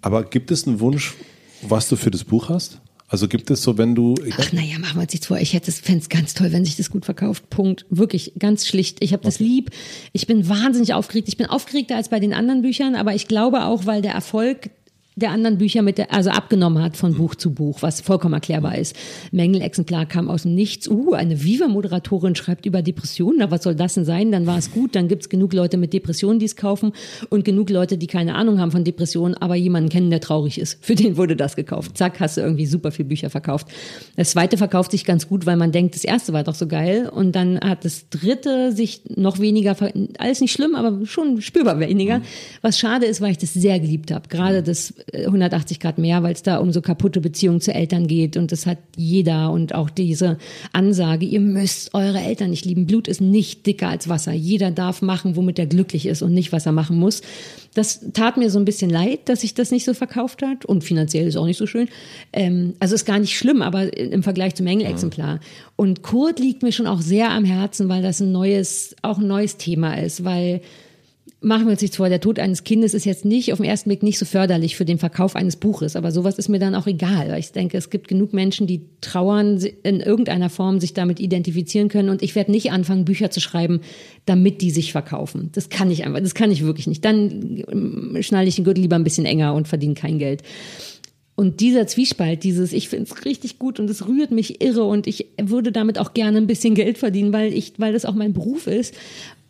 [0.00, 1.14] Aber gibt es einen Wunsch,
[1.62, 2.80] was du für das Buch hast?
[3.06, 5.38] Also gibt es so, wenn du, Ach naja, machen wir uns nichts vor.
[5.38, 7.50] Ich hätte es fände es ganz toll, wenn sich das gut verkauft.
[7.50, 7.86] Punkt.
[7.88, 8.96] Wirklich, ganz schlicht.
[9.04, 9.70] Ich habe das lieb.
[10.12, 11.28] Ich bin wahnsinnig aufgeregt.
[11.28, 14.70] Ich bin aufgeregter als bei den anderen Büchern, aber ich glaube auch, weil der Erfolg
[15.14, 18.78] der anderen Bücher mit der, also abgenommen hat von Buch zu Buch, was vollkommen erklärbar
[18.78, 18.96] ist.
[19.30, 20.88] Mängelexemplar kam aus dem Nichts.
[20.88, 23.36] Uh, eine Viva-Moderatorin schreibt über Depressionen.
[23.38, 24.32] Na, was soll das denn sein?
[24.32, 24.94] Dann war es gut.
[24.94, 26.92] Dann gibt's genug Leute mit Depressionen, die es kaufen
[27.28, 30.82] und genug Leute, die keine Ahnung haben von Depressionen, aber jemanden kennen, der traurig ist.
[30.82, 31.98] Für den wurde das gekauft.
[31.98, 33.66] Zack, hast du irgendwie super viel Bücher verkauft.
[34.16, 37.08] Das zweite verkauft sich ganz gut, weil man denkt, das erste war doch so geil.
[37.08, 39.76] Und dann hat das dritte sich noch weniger,
[40.18, 42.22] alles nicht schlimm, aber schon spürbar weniger.
[42.62, 44.28] Was schade ist, weil ich das sehr geliebt habe.
[44.28, 48.36] Gerade das 180 Grad mehr, weil es da um so kaputte Beziehungen zu Eltern geht.
[48.36, 49.50] Und das hat jeder.
[49.50, 50.38] Und auch diese
[50.72, 52.86] Ansage, ihr müsst eure Eltern nicht lieben.
[52.86, 54.32] Blut ist nicht dicker als Wasser.
[54.32, 57.22] Jeder darf machen, womit er glücklich ist und nicht, was er machen muss.
[57.74, 60.64] Das tat mir so ein bisschen leid, dass sich das nicht so verkauft hat.
[60.64, 61.88] Und finanziell ist auch nicht so schön.
[62.32, 65.40] Ähm, also ist gar nicht schlimm, aber im Vergleich zum Mängelexemplar.
[65.76, 69.26] Und Kurt liegt mir schon auch sehr am Herzen, weil das ein neues, auch ein
[69.26, 70.60] neues Thema ist, weil
[71.44, 73.90] Machen wir uns nichts vor, der Tod eines Kindes ist jetzt nicht auf den ersten
[73.90, 76.86] Blick nicht so förderlich für den Verkauf eines Buches, aber sowas ist mir dann auch
[76.86, 81.18] egal, weil ich denke, es gibt genug Menschen, die trauern, in irgendeiner Form sich damit
[81.18, 83.80] identifizieren können und ich werde nicht anfangen, Bücher zu schreiben,
[84.24, 85.50] damit die sich verkaufen.
[85.52, 87.04] Das kann ich einfach, das kann ich wirklich nicht.
[87.04, 90.44] Dann ähm, schnalle ich den Gürtel lieber ein bisschen enger und verdiene kein Geld.
[91.34, 95.08] Und dieser Zwiespalt, dieses, ich finde es richtig gut und es rührt mich irre und
[95.08, 98.32] ich würde damit auch gerne ein bisschen Geld verdienen, weil ich, weil das auch mein
[98.32, 98.94] Beruf ist.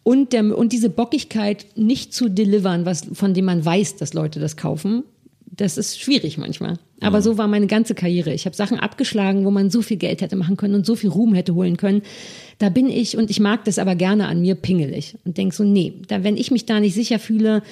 [0.05, 4.41] Und, der, und diese Bockigkeit nicht zu delivern, was, von dem man weiß, dass Leute
[4.41, 5.05] das kaufen,
[5.55, 6.79] das ist schwierig manchmal.
[7.01, 8.33] Aber so war meine ganze Karriere.
[8.33, 11.11] Ich habe Sachen abgeschlagen, wo man so viel Geld hätte machen können und so viel
[11.11, 12.03] Ruhm hätte holen können.
[12.59, 15.17] Da bin ich, und ich mag das aber gerne an mir, pingelig.
[15.25, 17.63] Und denk so, nee, da, wenn ich mich da nicht sicher fühle,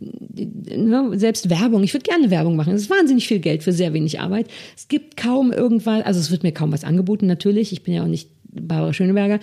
[0.00, 2.74] ne, selbst Werbung, ich würde gerne Werbung machen.
[2.74, 4.48] Es ist wahnsinnig viel Geld für sehr wenig Arbeit.
[4.76, 7.72] Es gibt kaum irgendwas, also es wird mir kaum was angeboten, natürlich.
[7.72, 9.40] Ich bin ja auch nicht Barbara Schöneberger.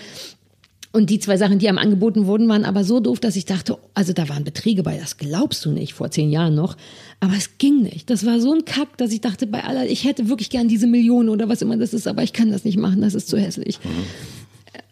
[0.91, 3.77] Und die zwei Sachen, die einem angeboten wurden, waren aber so doof, dass ich dachte,
[3.93, 6.77] also da waren Beträge bei, das glaubst du nicht, vor zehn Jahren noch.
[7.19, 8.09] Aber es ging nicht.
[8.09, 10.87] Das war so ein Kack, dass ich dachte, bei aller, ich hätte wirklich gern diese
[10.87, 13.37] Millionen oder was immer das ist, aber ich kann das nicht machen, das ist zu
[13.37, 13.79] hässlich.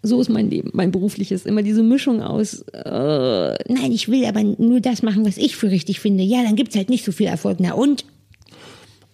[0.04, 1.46] So ist mein Leben, mein berufliches.
[1.46, 5.72] Immer diese Mischung aus, äh, nein, ich will aber nur das machen, was ich für
[5.72, 6.24] richtig finde.
[6.24, 7.58] Ja, dann gibt's halt nicht so viel Erfolg.
[7.60, 8.06] Na und?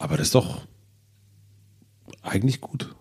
[0.02, 0.62] aber das ist doch
[2.24, 2.94] eigentlich gut.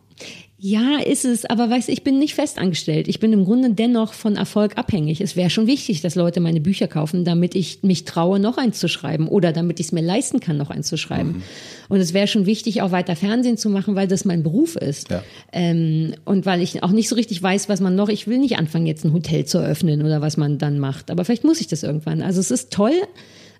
[0.63, 3.09] Ja, ist es, aber weißt, ich bin nicht festangestellt.
[3.09, 5.23] Ich bin im Grunde dennoch von Erfolg abhängig.
[5.23, 8.79] Es wäre schon wichtig, dass Leute meine Bücher kaufen, damit ich mich traue, noch eins
[8.79, 11.43] zu schreiben oder damit ich es mir leisten kann, noch eins zu schreiben.
[11.89, 15.09] Und es wäre schon wichtig, auch weiter Fernsehen zu machen, weil das mein Beruf ist.
[15.11, 15.23] Ja.
[15.51, 18.59] Ähm, und weil ich auch nicht so richtig weiß, was man noch, ich will nicht
[18.59, 21.11] anfangen, jetzt ein Hotel zu eröffnen oder was man dann macht.
[21.11, 22.21] Aber vielleicht muss ich das irgendwann.
[22.21, 22.93] Also es ist toll.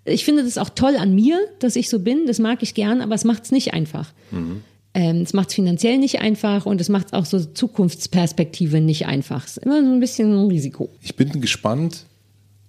[0.05, 2.27] Ich finde das auch toll an mir, dass ich so bin.
[2.27, 4.13] Das mag ich gern, aber es macht es nicht einfach.
[4.35, 4.63] Ähm,
[4.93, 9.45] es macht es finanziell nicht einfach und es macht es auch so Zukunftsperspektive nicht einfach.
[9.47, 10.89] Es ist immer so ein bisschen ein Risiko.
[11.01, 12.07] Ich bin gespannt,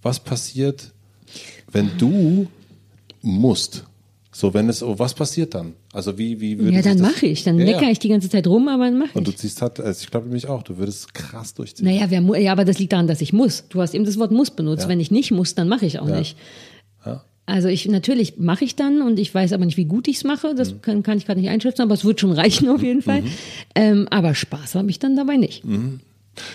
[0.02, 0.92] was passiert,
[1.72, 2.48] wenn du
[3.22, 3.86] musst.
[4.34, 5.74] So, wenn es, oh, was passiert dann?
[5.92, 7.44] Also wie, wie würde Ja, dann mache ich.
[7.44, 7.90] Dann Ja, meckere ja.
[7.90, 9.38] ich die ganze Zeit rum, aber dann mache Und du ich.
[9.38, 11.86] ziehst halt, also ich glaube nämlich auch, du würdest krass durchziehen.
[11.86, 13.66] Naja, wer, ja, aber das liegt daran, dass ich muss.
[13.68, 14.84] Du hast eben das Wort muss benutzt.
[14.84, 14.90] Ja.
[14.90, 16.38] Wenn ich nicht muss, dann mache ich auch nicht.
[17.46, 20.24] Also ich natürlich mache ich dann und ich weiß aber nicht, wie gut ich es
[20.24, 20.54] mache.
[20.54, 20.58] Mhm.
[20.58, 23.24] Das kann, kann ich gerade nicht einschätzen, aber es wird schon reichen auf jeden Fall.
[23.76, 25.64] Ähm, aber Spaß habe ich dann dabei nicht.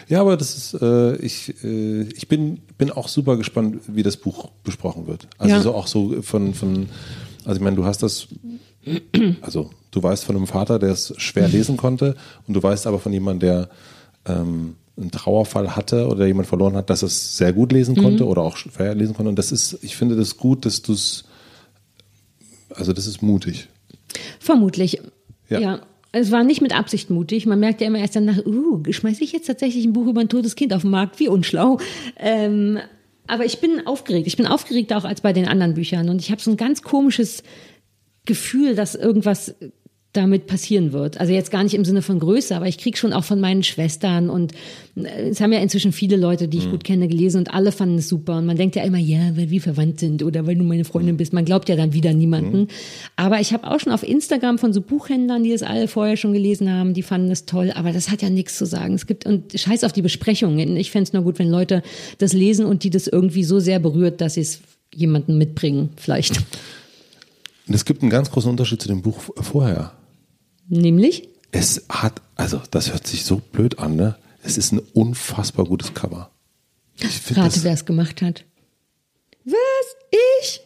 [0.08, 4.16] Ja, aber das ist, äh, ich, äh, ich bin, bin auch super gespannt, wie das
[4.16, 5.28] Buch besprochen wird.
[5.38, 5.60] Also Ja.
[5.62, 6.88] so auch so von, von,
[7.44, 8.28] also ich meine, du hast das,
[9.42, 12.98] also du weißt von einem Vater, der es schwer lesen konnte und du weißt aber
[13.00, 13.68] von jemandem, der
[14.34, 18.43] ähm, einen Trauerfall hatte oder jemand verloren hat, dass es sehr gut lesen konnte oder
[18.43, 19.28] auch schwer lesen konnte.
[19.28, 21.24] Und das ist, ich finde das gut, dass du es,
[22.74, 23.68] also das ist mutig.
[24.40, 25.01] Vermutlich.
[25.48, 25.60] Ja.
[25.60, 25.81] Ja.
[26.12, 27.44] Es war nicht mit Absicht mutig.
[27.44, 30.31] Man merkt ja immer erst danach, uh, schmeiße ich jetzt tatsächlich ein Buch über ein
[30.31, 31.20] totes Kind auf den Markt?
[31.20, 31.78] Wie unschlau.
[32.18, 32.78] Ähm,
[33.27, 34.27] aber ich bin aufgeregt.
[34.27, 36.09] Ich bin aufgeregter auch als bei den anderen Büchern.
[36.09, 37.43] Und ich habe so ein ganz komisches
[38.24, 39.55] Gefühl, dass irgendwas,
[40.16, 41.18] damit passieren wird.
[41.20, 43.62] Also jetzt gar nicht im Sinne von Größe, aber ich krieg schon auch von meinen
[43.62, 44.52] Schwestern und
[44.97, 46.72] äh, es haben ja inzwischen viele Leute, die ich mhm.
[46.72, 48.38] gut kenne, gelesen und alle fanden es super.
[48.38, 51.16] Und man denkt ja immer, ja, weil wir verwandt sind oder weil du meine Freundin
[51.16, 51.32] bist.
[51.32, 52.60] Man glaubt ja dann wieder niemanden.
[52.60, 52.68] Mhm.
[53.16, 56.32] Aber ich habe auch schon auf Instagram von so Buchhändlern, die das alle vorher schon
[56.32, 57.72] gelesen haben, die fanden es toll.
[57.74, 58.94] Aber das hat ja nichts zu sagen.
[58.94, 60.76] Es gibt, und scheiß auf die Besprechungen.
[60.76, 61.82] Ich fände es nur gut, wenn Leute
[62.18, 64.60] das lesen und die das irgendwie so sehr berührt, dass sie es
[64.94, 66.38] jemanden mitbringen, vielleicht.
[67.68, 69.93] Und es gibt einen ganz großen Unterschied zu dem Buch vorher.
[70.68, 71.28] Nämlich?
[71.52, 74.16] Es hat, also das hört sich so blöd an, ne?
[74.43, 76.30] Es ist ein unfassbar gutes Cover.
[76.98, 78.44] Ich Rate, wer es gemacht hat.
[79.44, 79.56] Was?
[80.40, 80.60] Ich?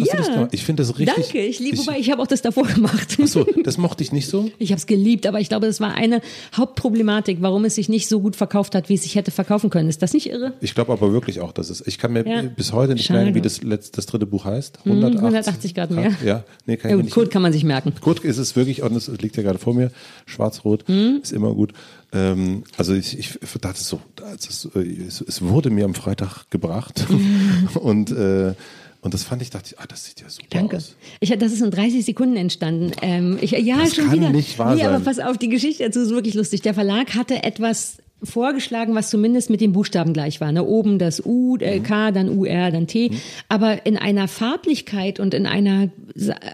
[0.00, 0.48] Hast ja.
[0.52, 1.24] Ich finde das richtig.
[1.24, 3.18] Danke, ich liebe, ich, wobei ich habe auch das davor gemacht.
[3.20, 4.50] Ach so, das mochte ich nicht so?
[4.58, 6.20] Ich habe es geliebt, aber ich glaube, das war eine
[6.56, 9.88] Hauptproblematik, warum es sich nicht so gut verkauft hat, wie es sich hätte verkaufen können.
[9.88, 10.52] Ist das nicht irre?
[10.60, 11.84] Ich glaube aber wirklich auch, dass es.
[11.86, 12.42] Ich kann mir ja.
[12.42, 13.20] bis heute nicht Schade.
[13.20, 14.78] merken, wie das, letzte, das dritte Buch heißt.
[14.84, 16.12] 180, 180 Grad mehr.
[16.24, 17.92] Ja, nee, kann ja, ich Code kann man sich merken.
[18.00, 19.90] Code ist es wirklich, und es liegt ja gerade vor mir.
[20.26, 21.20] Schwarz-Rot mhm.
[21.22, 21.72] ist immer gut.
[22.12, 24.00] Ähm, also ich, ich dachte so,
[24.34, 27.68] es, es wurde mir am Freitag gebracht mhm.
[27.80, 28.54] und äh,
[29.00, 30.76] und das fand ich, dachte ich, ah, das sieht ja super Danke.
[30.76, 30.96] aus.
[31.20, 32.92] Ich, das ist in 30 Sekunden entstanden.
[33.00, 34.30] Ähm, ich, ja, das schon kann wieder.
[34.30, 34.92] nicht wahr nee, sein.
[34.92, 36.62] aber pass auf, die Geschichte dazu ist wirklich lustig.
[36.62, 40.50] Der Verlag hatte etwas vorgeschlagen, was zumindest mit den Buchstaben gleich war.
[40.50, 40.64] Ne?
[40.64, 43.10] Oben das U, äh, K, dann UR, dann T.
[43.10, 43.20] Mhm.
[43.48, 45.90] Aber in einer Farblichkeit und in einer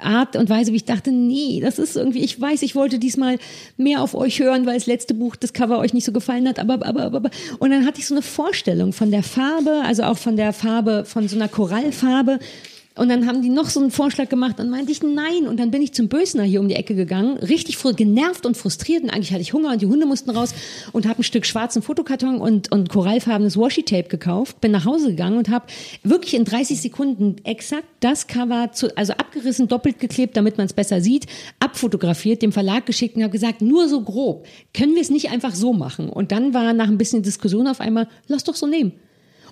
[0.03, 3.39] Art und Weise, wie ich dachte, nee, das ist irgendwie, ich weiß, ich wollte diesmal
[3.77, 6.59] mehr auf euch hören, weil das letzte Buch, das Cover euch nicht so gefallen hat,
[6.59, 7.31] aber, aber, aber, aber.
[7.59, 11.05] Und dann hatte ich so eine Vorstellung von der Farbe, also auch von der Farbe,
[11.07, 12.39] von so einer Korallfarbe
[12.97, 15.49] und dann haben die noch so einen Vorschlag gemacht und meinte ich nein.
[15.49, 19.03] Und dann bin ich zum Bösner hier um die Ecke gegangen, richtig genervt und frustriert.
[19.03, 20.55] Und eigentlich hatte ich Hunger und die Hunde mussten raus
[20.93, 24.61] und habe ein Stück schwarzen Fotokarton und, und korallfarbenes Washi-Tape gekauft.
[24.61, 25.67] Bin nach Hause gegangen und habe
[26.05, 30.73] wirklich in 30 Sekunden exakt das Cover, zu, also abgerissen, doppelt geklebt, damit man es
[30.73, 31.27] besser sieht,
[31.59, 35.57] abfotografiert, dem Verlag geschickt und habe gesagt, nur so grob, können wir es nicht einfach
[35.57, 36.11] so machen?
[36.11, 38.93] Und dann war nach ein bisschen Diskussion auf einmal, lass doch so nehmen.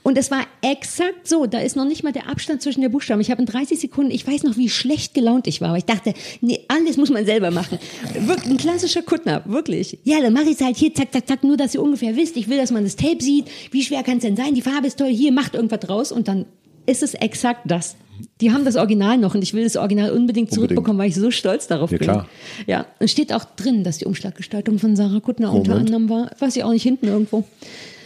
[0.02, 1.46] Und es war exakt so.
[1.46, 3.20] Da ist noch nicht mal der Abstand zwischen der Buchstaben.
[3.20, 5.68] Ich habe in 30 Sekunden, ich weiß noch, wie schlecht gelaunt ich war.
[5.68, 7.78] Aber ich dachte, nee, alles muss man selber machen.
[8.14, 9.98] Wirklich ein klassischer Kuttner, wirklich.
[10.04, 12.36] Ja, dann mache ich es halt hier, zack, zack, zack, nur, dass ihr ungefähr wisst.
[12.36, 13.46] Ich will, dass man das Tape sieht.
[13.70, 14.54] Wie schwer kann es denn sein?
[14.54, 15.10] Die Farbe ist toll.
[15.10, 16.12] Hier, macht irgendwas draus.
[16.12, 16.46] Und dann
[16.86, 17.96] ist es exakt das.
[18.40, 20.52] Die haben das Original noch und ich will das Original unbedingt, unbedingt.
[20.52, 22.06] zurückbekommen, weil ich so stolz darauf ja, bin.
[22.06, 22.28] Klar.
[22.66, 25.68] Ja, und steht auch drin, dass die Umschlaggestaltung von Sarah Kuttner Moment.
[25.68, 26.30] unter anderem war.
[26.38, 27.44] Weiß ich auch nicht, hinten irgendwo.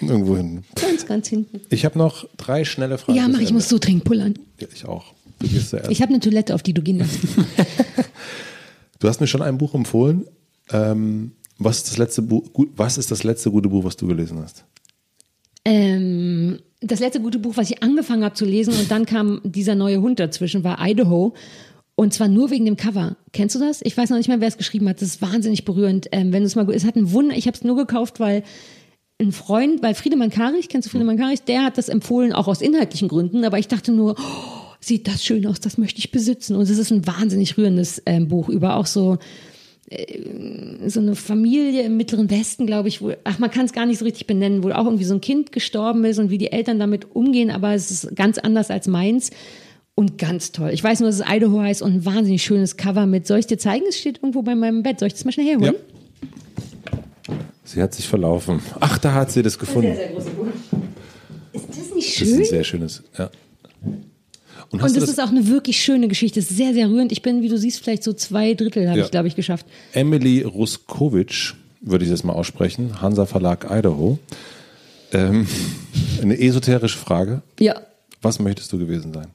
[0.01, 0.64] Irgendwo hinten.
[0.74, 1.60] Ganz, ganz hinten.
[1.70, 3.18] Ich habe noch drei schnelle Fragen.
[3.18, 4.34] Ja, mach, ich muss so dringend pullern.
[4.60, 5.14] Ja, ich auch.
[5.38, 5.90] Du gehst zuerst.
[5.90, 7.18] Ich habe eine Toilette, auf die du gehen darfst.
[8.98, 10.26] du hast mir schon ein Buch empfohlen.
[10.70, 12.44] Ähm, was, ist das letzte Buch,
[12.74, 14.64] was ist das letzte gute Buch, was du gelesen hast?
[15.64, 19.74] Ähm, das letzte gute Buch, was ich angefangen habe zu lesen und dann kam dieser
[19.74, 21.35] neue Hund dazwischen, war Idaho.
[21.98, 23.16] Und zwar nur wegen dem Cover.
[23.32, 23.81] Kennst du das?
[23.82, 25.01] Ich weiß noch nicht mehr, wer es geschrieben hat.
[25.01, 26.09] Das ist wahnsinnig berührend.
[26.12, 27.35] Ähm, wenn du es mal, es hat ein Wunder.
[27.35, 28.43] Ich habe es nur gekauft, weil
[29.19, 31.43] ein Freund, weil Friedemann Karich, kennst du Friedemann Karich?
[31.44, 33.47] Der hat das empfohlen, auch aus inhaltlichen Gründen.
[33.47, 36.55] Aber ich dachte nur, oh, sieht das schön aus, das möchte ich besitzen.
[36.55, 39.16] Und es ist ein wahnsinnig rührendes ähm, Buch über auch so
[40.87, 43.99] so eine Familie im Mittleren Westen, glaube ich, wo, ach, man kann es gar nicht
[43.99, 46.81] so richtig benennen, wo auch irgendwie so ein Kind gestorben ist und wie die Eltern
[46.81, 49.31] damit umgehen, aber es ist ganz anders als meins
[49.95, 50.71] und ganz toll.
[50.73, 53.47] Ich weiß nur, dass es Idaho heißt und ein wahnsinnig schönes Cover mit, soll ich
[53.47, 53.85] dir zeigen?
[53.89, 54.99] Es steht irgendwo bei meinem Bett.
[54.99, 55.75] Soll ich das mal schnell herholen?
[55.75, 57.35] Ja.
[57.65, 58.61] Sie hat sich verlaufen.
[58.81, 59.95] Ach, da hat sie das gefunden.
[59.95, 60.47] Sehr, sehr große Buch.
[61.53, 62.29] Ist das nicht schön?
[62.29, 63.31] Das ist ein sehr schönes, ja.
[64.70, 66.40] Und, und das, das, ist auch eine wirklich schöne Geschichte.
[66.40, 67.12] Das ist sehr, sehr rührend.
[67.12, 69.05] Ich bin, wie du siehst, vielleicht so zwei Drittel habe ja.
[69.05, 69.66] ich, glaube ich, geschafft.
[69.93, 73.01] Emily Ruskowitsch, würde ich das mal aussprechen.
[73.01, 74.18] Hansa Verlag Idaho.
[75.12, 75.47] Ähm,
[76.22, 77.43] eine esoterische Frage.
[77.60, 77.80] Ja.
[78.22, 79.28] Was möchtest du gewesen sein?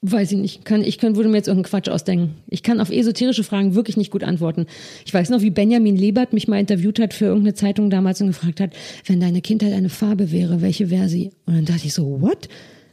[0.00, 0.64] Weiß ich nicht.
[0.64, 2.36] Kann, ich kann, würde mir jetzt irgendeinen Quatsch ausdenken.
[2.46, 4.66] Ich kann auf esoterische Fragen wirklich nicht gut antworten.
[5.04, 8.28] Ich weiß noch, wie Benjamin Lebert mich mal interviewt hat für irgendeine Zeitung damals und
[8.28, 8.70] gefragt hat,
[9.06, 11.32] wenn deine Kindheit eine Farbe wäre, welche wäre sie?
[11.46, 12.48] Und dann dachte ich so, what?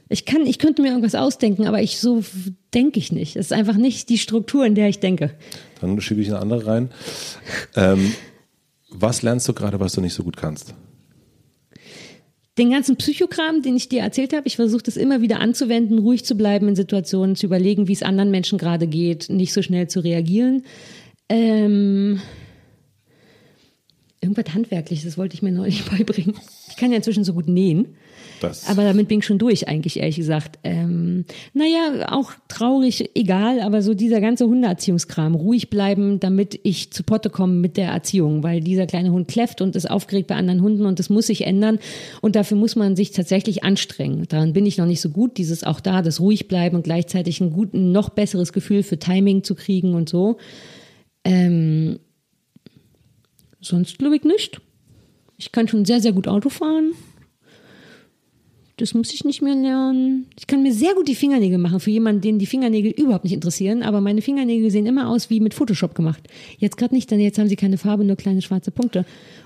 [0.07, 2.23] Ich kann, ich könnte mir irgendwas ausdenken, aber ich so
[2.73, 3.35] denke ich nicht.
[3.35, 5.31] Es ist einfach nicht die Struktur, in der ich denke.
[5.81, 6.89] Dann schiebe ich eine andere rein.
[7.75, 8.13] Ähm,
[8.89, 10.75] was lernst du gerade, was du nicht so gut kannst?
[12.57, 16.23] den ganzen Psychokram, den ich dir erzählt habe, ich versuche das immer wieder anzuwenden, ruhig
[16.23, 19.89] zu bleiben in Situationen, zu überlegen, wie es anderen Menschen gerade geht, nicht so schnell
[19.89, 20.63] zu reagieren.
[21.27, 22.21] Ähm,
[24.21, 26.35] irgendwas Handwerkliches, das wollte ich mir neulich beibringen.
[26.69, 27.97] Ich kann ja inzwischen so gut nähen.
[28.41, 30.59] Das- aber damit bin ich schon durch, eigentlich, ehrlich gesagt.
[30.63, 37.03] Ähm, naja, auch traurig, egal, aber so dieser ganze Hundeerziehungskram, ruhig bleiben, damit ich zu
[37.03, 40.61] Potte komme mit der Erziehung, weil dieser kleine Hund kläfft und ist aufgeregt bei anderen
[40.61, 41.79] Hunden und das muss sich ändern
[42.21, 44.25] und dafür muss man sich tatsächlich anstrengen.
[44.27, 47.39] Daran bin ich noch nicht so gut, dieses auch da, das ruhig bleiben und gleichzeitig
[47.41, 50.37] ein guten, noch besseres Gefühl für Timing zu kriegen und so.
[51.23, 51.99] Ähm,
[53.61, 54.61] sonst glaube ich nicht.
[55.37, 56.91] Ich kann schon sehr, sehr gut Auto fahren.
[58.77, 60.27] Das muss ich nicht mehr lernen.
[60.37, 63.33] Ich kann mir sehr gut die Fingernägel machen für jemanden, den die Fingernägel überhaupt nicht
[63.33, 63.83] interessieren.
[63.83, 66.27] Aber meine Fingernägel sehen immer aus wie mit Photoshop gemacht.
[66.57, 69.05] Jetzt gerade nicht, denn jetzt haben sie keine Farbe, nur kleine schwarze Punkte.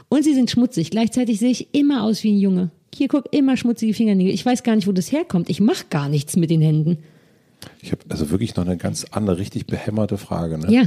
[0.09, 0.89] Und sie sind schmutzig.
[0.89, 2.71] Gleichzeitig sehe ich immer aus wie ein Junge.
[2.95, 4.33] Hier guck, immer schmutzige Fingernägel.
[4.33, 5.49] Ich weiß gar nicht, wo das herkommt.
[5.51, 6.97] Ich mache gar nichts mit den Händen.
[7.81, 10.57] Ich habe also wirklich noch eine ganz andere, richtig behämmerte Frage.
[10.57, 10.73] Ne?
[10.73, 10.83] Ja.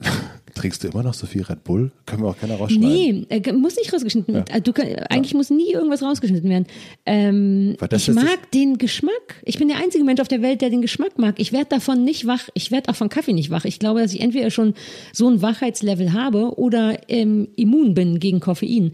[0.54, 1.90] Trinkst du immer noch so viel Red Bull?
[2.06, 2.88] Können wir auch keiner rausschneiden.
[2.88, 4.62] Nee, äh, muss nicht rausgeschnitten werden.
[4.62, 6.66] Du, kann- eigentlich muss nie irgendwas rausgeschnitten werden.
[7.06, 9.36] Ähm, ich mag den Geschmack.
[9.44, 11.36] Ich bin der einzige Mensch auf der Welt, der den Geschmack mag.
[11.38, 12.48] Ich werde davon nicht wach.
[12.54, 13.64] Ich werde auch von Kaffee nicht wach.
[13.64, 14.74] Ich glaube, dass ich entweder schon
[15.12, 18.92] so ein Wachheitslevel habe oder ähm, immun bin gegen Koffein.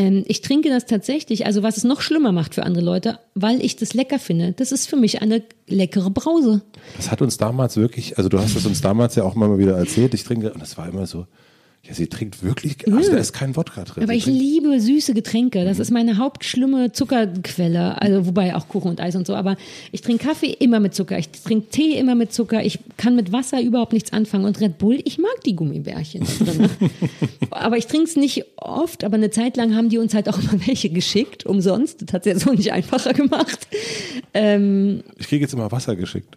[0.00, 3.62] Ähm, ich trinke das tatsächlich, also was es noch schlimmer macht für andere Leute, weil
[3.62, 4.52] ich das lecker finde.
[4.52, 6.62] Das ist für mich eine leckere Brause.
[6.96, 9.76] Das hat uns damals wirklich, also du hast es uns damals ja auch mal wieder
[9.76, 11.26] erzählt, ich trinke, und das war immer so,
[11.82, 14.02] ja, sie trinkt wirklich, also da ist kein Wodka drin.
[14.04, 15.64] Aber Sie ich trinkt- liebe süße Getränke.
[15.64, 18.00] Das ist meine hauptschlimme Zuckerquelle.
[18.00, 19.34] Also wobei auch Kuchen und Eis und so.
[19.34, 19.56] Aber
[19.90, 21.18] ich trinke Kaffee immer mit Zucker.
[21.18, 22.62] Ich trinke Tee immer mit Zucker.
[22.64, 24.44] Ich kann mit Wasser überhaupt nichts anfangen.
[24.44, 26.68] Und Red Bull, ich mag die Gummibärchen drin.
[27.50, 29.02] aber ich trinke es nicht oft.
[29.02, 31.46] Aber eine Zeit lang haben die uns halt auch immer welche geschickt.
[31.46, 32.02] Umsonst.
[32.02, 33.66] Das hat es jetzt auch nicht einfacher gemacht.
[34.34, 36.36] Ähm, Ich kriege jetzt immer Wasser geschickt.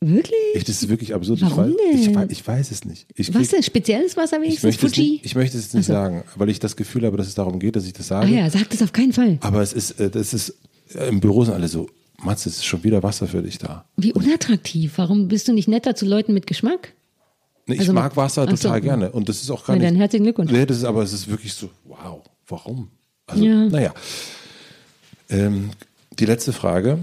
[0.00, 0.32] Wirklich?
[0.54, 1.40] Ich, das ist wirklich absurd.
[1.42, 2.14] Warum ich, weiß, ich, denn?
[2.14, 3.06] weiß, ich weiß es nicht.
[3.16, 3.62] Ich, Was krieg- denn?
[3.62, 4.74] Spezielles Wasser ich, wenigstens?
[4.76, 5.10] es Fuji?
[5.12, 7.58] nicht, ich möchte es jetzt nicht sagen, weil ich das Gefühl habe, dass es darum
[7.58, 8.34] geht, dass ich das ah sage.
[8.34, 9.38] ja, sag das auf keinen Fall.
[9.40, 10.54] Aber es ist, äh, das ist,
[10.94, 11.88] äh, im Büro sind alle so,
[12.22, 13.84] Mats, es ist schon wieder Wasser für dich da.
[13.96, 14.94] Wie unattraktiv.
[14.96, 16.94] Warum bist du nicht netter zu Leuten mit Geschmack?
[17.66, 18.56] Nee, ich Also- mag Wasser Ach so.
[18.56, 19.12] total gerne.
[19.12, 19.90] Und das ist auch gar Na nicht.
[19.90, 20.50] dann herzlichen Glückwunsch.
[20.50, 22.90] Nee, das ist, aber es ist wirklich so, wow, warum?
[23.26, 23.66] Also, Ja.
[23.66, 23.94] naja.
[25.28, 25.70] Ähm,
[26.18, 26.98] die letzte Frage.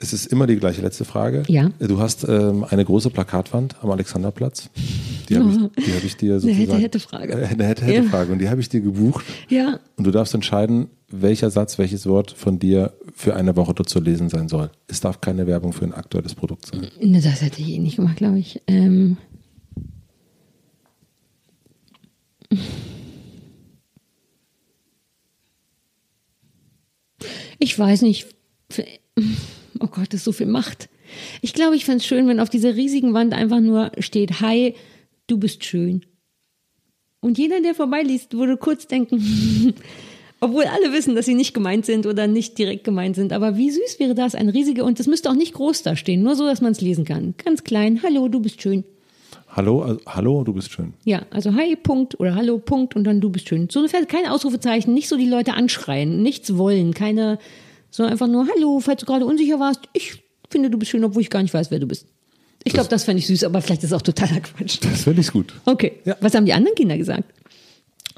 [0.00, 1.42] Es ist immer die gleiche letzte Frage.
[1.48, 1.70] Ja.
[1.80, 4.70] Du hast ähm, eine große Plakatwand am Alexanderplatz.
[5.28, 6.70] Die habe ich, die hab ich dir sozusagen.
[6.70, 7.32] Hätte-Hätte-Frage.
[7.32, 8.32] Äh, Eine Hätte-Hätte-Frage.
[8.32, 9.24] Und die habe ich dir gebucht.
[9.48, 9.80] Ja.
[9.96, 13.98] Und du darfst entscheiden, welcher Satz, welches Wort von dir für eine Woche dort zu
[13.98, 14.70] lesen sein soll.
[14.86, 16.86] Es darf keine Werbung für ein aktuelles Produkt sein.
[17.00, 18.62] Ne, das hätte ich eh nicht gemacht, glaube ich.
[18.68, 19.16] Ähm.
[27.58, 28.28] Ich weiß nicht.
[29.80, 30.88] Oh Gott, das ist so viel Macht.
[31.40, 34.74] Ich glaube, ich fände es schön, wenn auf dieser riesigen Wand einfach nur steht, hi,
[35.26, 36.04] du bist schön.
[37.20, 39.74] Und jeder, der vorbeiliest, würde kurz denken,
[40.40, 43.32] obwohl alle wissen, dass sie nicht gemeint sind oder nicht direkt gemeint sind.
[43.32, 46.22] Aber wie süß wäre das, ein riesiger, und das müsste auch nicht groß da stehen,
[46.22, 47.34] nur so, dass man es lesen kann.
[47.42, 48.84] Ganz klein, hallo, du bist schön.
[49.48, 50.92] Hallo, also, hallo, du bist schön.
[51.04, 53.68] Ja, also hi, Punkt oder hallo, Punkt und dann du bist schön.
[53.70, 57.38] So ungefähr keine Ausrufezeichen, nicht so die Leute anschreien, nichts wollen, keine,
[57.90, 61.22] sondern einfach nur hallo, falls du gerade unsicher warst, ich finde, du bist schön, obwohl
[61.22, 62.06] ich gar nicht weiß, wer du bist.
[62.64, 64.78] Ich glaube, das fände ich süß, aber vielleicht ist es auch totaler Quatsch.
[64.82, 65.54] Das finde ich gut.
[65.64, 66.16] Okay, Ja.
[66.20, 67.24] was haben die anderen Kinder gesagt?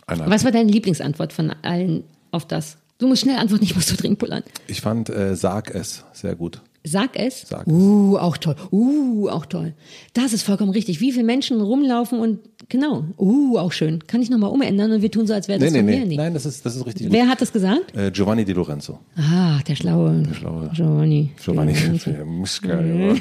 [0.06, 2.76] Anna, Was war deine Lieblingsantwort von allen auf das?
[2.98, 4.42] Du musst schnell antworten, ich muss so dringend pullern.
[4.66, 6.60] Ich fand äh, Sag es sehr gut.
[6.82, 7.42] Sag es.
[7.46, 7.72] Sag es.
[7.72, 8.54] uh, auch toll.
[8.72, 9.74] Uh, auch toll.
[10.14, 11.00] Das ist vollkommen richtig.
[11.00, 12.38] Wie viele Menschen rumlaufen und
[12.70, 13.04] genau.
[13.18, 14.06] Uh, auch schön.
[14.06, 16.16] Kann ich nochmal umändern und wir tun so, als wäre das Nee, nee, von nee.
[16.16, 16.22] mir?
[16.22, 17.92] Nein, das ist, das ist richtig Wer hat das gesagt?
[17.92, 18.00] gut.
[18.00, 18.98] Äh, Giovanni Di Lorenzo.
[19.16, 20.22] Ah, der schlaue.
[20.22, 20.70] Der schlaue.
[20.74, 21.30] Giovanni.
[21.42, 21.74] Giovanni.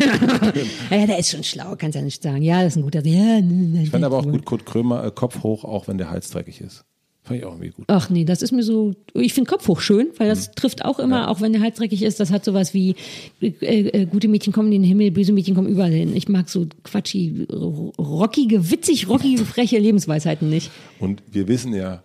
[0.90, 2.42] Ja, ja, der ist schon schlau, kannst ja nicht sagen.
[2.42, 3.06] Ja, das ist ein guter.
[3.06, 3.40] Ja,
[3.82, 6.62] Ich fand aber auch gut Kurt Krömer, äh, Kopf hoch, auch wenn der Hals dreckig
[6.62, 6.86] ist.
[7.30, 7.86] Fand ich auch irgendwie gut.
[7.88, 8.94] Ach nee, das ist mir so.
[9.14, 12.02] Ich finde Kopf hoch schön, weil das trifft auch immer, auch wenn der Hals dreckig
[12.04, 12.20] ist.
[12.20, 12.96] Das hat sowas wie
[13.42, 16.16] äh, äh, gute Mädchen kommen in den Himmel, böse Mädchen kommen überall hin.
[16.16, 20.72] Ich mag so quatschi, ro- rockige, witzig, rockige, freche Lebensweisheiten nicht.
[21.00, 22.04] Und wir wissen ja,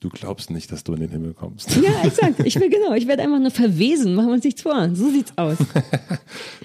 [0.00, 1.74] du glaubst nicht, dass du in den Himmel kommst.
[1.76, 2.40] Ja, exakt.
[2.44, 2.94] Ich will genau.
[2.94, 4.14] Ich werde einfach nur verwesen.
[4.14, 4.88] Machen wir uns nichts vor.
[4.94, 5.56] So sieht's aus.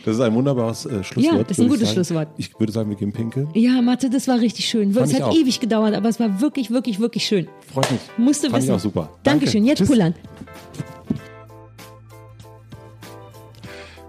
[0.06, 1.34] Das ist ein wunderbares äh, Schlusswort.
[1.34, 1.94] Ja, das ist ein ich gutes sagen.
[1.94, 2.28] Schlusswort.
[2.36, 3.48] Ich würde sagen, wir gehen pinkeln.
[3.54, 4.92] Ja, Mathe, das war richtig schön.
[4.92, 5.34] Fand Es ich hat auch.
[5.34, 7.48] ewig gedauert, aber es war wirklich, wirklich, wirklich schön.
[7.74, 8.02] Freut mich.
[8.18, 8.72] Musste Fand wissen.
[8.72, 9.10] ich auch super.
[9.24, 9.62] Dankeschön.
[9.62, 9.70] Danke.
[9.70, 9.88] Jetzt Tschüss.
[9.88, 10.14] pullern.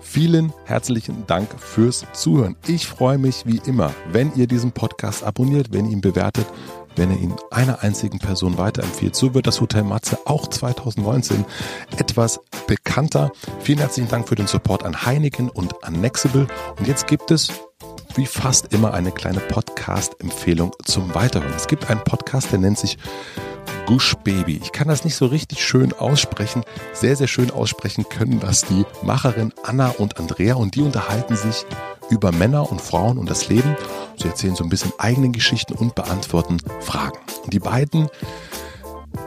[0.01, 2.57] Vielen herzlichen Dank fürs Zuhören.
[2.67, 6.47] Ich freue mich wie immer, wenn ihr diesen Podcast abonniert, wenn ihr ihn bewertet,
[6.97, 9.15] wenn ihr ihn einer einzigen Person weiterempfiehlt.
[9.15, 11.45] So wird das Hotel Matze auch 2019
[11.97, 13.33] etwas bekannter.
[13.61, 16.47] Vielen herzlichen Dank für den Support an Heineken und an Nexible.
[16.79, 17.53] Und jetzt gibt es
[18.17, 21.55] wie fast immer eine kleine Podcast-Empfehlung zum Weiterhören.
[21.57, 22.97] Es gibt einen Podcast, der nennt sich
[23.87, 24.61] Gush Baby.
[24.63, 26.65] Ich kann das nicht so richtig schön aussprechen.
[26.93, 31.67] Sehr, sehr schön aussprechen können das die Macherin Anna und Andrea und die unterhalten sich
[32.11, 33.77] über Männer und Frauen und das Leben.
[34.17, 37.19] Sie erzählen so ein bisschen eigene Geschichten und beantworten Fragen.
[37.45, 38.09] Und die beiden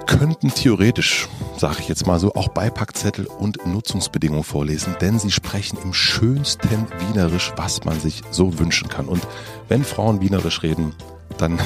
[0.06, 1.28] könnten theoretisch,
[1.58, 6.88] sage ich jetzt mal so, auch Beipackzettel und Nutzungsbedingungen vorlesen, denn sie sprechen im schönsten
[7.00, 9.08] Wienerisch, was man sich so wünschen kann.
[9.08, 9.26] Und
[9.68, 10.96] wenn Frauen Wienerisch reden,
[11.38, 11.60] dann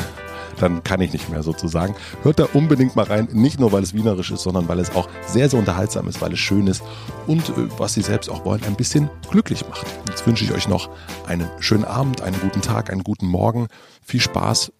[0.59, 1.95] dann kann ich nicht mehr sozusagen.
[2.23, 5.07] Hört da unbedingt mal rein, nicht nur weil es wienerisch ist, sondern weil es auch
[5.27, 6.83] sehr, sehr unterhaltsam ist, weil es schön ist
[7.27, 9.85] und äh, was Sie selbst auch wollen, ein bisschen glücklich macht.
[10.07, 10.89] Jetzt wünsche ich euch noch
[11.27, 13.67] einen schönen Abend, einen guten Tag, einen guten Morgen.
[14.03, 14.71] Viel Spaß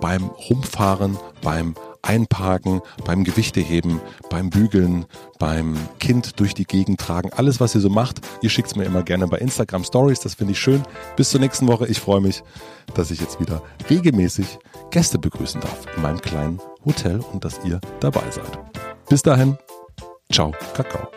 [0.00, 4.00] beim Rumfahren, beim Einparken, beim Gewichteheben,
[4.30, 5.06] beim Bügeln,
[5.38, 7.30] beim Kind durch die Gegend tragen.
[7.32, 10.20] Alles, was ihr so macht, ihr schickt es mir immer gerne bei Instagram Stories.
[10.20, 10.82] Das finde ich schön.
[11.16, 11.86] Bis zur nächsten Woche.
[11.86, 12.42] Ich freue mich,
[12.94, 14.58] dass ich jetzt wieder regelmäßig
[14.90, 18.58] Gäste begrüßen darf in meinem kleinen Hotel und dass ihr dabei seid.
[19.08, 19.58] Bis dahin,
[20.30, 21.08] ciao, Kakao.